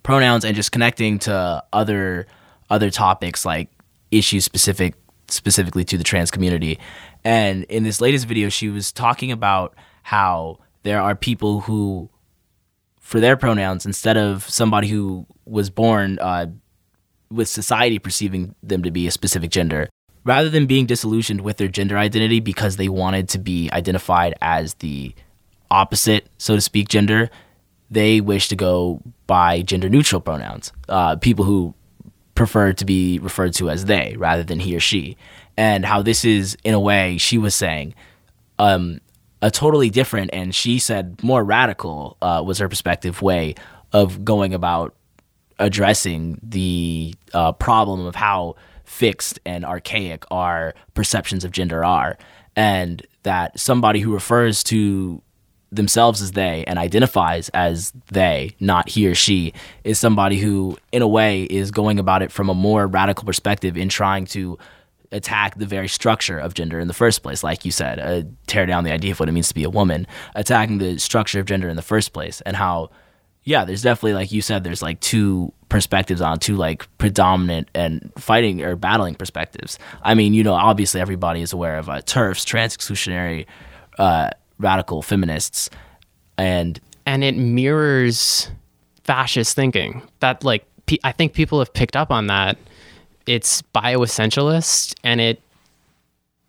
pronouns 0.03 0.45
and 0.45 0.55
just 0.55 0.73
connecting 0.73 1.19
to 1.21 1.63
other 1.73 2.27
other 2.69 2.91
topics 2.91 3.45
like 3.45 3.69
issues 4.11 4.45
specific 4.45 4.95
specifically 5.29 5.85
to 5.85 5.97
the 5.97 6.05
trans 6.05 6.31
community 6.31 6.79
and 7.25 7.65
in 7.65 7.85
this 7.85 8.01
latest 8.01 8.27
video, 8.27 8.49
she 8.49 8.69
was 8.69 8.93
talking 8.93 9.31
about 9.33 9.75
how 10.05 10.59
there 10.83 11.01
are 11.01 11.15
people 11.15 11.61
who, 11.61 12.09
for 12.99 13.21
their 13.21 13.37
pronouns, 13.37 13.85
instead 13.85 14.17
of 14.17 14.49
somebody 14.49 14.89
who 14.89 15.27
was 15.45 15.71
born 15.71 16.19
uh, 16.21 16.47
with 17.31 17.49
society 17.49 17.99
perceiving 17.99 18.55
them 18.63 18.83
to 18.83 18.91
be 18.91 19.07
a 19.07 19.11
specific 19.11 19.51
gender, 19.51 19.89
rather 20.25 20.49
than 20.49 20.67
being 20.67 20.87
disillusioned 20.87 21.43
with 21.43 21.57
their 21.59 21.69
gender 21.69 21.99
identity 21.99 22.41
because 22.41 22.77
they 22.77 22.89
wanted 22.89 23.29
to 23.29 23.39
be 23.39 23.71
identified 23.73 24.35
as 24.41 24.75
the 24.75 25.15
opposite, 25.71 26.29
so 26.39 26.55
to 26.55 26.61
speak, 26.61 26.89
gender, 26.89 27.31
they 27.91 28.21
wish 28.21 28.49
to 28.49 28.57
go 28.57 29.01
by 29.27 29.63
gender 29.63 29.89
neutral 29.89 30.21
pronouns. 30.21 30.73
Uh, 30.89 31.17
people 31.17 31.45
who 31.45 31.75
prefer 32.35 32.73
to 32.73 32.85
be 32.85 33.19
referred 33.19 33.53
to 33.53 33.69
as 33.69 33.85
they 33.85 34.15
rather 34.17 34.43
than 34.43 34.61
he 34.61 34.75
or 34.75 34.81
she 34.81 35.17
and 35.57 35.85
how 35.85 36.03
this 36.03 36.25
is 36.25 36.57
in 36.65 36.75
a 36.75 36.81
way 36.81 37.19
she 37.19 37.39
was 37.39 37.55
saying 37.55 37.95
um, 38.59 39.01
a 39.43 39.51
totally 39.51 39.91
different 39.91 40.31
and 40.33 40.55
she 40.55 40.79
said 40.79 41.23
more 41.23 41.43
radical 41.43 42.17
uh, 42.21 42.43
was 42.45 42.59
her 42.59 42.69
perspective 42.69 43.23
way 43.23 43.55
of 43.93 44.25
going 44.25 44.55
about 44.55 44.95
addressing 45.61 46.41
the 46.43 47.15
uh, 47.35 47.53
problem 47.53 48.05
of 48.07 48.17
how 48.17 48.57
fixed 48.85 49.39
and 49.47 49.65
archaic 49.65 50.25
our 50.33 50.75
perceptions 50.95 51.45
of 51.45 51.53
gender 51.53 51.85
are. 51.85 52.19
And 52.57 53.07
that 53.23 53.59
somebody 53.61 54.01
who 54.01 54.13
refers 54.13 54.65
to 54.65 55.23
themselves 55.71 56.21
as 56.21 56.33
they 56.33 56.65
and 56.67 56.79
identifies 56.79 57.49
as 57.51 57.93
they, 58.11 58.57
not 58.59 58.89
he 58.89 59.07
or 59.07 59.15
she, 59.15 59.53
is 59.85 60.01
somebody 60.01 60.39
who, 60.39 60.77
in 60.91 61.03
a 61.03 61.09
way, 61.09 61.45
is 61.45 61.71
going 61.71 62.01
about 62.01 62.23
it 62.23 62.33
from 62.33 62.49
a 62.49 62.55
more 62.55 62.89
radical 62.89 63.25
perspective 63.25 63.77
in 63.77 63.89
trying 63.89 64.25
to 64.27 64.59
attack 65.13 65.57
the 65.57 65.67
very 65.67 65.89
structure 65.89 66.39
of 66.39 66.55
gender 66.55 66.79
in 66.79 66.89
the 66.89 66.95
first 66.95 67.23
place. 67.23 67.43
Like 67.43 67.65
you 67.65 67.71
said, 67.71 67.99
uh, 67.99 68.23
tear 68.47 68.67
down 68.67 68.85
the 68.85 68.93
idea 68.93 69.13
of 69.13 69.21
what 69.21 69.29
it 69.29 69.33
means 69.33 69.49
to 69.49 69.55
be 69.55 69.65
a 69.65 69.71
woman, 69.71 70.07
attacking 70.35 70.79
the 70.79 70.99
structure 70.99 71.41
of 71.41 71.47
gender 71.47 71.69
in 71.69 71.77
the 71.77 71.83
first 71.83 72.13
place, 72.13 72.41
and 72.43 72.57
how, 72.57 72.91
yeah, 73.43 73.65
there's 73.65 73.83
definitely, 73.83 74.15
like 74.15 74.31
you 74.33 74.43
said, 74.43 74.65
there's 74.65 74.83
like 74.83 75.01
two 75.01 75.53
perspectives 75.69 76.21
on 76.21 76.39
two 76.39 76.57
like 76.57 76.87
predominant 76.99 77.69
and 77.75 78.13
fighting 78.19 78.63
or 78.63 78.77
battling 78.77 79.15
perspectives. 79.15 79.79
I 80.03 80.15
mean, 80.15 80.35
you 80.35 80.45
know, 80.45 80.55
obviously 80.55 81.01
everybody 81.01 81.43
is 81.43 81.53
aware 81.53 81.79
of 81.79 81.89
uh, 81.89 82.03
TERFs, 82.03 82.45
trans 82.45 82.77
exclusionary 82.77 83.47
uh, 83.99 84.31
radical 84.59 85.03
feminists, 85.03 85.71
and 86.39 86.79
and 87.07 87.25
it 87.25 87.37
mirrors 87.37 88.51
fascist 89.05 89.57
thinking. 89.57 90.03
That 90.21 90.45
like 90.45 90.67
I 91.03 91.13
think 91.13 91.33
people 91.33 91.59
have 91.59 91.73
picked 91.73 91.97
up 91.97 92.11
on 92.11 92.27
that 92.29 92.59
it's 93.31 93.63
bioessentialist 93.75 94.95
and 95.05 95.21
it 95.21 95.41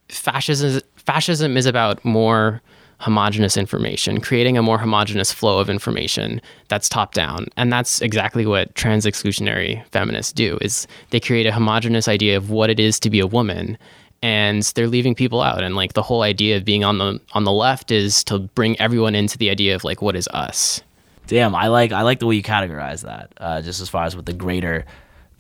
fascism 0.10 0.82
fascism 0.96 1.56
is 1.56 1.68
about 1.68 2.04
more 2.04 2.60
homogenous 2.98 3.56
information, 3.56 4.20
creating 4.20 4.58
a 4.58 4.64
more 4.64 4.80
homogenous 4.80 5.32
flow 5.32 5.60
of 5.60 5.70
information 5.70 6.42
that's 6.70 6.88
top 6.90 7.14
down. 7.14 7.48
And 7.58 7.72
that's 7.74 8.02
exactly 8.02 8.46
what 8.46 8.74
trans 8.76 9.06
exclusionary 9.06 9.84
feminists 9.88 10.32
do 10.32 10.58
is 10.62 10.88
they 11.10 11.20
create 11.20 11.48
a 11.48 11.52
homogenous 11.52 12.08
idea 12.08 12.36
of 12.38 12.50
what 12.50 12.70
it 12.70 12.80
is 12.80 13.00
to 13.00 13.10
be 13.12 13.20
a 13.20 13.28
woman 13.28 13.78
and 14.24 14.64
they're 14.76 14.88
leaving 14.88 15.16
people 15.16 15.42
out 15.42 15.64
and 15.64 15.76
like 15.76 15.94
the 15.94 16.04
whole 16.04 16.24
idea 16.24 16.58
of 16.58 16.66
being 16.66 16.84
on 16.84 16.98
the 16.98 17.20
on 17.34 17.44
the 17.44 17.52
left 17.52 17.92
is 17.92 18.24
to 18.24 18.40
bring 18.40 18.80
everyone 18.80 19.14
into 19.14 19.38
the 19.38 19.52
idea 19.52 19.76
of 19.76 19.84
like 19.84 20.02
what 20.02 20.16
is 20.16 20.28
us. 20.30 20.82
Damn, 21.28 21.54
I 21.54 21.68
like 21.68 21.92
I 21.92 22.02
like 22.02 22.20
the 22.20 22.26
way 22.26 22.36
you 22.36 22.44
categorize 22.44 23.04
that. 23.04 23.32
Uh, 23.38 23.62
just 23.62 23.82
as 23.82 23.90
far 23.90 24.06
as 24.06 24.16
what 24.16 24.26
the 24.26 24.34
greater 24.34 24.86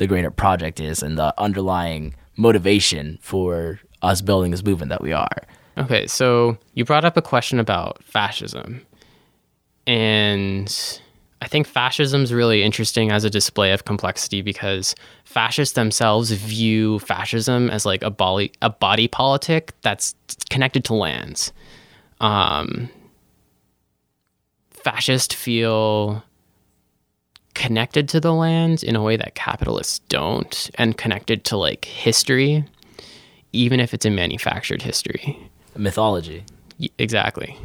the 0.01 0.07
greater 0.07 0.31
project 0.31 0.79
is 0.79 1.03
and 1.03 1.15
the 1.15 1.31
underlying 1.39 2.15
motivation 2.35 3.19
for 3.21 3.79
us 4.01 4.19
building 4.19 4.49
this 4.49 4.63
movement 4.63 4.89
that 4.89 4.99
we 4.99 5.13
are. 5.13 5.37
Okay, 5.77 6.07
so 6.07 6.57
you 6.73 6.83
brought 6.83 7.05
up 7.05 7.17
a 7.17 7.21
question 7.21 7.59
about 7.59 8.03
fascism. 8.03 8.83
And 9.85 10.99
I 11.39 11.47
think 11.47 11.67
fascism 11.67 12.23
is 12.23 12.33
really 12.33 12.63
interesting 12.63 13.11
as 13.11 13.23
a 13.25 13.29
display 13.29 13.73
of 13.73 13.85
complexity 13.85 14.41
because 14.41 14.95
fascists 15.23 15.75
themselves 15.75 16.31
view 16.31 16.97
fascism 16.97 17.69
as 17.69 17.85
like 17.85 18.01
a 18.01 18.09
body, 18.09 18.51
a 18.63 18.71
body 18.71 19.07
politic 19.07 19.71
that's 19.83 20.15
connected 20.49 20.83
to 20.85 20.95
lands. 20.95 21.53
Um, 22.21 22.89
fascists 24.71 25.35
feel 25.35 26.23
connected 27.53 28.09
to 28.09 28.19
the 28.19 28.33
land 28.33 28.83
in 28.83 28.95
a 28.95 29.03
way 29.03 29.17
that 29.17 29.35
capitalists 29.35 29.99
don't 30.09 30.69
and 30.75 30.97
connected 30.97 31.43
to 31.45 31.57
like 31.57 31.85
history 31.85 32.65
even 33.53 33.79
if 33.79 33.93
it's 33.93 34.05
a 34.05 34.09
manufactured 34.09 34.81
history. 34.81 35.37
Mythology. 35.75 36.43
Exactly. 36.97 37.57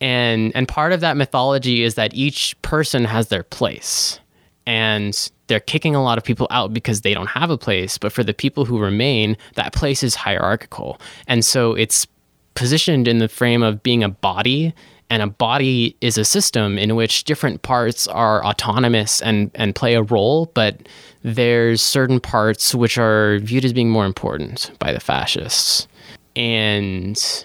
And 0.00 0.54
and 0.54 0.66
part 0.66 0.92
of 0.92 1.00
that 1.00 1.16
mythology 1.16 1.82
is 1.82 1.94
that 1.94 2.12
each 2.14 2.60
person 2.62 3.04
has 3.04 3.28
their 3.28 3.42
place 3.42 4.18
and 4.66 5.30
they're 5.46 5.60
kicking 5.60 5.94
a 5.94 6.02
lot 6.02 6.18
of 6.18 6.24
people 6.24 6.46
out 6.50 6.72
because 6.72 7.00
they 7.00 7.14
don't 7.14 7.28
have 7.28 7.50
a 7.50 7.58
place 7.58 7.98
but 7.98 8.12
for 8.12 8.22
the 8.22 8.34
people 8.34 8.64
who 8.64 8.78
remain 8.78 9.36
that 9.54 9.72
place 9.72 10.02
is 10.02 10.14
hierarchical. 10.14 11.00
And 11.26 11.44
so 11.44 11.74
it's 11.74 12.06
positioned 12.54 13.08
in 13.08 13.18
the 13.18 13.28
frame 13.28 13.62
of 13.62 13.82
being 13.82 14.02
a 14.02 14.08
body 14.08 14.74
and 15.12 15.20
a 15.20 15.26
body 15.26 15.94
is 16.00 16.16
a 16.16 16.24
system 16.24 16.78
in 16.78 16.96
which 16.96 17.24
different 17.24 17.60
parts 17.60 18.08
are 18.08 18.42
autonomous 18.46 19.20
and, 19.20 19.50
and 19.54 19.74
play 19.74 19.92
a 19.92 20.02
role, 20.02 20.46
but 20.54 20.88
there's 21.22 21.82
certain 21.82 22.18
parts 22.18 22.74
which 22.74 22.96
are 22.96 23.38
viewed 23.40 23.62
as 23.62 23.74
being 23.74 23.90
more 23.90 24.06
important 24.06 24.70
by 24.78 24.90
the 24.90 25.00
fascists. 25.00 25.86
And 26.34 27.44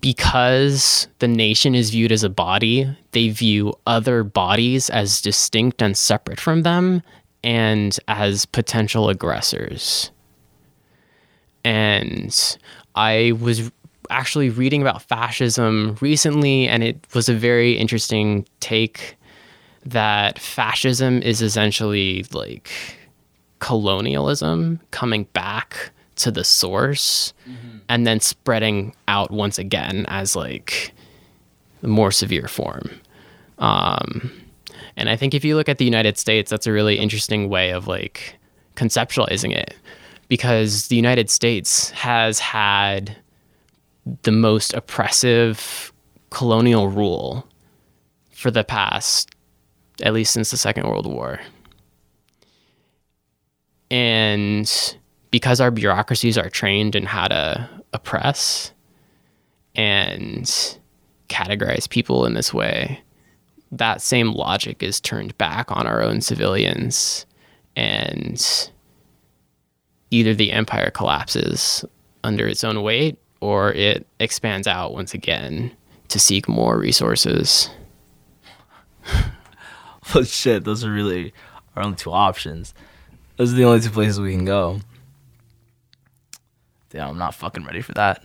because 0.00 1.06
the 1.18 1.28
nation 1.28 1.74
is 1.74 1.90
viewed 1.90 2.12
as 2.12 2.24
a 2.24 2.30
body, 2.30 2.88
they 3.10 3.28
view 3.28 3.74
other 3.86 4.24
bodies 4.24 4.88
as 4.88 5.20
distinct 5.20 5.82
and 5.82 5.94
separate 5.98 6.40
from 6.40 6.62
them 6.62 7.02
and 7.44 7.98
as 8.08 8.46
potential 8.46 9.10
aggressors. 9.10 10.10
And 11.62 12.58
I 12.94 13.34
was 13.38 13.70
actually 14.10 14.50
reading 14.50 14.82
about 14.82 15.02
fascism 15.02 15.96
recently, 16.00 16.68
and 16.68 16.82
it 16.82 17.06
was 17.14 17.28
a 17.28 17.34
very 17.34 17.72
interesting 17.72 18.46
take 18.60 19.16
that 19.84 20.38
fascism 20.38 21.22
is 21.22 21.40
essentially 21.42 22.24
like 22.32 22.70
colonialism 23.60 24.80
coming 24.90 25.24
back 25.32 25.90
to 26.16 26.30
the 26.30 26.44
source 26.44 27.32
mm-hmm. 27.48 27.78
and 27.88 28.06
then 28.06 28.20
spreading 28.20 28.94
out 29.06 29.30
once 29.30 29.58
again 29.58 30.04
as 30.08 30.34
like 30.34 30.92
a 31.82 31.86
more 31.86 32.10
severe 32.10 32.48
form. 32.48 32.90
Um, 33.58 34.30
and 34.96 35.08
I 35.08 35.16
think 35.16 35.34
if 35.34 35.44
you 35.44 35.56
look 35.56 35.68
at 35.68 35.78
the 35.78 35.84
United 35.84 36.18
States, 36.18 36.50
that's 36.50 36.66
a 36.66 36.72
really 36.72 36.98
interesting 36.98 37.48
way 37.48 37.70
of 37.70 37.86
like 37.86 38.38
conceptualizing 38.76 39.54
it 39.54 39.74
because 40.28 40.88
the 40.88 40.96
United 40.96 41.30
States 41.30 41.90
has 41.90 42.38
had 42.38 43.16
the 44.22 44.32
most 44.32 44.72
oppressive 44.74 45.92
colonial 46.30 46.88
rule 46.88 47.46
for 48.30 48.50
the 48.50 48.64
past, 48.64 49.30
at 50.02 50.14
least 50.14 50.32
since 50.32 50.50
the 50.50 50.56
Second 50.56 50.86
World 50.86 51.06
War. 51.06 51.40
And 53.90 54.70
because 55.30 55.60
our 55.60 55.70
bureaucracies 55.70 56.38
are 56.38 56.48
trained 56.48 56.94
in 56.94 57.04
how 57.04 57.28
to 57.28 57.68
oppress 57.92 58.72
and 59.74 60.44
categorize 61.28 61.88
people 61.88 62.24
in 62.26 62.34
this 62.34 62.54
way, 62.54 63.02
that 63.72 64.00
same 64.00 64.32
logic 64.32 64.82
is 64.82 65.00
turned 65.00 65.36
back 65.38 65.70
on 65.72 65.86
our 65.86 66.02
own 66.02 66.20
civilians. 66.20 67.26
And 67.74 68.70
either 70.10 70.34
the 70.34 70.52
empire 70.52 70.90
collapses 70.90 71.84
under 72.22 72.46
its 72.46 72.64
own 72.64 72.82
weight 72.82 73.18
or 73.46 73.72
it 73.72 74.04
expands 74.18 74.66
out 74.66 74.92
once 74.92 75.14
again 75.14 75.70
to 76.08 76.18
seek 76.18 76.48
more 76.48 76.76
resources. 76.76 77.70
well, 80.14 80.24
shit, 80.24 80.64
those 80.64 80.82
are 80.82 80.90
really 80.90 81.32
our 81.76 81.84
only 81.84 81.96
two 81.96 82.10
options. 82.10 82.74
Those 83.36 83.52
are 83.52 83.56
the 83.56 83.64
only 83.64 83.80
two 83.80 83.90
places 83.90 84.18
we 84.18 84.32
can 84.32 84.44
go. 84.44 84.80
Damn, 86.90 87.10
I'm 87.10 87.18
not 87.18 87.36
fucking 87.36 87.64
ready 87.64 87.82
for 87.82 87.92
that. 87.92 88.24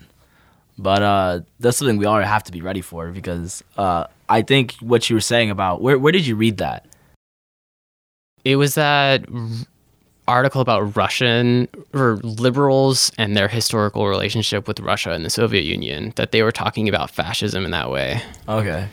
But 0.79 1.03
uh, 1.03 1.41
that's 1.59 1.77
something 1.77 1.97
we 1.97 2.05
all 2.05 2.19
have 2.19 2.43
to 2.45 2.51
be 2.51 2.61
ready 2.63 2.81
for 2.81 3.11
because 3.11 3.63
uh, 3.77 4.05
I 4.27 4.41
think 4.41 4.73
what 4.79 5.07
you 5.07 5.15
were 5.15 5.21
saying 5.21 5.51
about 5.51 5.83
where 5.83 5.99
where 5.99 6.11
did 6.11 6.25
you 6.25 6.35
read 6.35 6.57
that? 6.57 6.87
It 8.43 8.55
was 8.55 8.73
that 8.73 9.25
article 10.27 10.61
about 10.61 10.95
Russian 10.95 11.67
or 11.93 12.17
liberals 12.17 13.11
and 13.17 13.35
their 13.35 13.47
historical 13.47 14.07
relationship 14.07 14.67
with 14.67 14.79
Russia 14.79 15.11
and 15.11 15.25
the 15.25 15.29
Soviet 15.29 15.63
Union 15.63 16.13
that 16.15 16.31
they 16.31 16.43
were 16.43 16.51
talking 16.51 16.87
about 16.87 17.09
fascism 17.09 17.65
in 17.65 17.71
that 17.71 17.89
way. 17.89 18.21
Okay. 18.47 18.87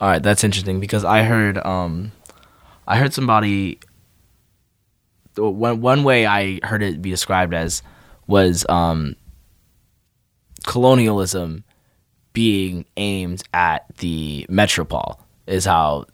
All 0.00 0.08
right, 0.08 0.22
that's 0.22 0.44
interesting 0.44 0.80
because 0.80 1.04
I 1.04 1.22
heard 1.22 1.58
um 1.58 2.12
I 2.86 2.98
heard 2.98 3.14
somebody 3.14 3.78
one 5.36 5.80
one 5.80 6.04
way 6.04 6.26
I 6.26 6.60
heard 6.62 6.82
it 6.82 7.00
be 7.00 7.10
described 7.10 7.54
as 7.54 7.82
was 8.26 8.66
um 8.68 9.16
colonialism 10.66 11.64
being 12.32 12.84
aimed 12.96 13.42
at 13.54 13.86
the 13.98 14.44
metropole 14.50 15.20
is 15.46 15.64
how 15.64 16.04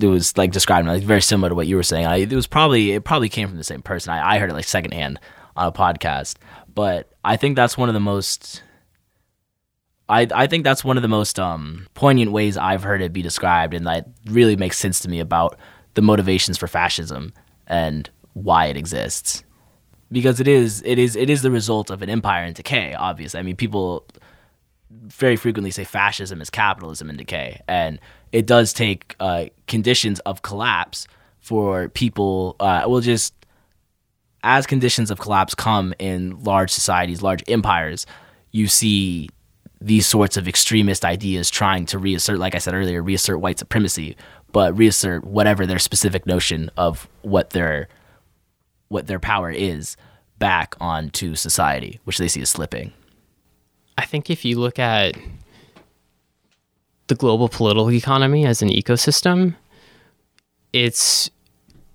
it 0.00 0.06
was 0.06 0.36
like 0.36 0.52
describing 0.52 0.88
like 0.88 1.02
very 1.02 1.22
similar 1.22 1.48
to 1.48 1.54
what 1.54 1.66
you 1.66 1.76
were 1.76 1.82
saying. 1.82 2.06
I, 2.06 2.16
it 2.16 2.32
was 2.32 2.46
probably 2.46 2.92
it 2.92 3.04
probably 3.04 3.28
came 3.28 3.48
from 3.48 3.56
the 3.56 3.64
same 3.64 3.82
person. 3.82 4.12
I, 4.12 4.34
I 4.34 4.38
heard 4.38 4.50
it 4.50 4.54
like 4.54 4.64
secondhand 4.64 5.18
on 5.56 5.66
a 5.66 5.72
podcast, 5.72 6.36
but 6.74 7.10
I 7.24 7.36
think 7.36 7.56
that's 7.56 7.78
one 7.78 7.88
of 7.88 7.94
the 7.94 8.00
most. 8.00 8.62
I 10.08 10.26
I 10.34 10.46
think 10.46 10.64
that's 10.64 10.84
one 10.84 10.96
of 10.96 11.02
the 11.02 11.08
most 11.08 11.38
um, 11.40 11.86
poignant 11.94 12.30
ways 12.30 12.56
I've 12.56 12.82
heard 12.82 13.00
it 13.00 13.12
be 13.12 13.22
described, 13.22 13.72
and 13.74 13.86
that 13.86 14.08
really 14.26 14.56
makes 14.56 14.78
sense 14.78 15.00
to 15.00 15.08
me 15.08 15.20
about 15.20 15.58
the 15.94 16.02
motivations 16.02 16.58
for 16.58 16.68
fascism 16.68 17.32
and 17.66 18.10
why 18.34 18.66
it 18.66 18.76
exists. 18.76 19.44
Because 20.12 20.40
it 20.40 20.46
is 20.46 20.82
it 20.84 20.98
is 20.98 21.16
it 21.16 21.30
is 21.30 21.42
the 21.42 21.50
result 21.50 21.90
of 21.90 22.02
an 22.02 22.10
empire 22.10 22.44
in 22.44 22.52
decay. 22.52 22.94
Obviously, 22.94 23.40
I 23.40 23.42
mean 23.42 23.56
people 23.56 24.06
very 24.90 25.36
frequently 25.36 25.70
say 25.70 25.84
fascism 25.84 26.40
is 26.40 26.50
capitalism 26.50 27.08
in 27.08 27.16
decay, 27.16 27.62
and 27.66 27.98
it 28.32 28.46
does 28.46 28.72
take 28.72 29.14
uh, 29.20 29.46
conditions 29.66 30.20
of 30.20 30.42
collapse 30.42 31.06
for 31.38 31.88
people. 31.90 32.56
Uh, 32.60 32.84
well, 32.86 33.00
just 33.00 33.34
as 34.42 34.66
conditions 34.66 35.10
of 35.10 35.18
collapse 35.18 35.54
come 35.54 35.94
in 35.98 36.42
large 36.42 36.70
societies, 36.70 37.22
large 37.22 37.42
empires, 37.48 38.06
you 38.52 38.66
see 38.68 39.28
these 39.80 40.06
sorts 40.06 40.36
of 40.36 40.48
extremist 40.48 41.04
ideas 41.04 41.50
trying 41.50 41.86
to 41.86 41.98
reassert, 41.98 42.38
like 42.38 42.54
I 42.54 42.58
said 42.58 42.74
earlier, 42.74 43.02
reassert 43.02 43.40
white 43.40 43.58
supremacy, 43.58 44.16
but 44.52 44.76
reassert 44.76 45.24
whatever 45.24 45.66
their 45.66 45.78
specific 45.78 46.26
notion 46.26 46.70
of 46.76 47.08
what 47.22 47.50
their 47.50 47.88
what 48.88 49.06
their 49.08 49.18
power 49.18 49.50
is 49.50 49.96
back 50.38 50.76
onto 50.80 51.34
society, 51.34 51.98
which 52.04 52.18
they 52.18 52.28
see 52.28 52.40
as 52.40 52.50
slipping. 52.50 52.92
I 53.98 54.04
think 54.04 54.30
if 54.30 54.44
you 54.44 54.58
look 54.58 54.78
at 54.78 55.16
the 57.08 57.14
global 57.14 57.48
political 57.48 57.90
economy 57.90 58.46
as 58.46 58.62
an 58.62 58.68
ecosystem, 58.68 59.54
it's 60.72 61.30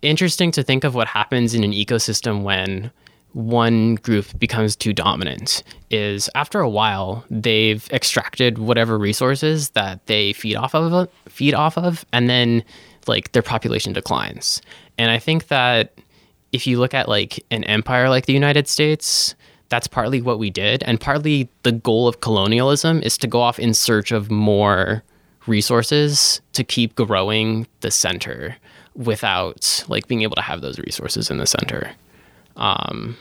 interesting 0.02 0.52
to 0.52 0.64
think 0.64 0.84
of 0.84 0.96
what 0.96 1.08
happens 1.08 1.54
in 1.54 1.64
an 1.64 1.72
ecosystem 1.72 2.44
when 2.44 2.92
one 3.34 3.96
group 3.96 4.26
becomes 4.40 4.76
too 4.76 4.92
dominant 4.92 5.64
is 5.90 6.30
after 6.36 6.60
a 6.60 6.70
while 6.70 7.24
they've 7.30 7.88
extracted 7.92 8.58
whatever 8.58 8.98
resources 8.98 9.70
that 9.70 10.06
they 10.08 10.34
feed 10.34 10.56
off 10.56 10.76
of 10.76 11.08
feed 11.30 11.54
off 11.54 11.78
of 11.78 12.06
and 12.12 12.30
then 12.30 12.64
like 13.08 13.32
their 13.32 13.42
population 13.42 13.94
declines. 13.94 14.62
And 14.98 15.12
i 15.12 15.18
think 15.18 15.48
that 15.48 15.94
if 16.52 16.68
you 16.68 16.78
look 16.78 16.94
at 16.94 17.08
like 17.08 17.44
an 17.52 17.64
empire 17.64 18.10
like 18.10 18.26
the 18.26 18.34
united 18.34 18.68
states 18.68 19.34
that's 19.72 19.88
partly 19.88 20.22
what 20.22 20.38
we 20.38 20.50
did. 20.50 20.84
And 20.84 21.00
partly 21.00 21.48
the 21.64 21.72
goal 21.72 22.08
of 22.10 22.20
colonialism 22.20 23.02
is 23.04 23.18
to 23.20 23.26
go 23.26 23.40
off 23.40 23.58
in 23.58 23.74
search 23.74 24.12
of 24.12 24.30
more 24.30 25.02
resources 25.48 26.42
to 26.54 26.64
keep 26.66 26.94
growing 26.96 27.66
the 27.80 27.90
center 27.90 28.58
without 28.96 29.86
like 29.88 30.08
being 30.10 30.24
able 30.24 30.36
to 30.36 30.42
have 30.42 30.60
those 30.60 30.78
resources 30.78 31.32
in 31.32 31.38
the 31.38 31.48
center. 31.48 31.90
Um, 32.58 33.16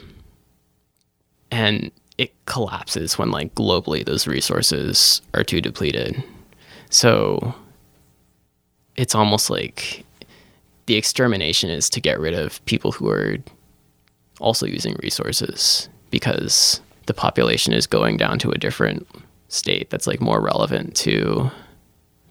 and 1.51 1.89
it 2.17 2.33
collapses 2.47 3.17
when 3.17 3.31
like 3.31 3.55
globally 3.55 4.05
those 4.05 4.27
resources 4.27 5.21
are 5.33 5.45
too 5.45 5.61
depleted. 5.61 6.21
So 6.89 7.55
it's 8.97 9.15
almost 9.15 9.49
like 9.49 10.05
the 10.87 10.97
extermination 10.97 11.69
is 11.69 11.89
to 11.91 12.01
get 12.01 12.19
rid 12.19 12.33
of 12.33 12.63
people 12.65 12.91
who 12.91 13.07
are 13.07 13.37
also 14.41 14.65
using 14.65 14.97
resources 15.01 15.87
because 16.11 16.81
the 17.07 17.13
population 17.13 17.73
is 17.73 17.87
going 17.87 18.17
down 18.17 18.37
to 18.39 18.51
a 18.51 18.57
different 18.57 19.07
state 19.47 19.89
that's 19.89 20.07
like 20.07 20.21
more 20.21 20.39
relevant 20.39 20.95
to 20.95 21.49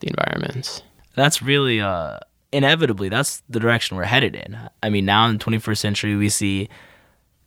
the 0.00 0.08
environment. 0.08 0.82
That's 1.14 1.42
really 1.42 1.80
uh 1.80 2.18
inevitably 2.52 3.08
that's 3.08 3.42
the 3.48 3.60
direction 3.60 3.96
we're 3.96 4.04
headed 4.04 4.34
in. 4.34 4.58
I 4.82 4.90
mean, 4.90 5.04
now 5.04 5.26
in 5.26 5.38
the 5.38 5.44
21st 5.44 5.78
century 5.78 6.16
we 6.16 6.28
see 6.28 6.68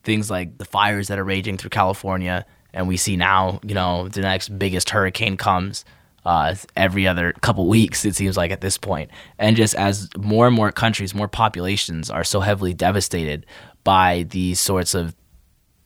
things 0.04 0.30
like 0.30 0.58
the 0.58 0.66
fires 0.66 1.08
that 1.08 1.18
are 1.18 1.24
raging 1.24 1.58
through 1.58 1.70
California 1.70 2.46
and 2.74 2.88
we 2.88 2.98
see 2.98 3.16
now, 3.16 3.60
you 3.64 3.74
know, 3.74 4.10
the 4.10 4.22
next 4.22 4.50
biggest 4.58 4.90
hurricane 4.90 5.38
comes 5.38 5.86
uh, 6.26 6.56
every 6.76 7.08
other 7.08 7.34
couple 7.42 7.68
weeks, 7.68 8.06
it 8.06 8.16
seems 8.16 8.38
like 8.38 8.52
at 8.52 8.62
this 8.62 8.78
point. 8.78 9.12
And 9.38 9.56
just 9.56 9.76
as 9.76 10.10
more 10.18 10.48
and 10.48 10.56
more 10.56 10.72
countries, 10.72 11.14
more 11.14 11.28
populations 11.28 12.10
are 12.10 12.24
so 12.24 12.40
heavily 12.40 12.74
devastated 12.74 13.46
by 13.84 14.24
these 14.30 14.60
sorts 14.60 14.94
of 14.94 15.16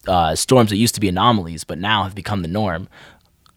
uh, 0.08 0.36
storms 0.36 0.70
that 0.70 0.78
used 0.78 0.95
to 0.95 1.02
be 1.02 1.08
anomalies, 1.08 1.64
but 1.64 1.78
now 1.78 2.04
have 2.04 2.16
become 2.16 2.41
the 2.41 2.48
norm, 2.48 2.88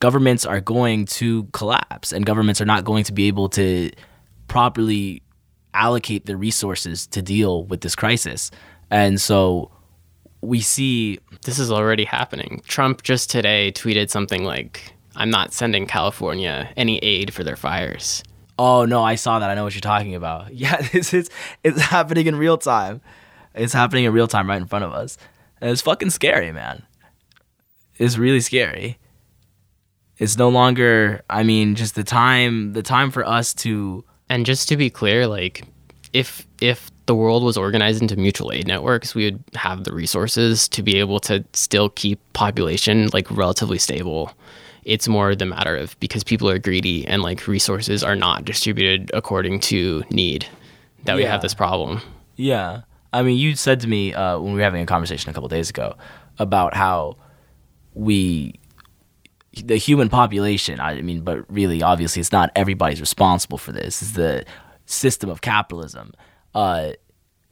governments 0.01 0.47
are 0.47 0.61
going 0.61 1.05
to 1.05 1.45
collapse 1.53 2.13
and 2.13 2.25
governments 2.25 2.61
are 2.61 2.67
not 2.67 2.85
going 2.85 3.05
to 3.05 3.13
be 3.13 3.29
able 3.29 3.49
to 3.51 3.91
properly 4.49 5.23
allocate 5.75 6.27
their 6.27 6.37
resources 6.37 7.07
to 7.07 7.23
deal 7.23 7.65
with 7.65 7.83
this 7.83 7.95
crisis. 7.95 8.51
And 8.91 9.21
so 9.21 9.71
we 10.41 10.61
see 10.61 11.21
this 11.45 11.59
is 11.59 11.71
already 11.71 12.05
happening. 12.05 12.63
Trump 12.67 13.03
just 13.03 13.31
today 13.31 13.71
tweeted 13.73 14.11
something 14.11 14.45
like, 14.45 14.95
I'm 15.17 15.31
not 15.31 15.53
sending 15.53 15.87
California 15.87 16.73
any 16.77 16.99
aid 16.99 17.33
for 17.35 17.45
their 17.45 17.57
fires. 17.57 18.23
Oh 18.59 18.85
no, 18.85 19.03
I 19.03 19.15
saw 19.15 19.39
that. 19.39 19.51
I 19.51 19.55
know 19.55 19.65
what 19.65 19.75
you're 19.75 19.81
talking 19.81 20.15
about. 20.15 20.53
Yeah, 20.61 20.77
this 20.93 21.15
is 21.15 21.31
it's 21.65 21.81
happening 21.81 22.27
in 22.27 22.37
real 22.37 22.59
time. 22.59 23.01
It's 23.55 23.73
happening 23.73 24.05
in 24.05 24.13
real 24.13 24.29
time 24.29 24.49
right 24.49 24.61
in 24.61 24.67
front 24.67 24.85
of 24.85 24.93
us. 24.93 25.17
And 25.61 25.71
it's 25.71 25.83
fucking 25.83 26.11
scary, 26.11 26.53
man. 26.53 26.83
It's 27.97 28.17
really 28.17 28.41
scary. 28.41 28.99
It's 30.19 30.37
no 30.39 30.49
longer 30.49 31.23
I 31.31 31.43
mean, 31.43 31.75
just 31.75 31.95
the 31.95 32.05
time 32.05 32.73
the 32.73 32.83
time 32.83 33.11
for 33.11 33.27
us 33.27 33.55
to 33.55 34.05
And 34.29 34.47
just 34.47 34.69
to 34.69 34.77
be 34.77 34.91
clear, 34.91 35.27
like 35.27 35.65
if 36.13 36.47
if 36.61 36.91
the 37.07 37.15
world 37.15 37.43
was 37.43 37.57
organized 37.57 38.01
into 38.01 38.17
mutual 38.17 38.53
aid 38.53 38.67
networks, 38.67 39.15
we 39.15 39.25
would 39.25 39.43
have 39.55 39.85
the 39.85 39.93
resources 39.93 40.69
to 40.69 40.83
be 40.83 40.97
able 40.97 41.19
to 41.21 41.45
still 41.53 41.89
keep 41.89 42.21
population 42.33 43.09
like 43.13 43.31
relatively 43.31 43.79
stable. 43.79 44.33
It's 44.85 45.09
more 45.09 45.35
the 45.35 45.47
matter 45.47 45.77
of 45.77 45.99
because 46.01 46.25
people 46.25 46.49
are 46.49 46.59
greedy 46.59 47.07
and 47.07 47.23
like 47.23 47.47
resources 47.47 48.03
are 48.03 48.17
not 48.17 48.45
distributed 48.45 49.11
according 49.13 49.61
to 49.61 50.05
need 50.11 50.47
that 51.05 51.17
we 51.17 51.25
have 51.25 51.43
this 51.43 51.55
problem. 51.55 52.01
Yeah. 52.37 52.83
I 53.13 53.23
mean, 53.23 53.39
you 53.39 53.57
said 53.57 53.81
to 53.81 53.89
me 53.89 54.15
uh, 54.15 54.39
when 54.39 54.53
we 54.53 54.59
were 54.59 54.65
having 54.65 54.83
a 54.83 54.87
conversation 54.87 55.31
a 55.31 55.33
couple 55.33 55.49
days 55.49 55.71
ago 55.71 55.97
about 56.39 56.75
how 56.75 57.17
we, 57.95 58.61
the 59.65 59.77
human 59.77 60.09
population, 60.09 60.81
I 60.81 61.03
mean, 61.03 61.23
but 61.23 61.51
really, 61.53 61.83
obviously, 61.83 62.21
it's 62.21 62.33
not 62.33 62.51
everybody's 62.55 63.01
responsible 63.01 63.59
for 63.59 63.73
this. 63.73 64.01
It's 64.01 64.13
the 64.13 64.45
system 64.87 65.29
of 65.31 65.41
capitalism 65.41 66.13
uh, 66.55 66.91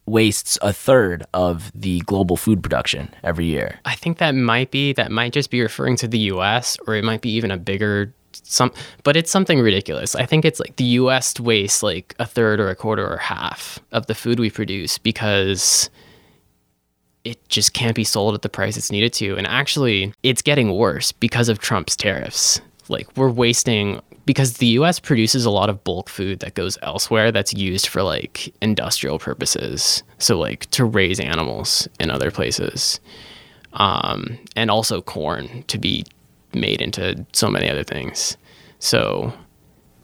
wastes 0.07 0.59
a 0.63 0.73
third 0.73 1.25
of 1.35 1.71
the 1.75 2.01
global 2.01 2.37
food 2.37 2.63
production 2.63 3.15
every 3.23 3.47
year. 3.47 3.79
I 3.85 3.95
think 3.95 4.19
that 4.19 4.35
might 4.35 4.71
be 4.71 4.93
that 4.95 5.11
might 5.11 5.33
just 5.33 5.51
be 5.51 5.61
referring 5.61 5.97
to 5.97 6.09
the 6.09 6.19
US 6.19 6.79
or 6.87 6.95
it 6.95 7.05
might 7.05 7.21
be 7.21 7.31
even 7.31 7.51
a 7.51 7.59
bigger 7.59 8.13
some 8.33 8.73
but 9.05 9.17
it's 9.17 9.31
something 9.31 9.61
ridiculous. 9.61 10.15
I 10.15 10.27
think 10.27 10.45
it's 10.45 10.61
like 10.61 10.77
the 10.77 10.85
US 10.85 11.39
wastes 11.41 11.83
like 11.83 12.15
a 12.19 12.27
third 12.27 12.61
or 12.61 12.69
a 12.69 12.77
quarter 12.77 13.07
or 13.07 13.19
half 13.19 13.79
of 13.93 14.07
the 14.07 14.15
food 14.15 14.39
we 14.39 14.51
produce 14.51 14.99
because 14.99 15.91
it 17.25 17.47
just 17.49 17.75
can't 17.75 17.97
be 17.97 18.05
sold 18.05 18.35
at 18.35 18.43
the 18.43 18.49
price 18.49 18.77
it's 18.77 18.93
needed 18.93 19.13
to. 19.15 19.37
And 19.37 19.47
actually, 19.47 20.15
it's 20.23 20.41
getting 20.41 20.75
worse 20.75 21.13
because 21.13 21.49
of 21.49 21.59
Trump's 21.59 21.97
tariffs. 21.97 22.61
Like 22.89 23.15
we're 23.17 23.31
wasting 23.31 24.01
because 24.25 24.55
the 24.55 24.67
US 24.79 25.01
produces 25.01 25.45
a 25.45 25.51
lot 25.51 25.71
of 25.71 25.83
bulk 25.85 26.09
food 26.09 26.41
that 26.41 26.55
goes 26.55 26.79
elsewhere 26.83 27.33
that's 27.33 27.55
used 27.55 27.87
for 27.87 28.03
like 28.03 28.53
industrial 28.61 29.19
purposes. 29.19 30.03
So 30.19 30.39
like 30.39 30.67
to 30.71 30.85
raise 30.85 31.21
animals 31.21 31.89
in 31.99 32.11
other 32.11 32.31
places. 32.31 33.01
Um, 33.75 34.39
and 34.57 34.71
also 34.71 35.03
corn 35.03 35.65
to 35.69 35.79
be 35.79 36.05
made 36.55 36.81
into 36.81 37.27
so 37.33 37.49
many 37.49 37.69
other 37.69 37.85
things. 37.85 38.37
So 38.79 39.33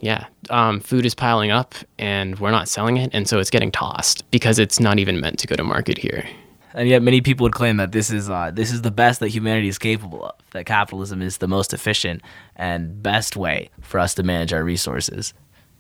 yeah, 0.01 0.27
um, 0.51 0.81
food 0.81 1.07
is 1.07 1.15
piling 1.15 1.51
up 1.51 1.75
and 1.99 2.39
we're 2.39 2.51
not 2.51 2.69
selling 2.69 2.99
it. 2.99 3.11
And 3.15 3.27
so 3.27 3.39
it's 3.39 3.51
getting 3.51 3.73
tossed 3.73 4.29
because 4.31 4.59
it's 4.59 4.79
not 4.79 4.99
even 4.99 5.19
meant 5.21 5.39
to 5.39 5.47
go 5.47 5.57
to 5.57 5.65
market 5.65 5.97
here. 5.97 6.29
And 6.75 6.89
yet, 6.89 7.03
many 7.03 7.21
people 7.21 7.45
would 7.45 7.55
claim 7.55 7.77
that 7.77 7.93
this 7.93 8.11
is 8.11 8.29
uh, 8.29 8.51
this 8.53 8.73
is 8.73 8.83
the 8.83 8.91
best 8.91 9.21
that 9.21 9.29
humanity 9.29 9.69
is 9.69 9.79
capable 9.79 10.25
of. 10.25 10.35
That 10.51 10.67
capitalism 10.67 11.23
is 11.23 11.39
the 11.39 11.47
most 11.47 11.73
efficient 11.73 12.21
and 12.57 13.01
best 13.01 13.37
way 13.37 13.71
for 13.81 14.01
us 14.01 14.13
to 14.15 14.25
manage 14.25 14.53
our 14.53 14.65
resources. 14.65 15.33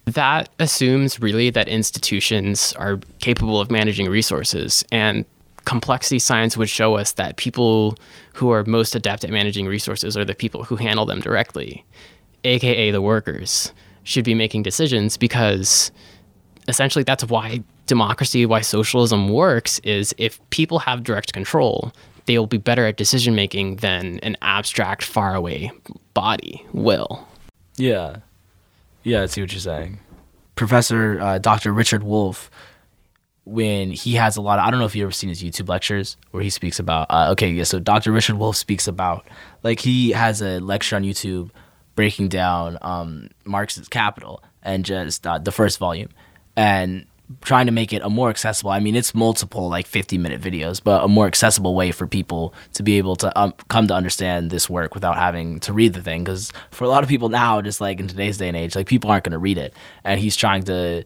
that 0.07 0.51
assumes 0.59 1.19
really 1.19 1.51
that 1.51 1.67
institutions 1.67 2.73
are 2.75 3.01
capable 3.21 3.61
of 3.61 3.71
managing 3.71 4.09
resources 4.09 4.85
and 4.93 5.25
complexity 5.65 6.19
science 6.19 6.57
would 6.57 6.69
show 6.69 6.97
us 6.97 7.13
that 7.13 7.37
people 7.37 7.97
who 8.35 8.51
are 8.51 8.65
most 8.65 8.95
adept 8.95 9.25
at 9.25 9.31
managing 9.31 9.67
resources 9.67 10.17
are 10.17 10.25
the 10.25 10.35
people 10.35 10.65
who 10.65 10.77
handle 10.77 11.07
them 11.07 11.21
directly 11.21 11.85
aka 12.45 12.91
the 12.91 13.01
workers 13.03 13.73
should 14.03 14.25
be 14.25 14.35
making 14.35 14.63
decisions 14.63 15.17
because 15.17 15.91
essentially 16.69 17.03
that's 17.03 17.25
why 17.25 17.63
democracy 17.87 18.45
why 18.47 18.61
socialism 18.61 19.29
works 19.29 19.79
is 19.81 20.15
if 20.19 20.39
people 20.51 20.79
have 20.79 21.03
direct 21.03 21.33
control 21.33 21.93
they 22.27 22.39
will 22.39 22.47
be 22.47 22.59
better 22.59 22.87
at 22.87 22.97
decision 22.97 23.35
making 23.35 23.77
than 23.77 24.19
an 24.21 24.37
abstract 24.43 25.03
faraway 25.03 25.71
body 26.15 26.65
will 26.73 27.27
Yeah. 27.77 28.17
Yeah, 29.03 29.23
I 29.23 29.27
see 29.27 29.43
what 29.43 29.53
you're 29.53 29.61
saying. 29.61 29.99
Professor 30.57 31.21
uh, 31.21 31.39
Dr. 31.39 31.73
Richard 31.73 32.03
Wolff, 32.03 32.51
when 33.45 33.91
he 33.91 34.15
has 34.15 34.37
a 34.37 34.41
lot 34.41 34.59
of, 34.59 34.67
I 34.67 34.71
don't 34.71 34.81
know 34.81 34.87
if 34.87 34.97
you've 34.97 35.05
ever 35.05 35.13
seen 35.13 35.29
his 35.29 35.43
YouTube 35.43 35.69
lectures 35.69 36.17
where 36.31 36.43
he 36.43 36.51
speaks 36.51 36.79
about, 36.79 37.07
uh, 37.11 37.29
okay, 37.33 37.51
yeah, 37.51 37.65
so 37.65 37.79
Dr. 37.79 38.11
Richard 38.11 38.37
Wolff 38.37 38.57
speaks 38.57 38.89
about, 38.89 39.27
like, 39.63 39.81
he 39.81 40.13
has 40.13 40.41
a 40.41 40.61
lecture 40.61 40.97
on 40.97 41.03
YouTube 41.03 41.51
breaking 41.95 42.29
down 42.29 42.79
um, 42.83 43.29
Marx's 43.45 43.89
Capital 43.89 44.43
and 44.63 44.85
just 44.85 45.27
uh, 45.27 45.39
the 45.39 45.53
first 45.53 45.79
volume 45.79 46.09
and 46.57 47.07
trying 47.41 47.67
to 47.67 47.73
make 47.73 47.93
it 47.93 48.03
a 48.03 48.11
more 48.11 48.31
accessible. 48.31 48.71
I 48.71 48.81
mean, 48.81 48.97
it's 48.97 49.15
multiple 49.15 49.69
like 49.69 49.87
50 49.87 50.19
minute 50.19 50.41
videos, 50.41 50.83
but 50.83 51.05
a 51.05 51.09
more 51.09 51.27
accessible 51.27 51.75
way 51.75 51.91
for 51.91 52.07
people 52.07 52.55
to 52.75 52.83
be 52.83 52.99
able 52.99 53.17
to 53.17 53.39
um, 53.39 53.55
come 53.69 53.87
to 53.89 53.95
understand 53.95 54.51
this 54.51 54.69
work 54.69 54.95
without 54.95 55.17
having 55.17 55.61
to 55.61 55.73
read 55.73 55.95
the 55.95 56.03
thing. 56.03 56.25
Because 56.25 56.53
for 56.71 56.85
a 56.85 56.89
lot 56.89 57.03
of 57.03 57.09
people 57.09 57.29
now, 57.29 57.61
just 57.63 57.81
like 57.81 58.01
in 58.01 58.09
today's 58.09 58.39
day 58.39 58.49
and 58.49 58.57
age, 58.57 58.77
like 58.77 58.87
people 58.87 59.11
aren't 59.11 59.25
going 59.25 59.33
to 59.33 59.39
read 59.39 59.59
it, 59.59 59.75
and 60.05 60.21
he's 60.21 60.37
trying 60.37 60.65
to 60.65 61.05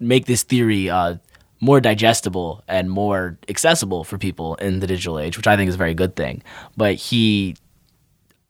make 0.00 0.26
this 0.26 0.42
theory 0.42 0.90
uh, 0.90 1.16
more 1.64 1.80
digestible 1.80 2.62
and 2.68 2.90
more 2.90 3.38
accessible 3.48 4.04
for 4.04 4.18
people 4.18 4.54
in 4.56 4.80
the 4.80 4.86
digital 4.86 5.18
age, 5.18 5.38
which 5.38 5.46
I 5.46 5.56
think 5.56 5.70
is 5.70 5.76
a 5.76 5.78
very 5.78 5.94
good 5.94 6.14
thing. 6.14 6.42
But 6.76 6.96
he, 6.96 7.56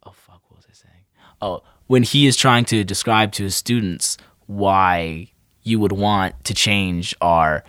oh 0.03 0.11
fuck, 0.11 0.43
what 0.49 0.57
was 0.57 0.67
I 0.69 0.75
saying? 0.75 1.05
Oh, 1.41 1.63
when 1.87 2.03
he 2.03 2.27
is 2.27 2.37
trying 2.37 2.65
to 2.67 2.83
describe 2.83 3.31
to 3.33 3.45
his 3.45 3.55
students 3.55 4.19
why 4.47 5.29
you 5.63 5.79
would 5.79 5.93
want 5.93 6.45
to 6.45 6.55
change 6.55 7.15
our 7.21 7.63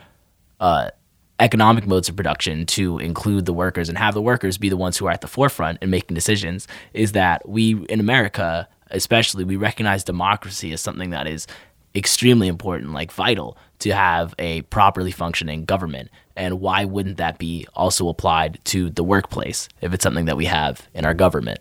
uh, 0.59 0.89
economic 1.39 1.85
modes 1.85 2.09
of 2.09 2.15
production 2.15 2.65
to 2.65 2.97
include 2.97 3.45
the 3.45 3.53
workers 3.53 3.87
and 3.87 3.99
have 3.99 4.15
the 4.15 4.21
workers 4.21 4.57
be 4.57 4.69
the 4.69 4.77
ones 4.77 4.97
who 4.97 5.05
are 5.05 5.11
at 5.11 5.21
the 5.21 5.27
forefront 5.27 5.77
in 5.83 5.91
making 5.91 6.15
decisions, 6.15 6.67
is 6.93 7.11
that 7.11 7.47
we 7.47 7.85
in 7.85 7.99
America, 7.99 8.67
especially, 8.89 9.43
we 9.43 9.57
recognize 9.57 10.03
democracy 10.03 10.73
as 10.73 10.81
something 10.81 11.11
that 11.11 11.27
is 11.27 11.45
extremely 11.93 12.47
important, 12.47 12.93
like 12.93 13.11
vital, 13.11 13.57
to 13.79 13.91
have 13.91 14.33
a 14.39 14.61
properly 14.63 15.11
functioning 15.11 15.65
government. 15.65 16.09
And 16.35 16.59
why 16.59 16.85
wouldn't 16.85 17.17
that 17.17 17.37
be 17.37 17.67
also 17.75 18.09
applied 18.09 18.59
to 18.65 18.89
the 18.89 19.03
workplace 19.03 19.69
if 19.81 19.93
it's 19.93 20.03
something 20.03 20.25
that 20.25 20.37
we 20.37 20.45
have 20.45 20.87
in 20.93 21.05
our 21.05 21.13
government? 21.13 21.59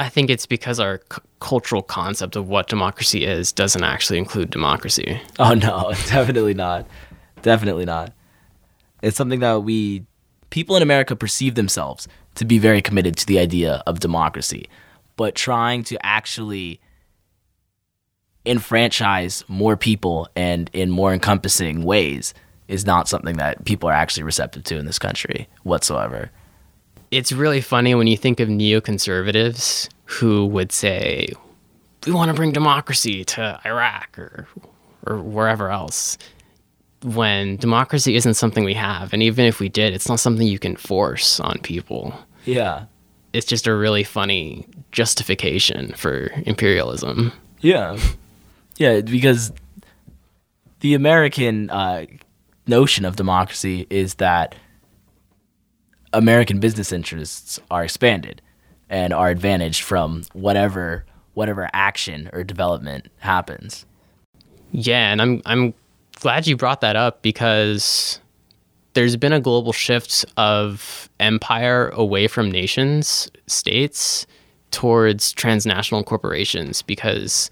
I 0.00 0.08
think 0.08 0.30
it's 0.30 0.46
because 0.46 0.78
our 0.78 1.00
c- 1.12 1.20
cultural 1.40 1.82
concept 1.82 2.36
of 2.36 2.48
what 2.48 2.68
democracy 2.68 3.24
is 3.24 3.52
doesn't 3.52 3.82
actually 3.82 4.18
include 4.18 4.50
democracy. 4.50 5.20
Oh 5.38 5.54
no, 5.54 5.92
definitely 6.06 6.54
not. 6.54 6.86
Definitely 7.42 7.84
not. 7.84 8.12
It's 9.02 9.16
something 9.16 9.40
that 9.40 9.62
we 9.62 10.04
people 10.50 10.76
in 10.76 10.82
America 10.82 11.14
perceive 11.14 11.54
themselves 11.54 12.08
to 12.34 12.44
be 12.44 12.58
very 12.58 12.82
committed 12.82 13.16
to 13.18 13.26
the 13.26 13.38
idea 13.38 13.82
of 13.86 14.00
democracy, 14.00 14.68
but 15.16 15.34
trying 15.34 15.84
to 15.84 16.04
actually 16.04 16.80
enfranchise 18.48 19.44
more 19.48 19.76
people 19.76 20.28
and 20.34 20.70
in 20.72 20.90
more 20.90 21.12
encompassing 21.12 21.84
ways 21.84 22.34
is 22.68 22.84
not 22.86 23.08
something 23.08 23.36
that 23.36 23.64
people 23.64 23.88
are 23.88 23.92
actually 23.94 24.22
receptive 24.24 24.64
to 24.64 24.76
in 24.78 24.86
this 24.86 24.98
country 24.98 25.48
whatsoever. 25.62 26.30
It's 27.10 27.32
really 27.32 27.60
funny 27.60 27.94
when 27.94 28.06
you 28.06 28.16
think 28.16 28.40
of 28.40 28.48
neoconservatives 28.48 29.88
who 30.04 30.46
would 30.46 30.72
say, 30.72 31.28
we 32.06 32.12
want 32.12 32.28
to 32.30 32.34
bring 32.34 32.52
democracy 32.52 33.24
to 33.24 33.60
Iraq 33.64 34.18
or, 34.18 34.46
or 35.06 35.18
wherever 35.18 35.70
else 35.70 36.18
when 37.02 37.56
democracy 37.56 38.16
isn't 38.16 38.34
something 38.34 38.64
we 38.64 38.74
have 38.74 39.12
and 39.12 39.22
even 39.22 39.44
if 39.44 39.60
we 39.60 39.68
did 39.68 39.94
it's 39.94 40.08
not 40.08 40.18
something 40.18 40.46
you 40.48 40.58
can 40.58 40.74
force 40.74 41.38
on 41.38 41.56
people 41.60 42.12
Yeah. 42.44 42.86
it's 43.32 43.46
just 43.46 43.68
a 43.68 43.74
really 43.74 44.02
funny 44.02 44.66
justification 44.90 45.92
for 45.92 46.32
imperialism 46.44 47.32
Yeah. 47.60 47.96
Yeah, 48.78 49.00
because 49.02 49.52
the 50.80 50.94
American 50.94 51.68
uh, 51.70 52.06
notion 52.66 53.04
of 53.04 53.16
democracy 53.16 53.86
is 53.90 54.14
that 54.14 54.54
American 56.12 56.60
business 56.60 56.92
interests 56.92 57.60
are 57.70 57.84
expanded 57.84 58.40
and 58.88 59.12
are 59.12 59.28
advantaged 59.28 59.82
from 59.82 60.22
whatever 60.32 61.04
whatever 61.34 61.68
action 61.72 62.28
or 62.32 62.42
development 62.42 63.06
happens. 63.18 63.86
yeah 64.72 65.12
and 65.12 65.22
i'm 65.22 65.40
i'm 65.46 65.72
glad 66.20 66.46
you 66.46 66.56
brought 66.56 66.80
that 66.80 66.96
up 66.96 67.22
because 67.22 68.18
there's 68.94 69.16
been 69.16 69.32
a 69.32 69.40
global 69.40 69.72
shift 69.72 70.24
of 70.36 71.08
empire 71.20 71.90
away 71.90 72.26
from 72.26 72.50
nations 72.50 73.30
states 73.46 74.26
towards 74.72 75.32
transnational 75.32 76.02
corporations 76.02 76.82
because 76.82 77.50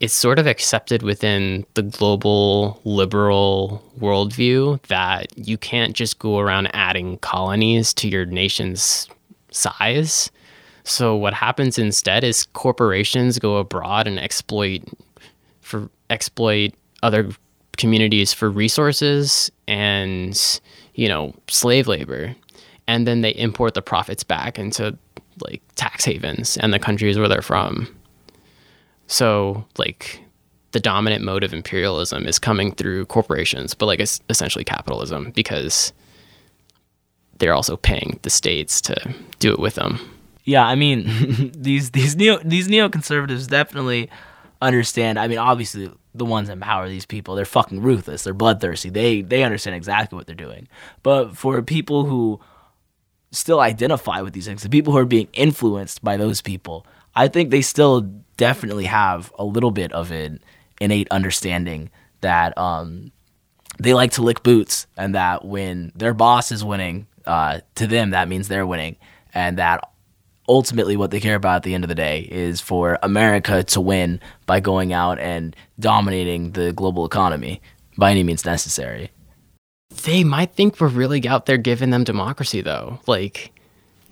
it's 0.00 0.14
sort 0.14 0.38
of 0.38 0.46
accepted 0.46 1.02
within 1.02 1.66
the 1.74 1.82
global 1.82 2.80
liberal 2.84 3.82
worldview 3.98 4.80
that 4.86 5.36
you 5.36 5.58
can't 5.58 5.94
just 5.94 6.18
go 6.18 6.38
around 6.38 6.68
adding 6.74 7.18
colonies 7.18 7.92
to 7.94 8.08
your 8.08 8.24
nation's 8.24 9.08
size. 9.50 10.30
So 10.84 11.16
what 11.16 11.34
happens 11.34 11.78
instead 11.78 12.22
is 12.22 12.44
corporations 12.52 13.38
go 13.38 13.56
abroad 13.56 14.06
and 14.06 14.18
exploit 14.18 14.82
for 15.60 15.90
exploit 16.10 16.72
other 17.02 17.30
communities 17.76 18.32
for 18.32 18.50
resources 18.50 19.50
and 19.66 20.60
you 20.94 21.08
know 21.08 21.34
slave 21.48 21.86
labor 21.86 22.34
and 22.86 23.06
then 23.06 23.20
they 23.20 23.30
import 23.30 23.74
the 23.74 23.82
profits 23.82 24.24
back 24.24 24.58
into 24.58 24.96
like 25.42 25.62
tax 25.76 26.04
havens 26.04 26.56
and 26.56 26.72
the 26.72 26.78
countries 26.78 27.18
where 27.18 27.28
they're 27.28 27.42
from 27.42 27.86
so 29.08 29.64
like 29.76 30.22
the 30.72 30.80
dominant 30.80 31.24
mode 31.24 31.42
of 31.42 31.52
imperialism 31.52 32.26
is 32.26 32.38
coming 32.38 32.70
through 32.72 33.04
corporations 33.06 33.74
but 33.74 33.86
like 33.86 33.98
it's 33.98 34.20
essentially 34.28 34.64
capitalism 34.64 35.32
because 35.32 35.92
they're 37.38 37.54
also 37.54 37.76
paying 37.76 38.20
the 38.22 38.30
states 38.30 38.80
to 38.80 38.94
do 39.40 39.52
it 39.52 39.58
with 39.58 39.74
them 39.74 39.98
Yeah, 40.44 40.64
I 40.64 40.76
mean 40.76 41.52
these 41.54 41.90
these 41.90 42.16
neo 42.16 42.38
these 42.38 42.68
neoconservatives 42.68 43.48
definitely 43.48 44.08
understand. 44.62 45.18
I 45.18 45.28
mean, 45.28 45.36
obviously 45.36 45.90
the 46.14 46.24
ones 46.24 46.48
in 46.48 46.58
power, 46.58 46.88
these 46.88 47.04
people, 47.06 47.34
they're 47.34 47.44
fucking 47.44 47.82
ruthless. 47.82 48.24
They're 48.24 48.32
bloodthirsty. 48.32 48.88
They 48.88 49.20
they 49.20 49.42
understand 49.42 49.76
exactly 49.76 50.16
what 50.16 50.26
they're 50.26 50.34
doing. 50.34 50.66
But 51.02 51.36
for 51.36 51.60
people 51.62 52.06
who 52.06 52.40
still 53.30 53.60
identify 53.60 54.22
with 54.22 54.32
these 54.32 54.46
things, 54.46 54.62
the 54.62 54.70
people 54.70 54.94
who 54.94 54.98
are 54.98 55.04
being 55.04 55.28
influenced 55.34 56.02
by 56.02 56.16
those 56.16 56.40
people, 56.40 56.86
I 57.14 57.28
think 57.28 57.50
they 57.50 57.60
still 57.60 58.10
definitely 58.38 58.86
have 58.86 59.30
a 59.38 59.44
little 59.44 59.70
bit 59.70 59.92
of 59.92 60.10
an 60.10 60.40
innate 60.80 61.08
understanding 61.10 61.90
that 62.22 62.56
um, 62.56 63.12
they 63.78 63.92
like 63.92 64.12
to 64.12 64.22
lick 64.22 64.42
boots, 64.42 64.86
and 64.96 65.14
that 65.14 65.44
when 65.44 65.92
their 65.94 66.14
boss 66.14 66.50
is 66.50 66.64
winning, 66.64 67.06
uh, 67.26 67.60
to 67.74 67.86
them 67.86 68.10
that 68.10 68.28
means 68.28 68.48
they're 68.48 68.66
winning, 68.66 68.96
and 69.34 69.58
that 69.58 69.84
ultimately 70.48 70.96
what 70.96 71.10
they 71.10 71.20
care 71.20 71.34
about 71.34 71.56
at 71.56 71.62
the 71.64 71.74
end 71.74 71.84
of 71.84 71.88
the 71.88 71.94
day 71.94 72.20
is 72.30 72.58
for 72.58 72.98
America 73.02 73.62
to 73.62 73.80
win 73.82 74.18
by 74.46 74.60
going 74.60 74.94
out 74.94 75.18
and 75.18 75.54
dominating 75.78 76.52
the 76.52 76.72
global 76.72 77.04
economy 77.04 77.60
by 77.98 78.10
any 78.10 78.22
means 78.22 78.46
necessary. 78.46 79.10
they 80.04 80.24
might 80.24 80.52
think 80.52 80.80
we're 80.80 80.88
really 80.88 81.26
out 81.28 81.44
there 81.46 81.58
giving 81.58 81.90
them 81.90 82.02
democracy 82.04 82.60
though 82.62 82.98
like 83.06 83.52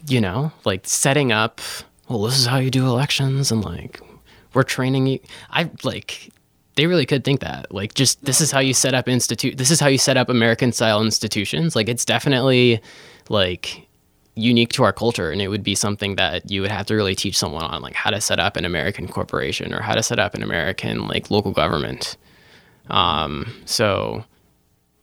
you 0.08 0.20
know 0.20 0.52
like 0.64 0.82
setting 0.86 1.32
up 1.32 1.60
well 2.08 2.22
this 2.22 2.38
is 2.38 2.46
how 2.46 2.58
you 2.58 2.70
do 2.70 2.86
elections 2.86 3.50
and 3.52 3.64
like 3.64 4.00
we're 4.56 4.62
training 4.62 5.06
you. 5.06 5.20
I 5.50 5.70
like 5.84 6.32
they 6.76 6.86
really 6.86 7.06
could 7.06 7.24
think 7.24 7.40
that. 7.40 7.72
Like 7.72 7.94
just 7.94 8.24
this 8.24 8.40
is 8.40 8.50
how 8.50 8.58
you 8.58 8.72
set 8.74 8.94
up 8.94 9.06
institute 9.06 9.58
this 9.58 9.70
is 9.70 9.78
how 9.78 9.86
you 9.86 9.98
set 9.98 10.16
up 10.16 10.30
american 10.30 10.72
style 10.72 11.02
institutions. 11.02 11.76
Like 11.76 11.88
it's 11.88 12.06
definitely 12.06 12.80
like 13.28 13.86
unique 14.34 14.72
to 14.72 14.82
our 14.82 14.92
culture 14.92 15.30
and 15.30 15.40
it 15.40 15.48
would 15.48 15.62
be 15.62 15.74
something 15.74 16.16
that 16.16 16.50
you 16.50 16.62
would 16.62 16.70
have 16.70 16.86
to 16.86 16.94
really 16.94 17.14
teach 17.14 17.38
someone 17.38 17.64
on 17.64 17.82
like 17.82 17.94
how 17.94 18.10
to 18.10 18.20
set 18.20 18.38
up 18.38 18.54
an 18.56 18.66
american 18.66 19.08
corporation 19.08 19.72
or 19.72 19.80
how 19.80 19.94
to 19.94 20.02
set 20.02 20.18
up 20.18 20.34
an 20.34 20.42
american 20.42 21.06
like 21.06 21.30
local 21.30 21.52
government. 21.52 22.16
Um 22.88 23.46
so 23.66 24.24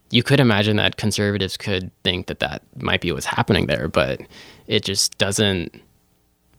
you 0.10 0.24
could 0.24 0.40
imagine 0.40 0.78
that 0.78 0.98
conservatives 0.98 1.58
could 1.58 1.92
think 2.04 2.28
that 2.28 2.40
that 2.40 2.64
might 2.80 3.02
be 3.02 3.12
what's 3.12 3.26
happening 3.26 3.66
there, 3.66 3.88
but 3.88 4.22
it 4.68 4.84
just 4.84 5.18
doesn't 5.18 5.80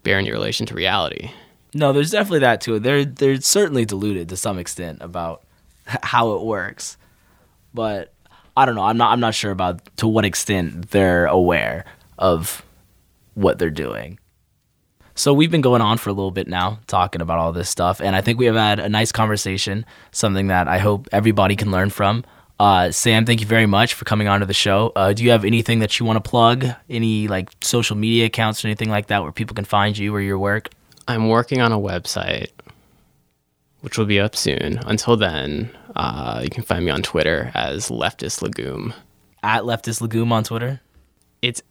bear 0.03 0.19
any 0.19 0.31
relation 0.31 0.67
to 0.67 0.75
reality. 0.75 1.31
No, 1.75 1.93
there's 1.93 2.13
definitely 2.13 2.41
that 2.41 2.61
too. 2.61 2.79
They're 2.79 3.05
they're 3.05 3.41
certainly 3.41 3.85
deluded 3.85 4.29
to 4.29 4.37
some 4.37 4.59
extent 4.59 4.99
about 5.01 5.43
how 5.87 6.35
it 6.35 6.43
works, 6.43 6.97
but 7.75 8.13
I 8.57 8.65
don't 8.65 8.77
know. 8.77 8.85
I'm 8.85 8.97
not 8.97 9.13
I'm 9.13 9.21
not 9.21 9.35
sure 9.35 9.51
about 9.51 9.81
to 9.97 10.07
what 10.07 10.25
extent 10.25 10.91
they're 10.91 11.27
aware 11.27 11.85
of 12.19 12.65
what 13.35 13.59
they're 13.59 13.71
doing. 13.71 14.19
So 15.17 15.33
we've 15.33 15.51
been 15.51 15.61
going 15.61 15.81
on 15.81 15.99
for 15.99 16.11
a 16.11 16.13
little 16.13 16.33
bit 16.33 16.49
now, 16.49 16.81
talking 16.87 17.21
about 17.21 17.39
all 17.39 17.53
this 17.53 17.69
stuff, 17.69 18.01
and 18.01 18.17
I 18.17 18.21
think 18.21 18.39
we 18.39 18.47
have 18.47 18.57
had 18.57 18.81
a 18.81 18.89
nice 18.89 19.13
conversation. 19.13 19.85
Something 20.13 20.49
that 20.49 20.69
I 20.69 20.79
hope 20.79 21.09
everybody 21.13 21.57
can 21.57 21.71
learn 21.71 21.91
from. 21.91 22.25
Uh, 22.59 22.93
Sam, 22.93 23.27
thank 23.27 23.41
you 23.41 23.47
very 23.47 23.67
much 23.67 23.95
for 23.95 24.05
coming 24.05 24.29
on 24.29 24.41
to 24.41 24.47
the 24.47 24.55
show. 24.55 24.93
Uh, 24.95 25.13
do 25.13 25.25
you 25.25 25.31
have 25.31 25.45
anything 25.45 25.81
that 25.81 25.99
you 25.99 26.07
want 26.07 26.23
to 26.23 26.29
plug? 26.29 26.67
Any 26.89 27.27
like 27.27 27.51
social 27.61 27.97
media 27.97 28.27
accounts 28.27 28.65
or 28.65 28.69
anything 28.69 28.91
like 28.91 29.09
that 29.09 29.23
where 29.23 29.33
people 29.33 29.55
can 29.55 29.65
find 29.65 29.99
you 29.99 30.15
or 30.15 30.21
your 30.21 30.39
work? 30.39 30.71
I'm 31.09 31.29
working 31.29 31.61
on 31.61 31.73
a 31.73 31.79
website, 31.79 32.49
which 33.81 33.99
will 33.99 34.07
be 34.07 34.19
up 34.21 34.35
soon. 34.37 34.79
Until 34.87 35.17
then, 35.17 35.71
uh, 35.97 36.41
you 36.43 36.51
can 36.51 36.63
find 36.65 36.85
me 36.85 36.91
on 36.91 37.03
Twitter 37.03 37.51
as 37.55 37.89
Leftist 37.89 38.43
Legume. 38.43 38.95
at 39.43 39.63
leftist 39.65 40.01
legume 40.01 40.33
on 40.33 40.43
Twitter. 40.45 40.81
It's 41.43 41.63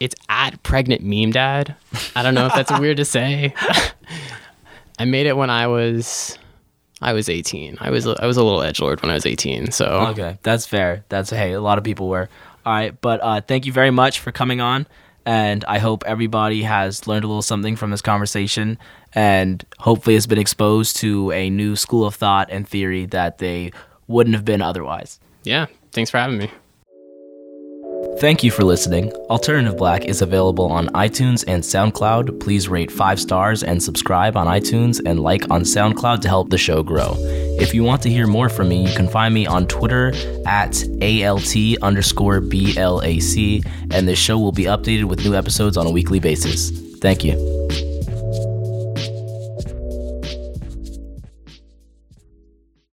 it's 0.00 0.14
at 0.28 0.60
pregnant 0.62 1.02
meme 1.02 1.30
dad. 1.30 1.76
I 2.16 2.22
don't 2.22 2.34
know 2.34 2.46
if 2.46 2.54
that's 2.54 2.76
weird 2.80 2.96
to 2.98 3.04
say. 3.04 3.54
I 4.98 5.04
made 5.04 5.26
it 5.26 5.36
when 5.36 5.48
I 5.48 5.68
was 5.68 6.36
I 7.00 7.12
was 7.12 7.28
18. 7.28 7.78
I 7.80 7.90
was 7.90 8.06
I 8.06 8.26
was 8.26 8.36
a 8.36 8.42
little 8.42 8.62
edge 8.62 8.80
lord 8.80 9.00
when 9.02 9.10
I 9.10 9.14
was 9.14 9.24
18. 9.26 9.70
So 9.70 9.86
Okay, 10.10 10.38
that's 10.42 10.66
fair. 10.66 11.04
That's 11.08 11.30
hey, 11.30 11.52
a 11.52 11.60
lot 11.60 11.78
of 11.78 11.84
people 11.84 12.08
were. 12.08 12.28
All 12.64 12.72
right, 12.72 13.00
but 13.00 13.20
uh, 13.22 13.40
thank 13.42 13.64
you 13.64 13.72
very 13.72 13.92
much 13.92 14.18
for 14.18 14.32
coming 14.32 14.60
on, 14.60 14.88
and 15.26 15.64
I 15.66 15.78
hope 15.78 16.04
everybody 16.06 16.62
has 16.62 17.06
learned 17.06 17.24
a 17.24 17.26
little 17.26 17.42
something 17.42 17.76
from 17.76 17.90
this 17.90 18.00
conversation, 18.00 18.78
and 19.12 19.62
hopefully 19.78 20.14
has 20.14 20.26
been 20.26 20.38
exposed 20.38 20.96
to 20.98 21.32
a 21.32 21.50
new 21.50 21.76
school 21.76 22.06
of 22.06 22.14
thought 22.14 22.48
and 22.50 22.66
theory 22.66 23.04
that 23.06 23.38
they 23.38 23.72
wouldn't 24.06 24.34
have 24.34 24.44
been 24.44 24.62
otherwise. 24.62 25.20
yeah, 25.42 25.66
thanks 25.92 26.10
for 26.10 26.18
having 26.18 26.38
me. 26.38 26.50
Thank 28.18 28.42
you 28.42 28.50
for 28.50 28.64
listening. 28.64 29.12
Alternative 29.28 29.76
Black 29.76 30.06
is 30.06 30.22
available 30.22 30.72
on 30.72 30.88
iTunes 30.88 31.44
and 31.46 31.62
SoundCloud. 31.62 32.40
Please 32.40 32.66
rate 32.66 32.90
five 32.90 33.20
stars 33.20 33.62
and 33.62 33.82
subscribe 33.82 34.38
on 34.38 34.46
iTunes 34.46 35.02
and 35.04 35.20
like 35.20 35.50
on 35.50 35.62
SoundCloud 35.62 36.22
to 36.22 36.28
help 36.28 36.48
the 36.48 36.56
show 36.56 36.82
grow. 36.82 37.14
If 37.60 37.74
you 37.74 37.84
want 37.84 38.00
to 38.02 38.10
hear 38.10 38.26
more 38.26 38.48
from 38.48 38.70
me, 38.70 38.86
you 38.88 38.96
can 38.96 39.06
find 39.06 39.34
me 39.34 39.46
on 39.46 39.66
Twitter 39.66 40.14
at 40.46 40.82
ALT 41.02 41.54
underscore 41.82 42.40
BLAC, 42.40 43.66
and 43.90 44.08
this 44.08 44.18
show 44.18 44.38
will 44.38 44.52
be 44.52 44.64
updated 44.64 45.04
with 45.04 45.22
new 45.22 45.34
episodes 45.34 45.76
on 45.76 45.86
a 45.86 45.90
weekly 45.90 46.18
basis. 46.18 46.70
Thank 47.00 47.22
you. 47.22 47.95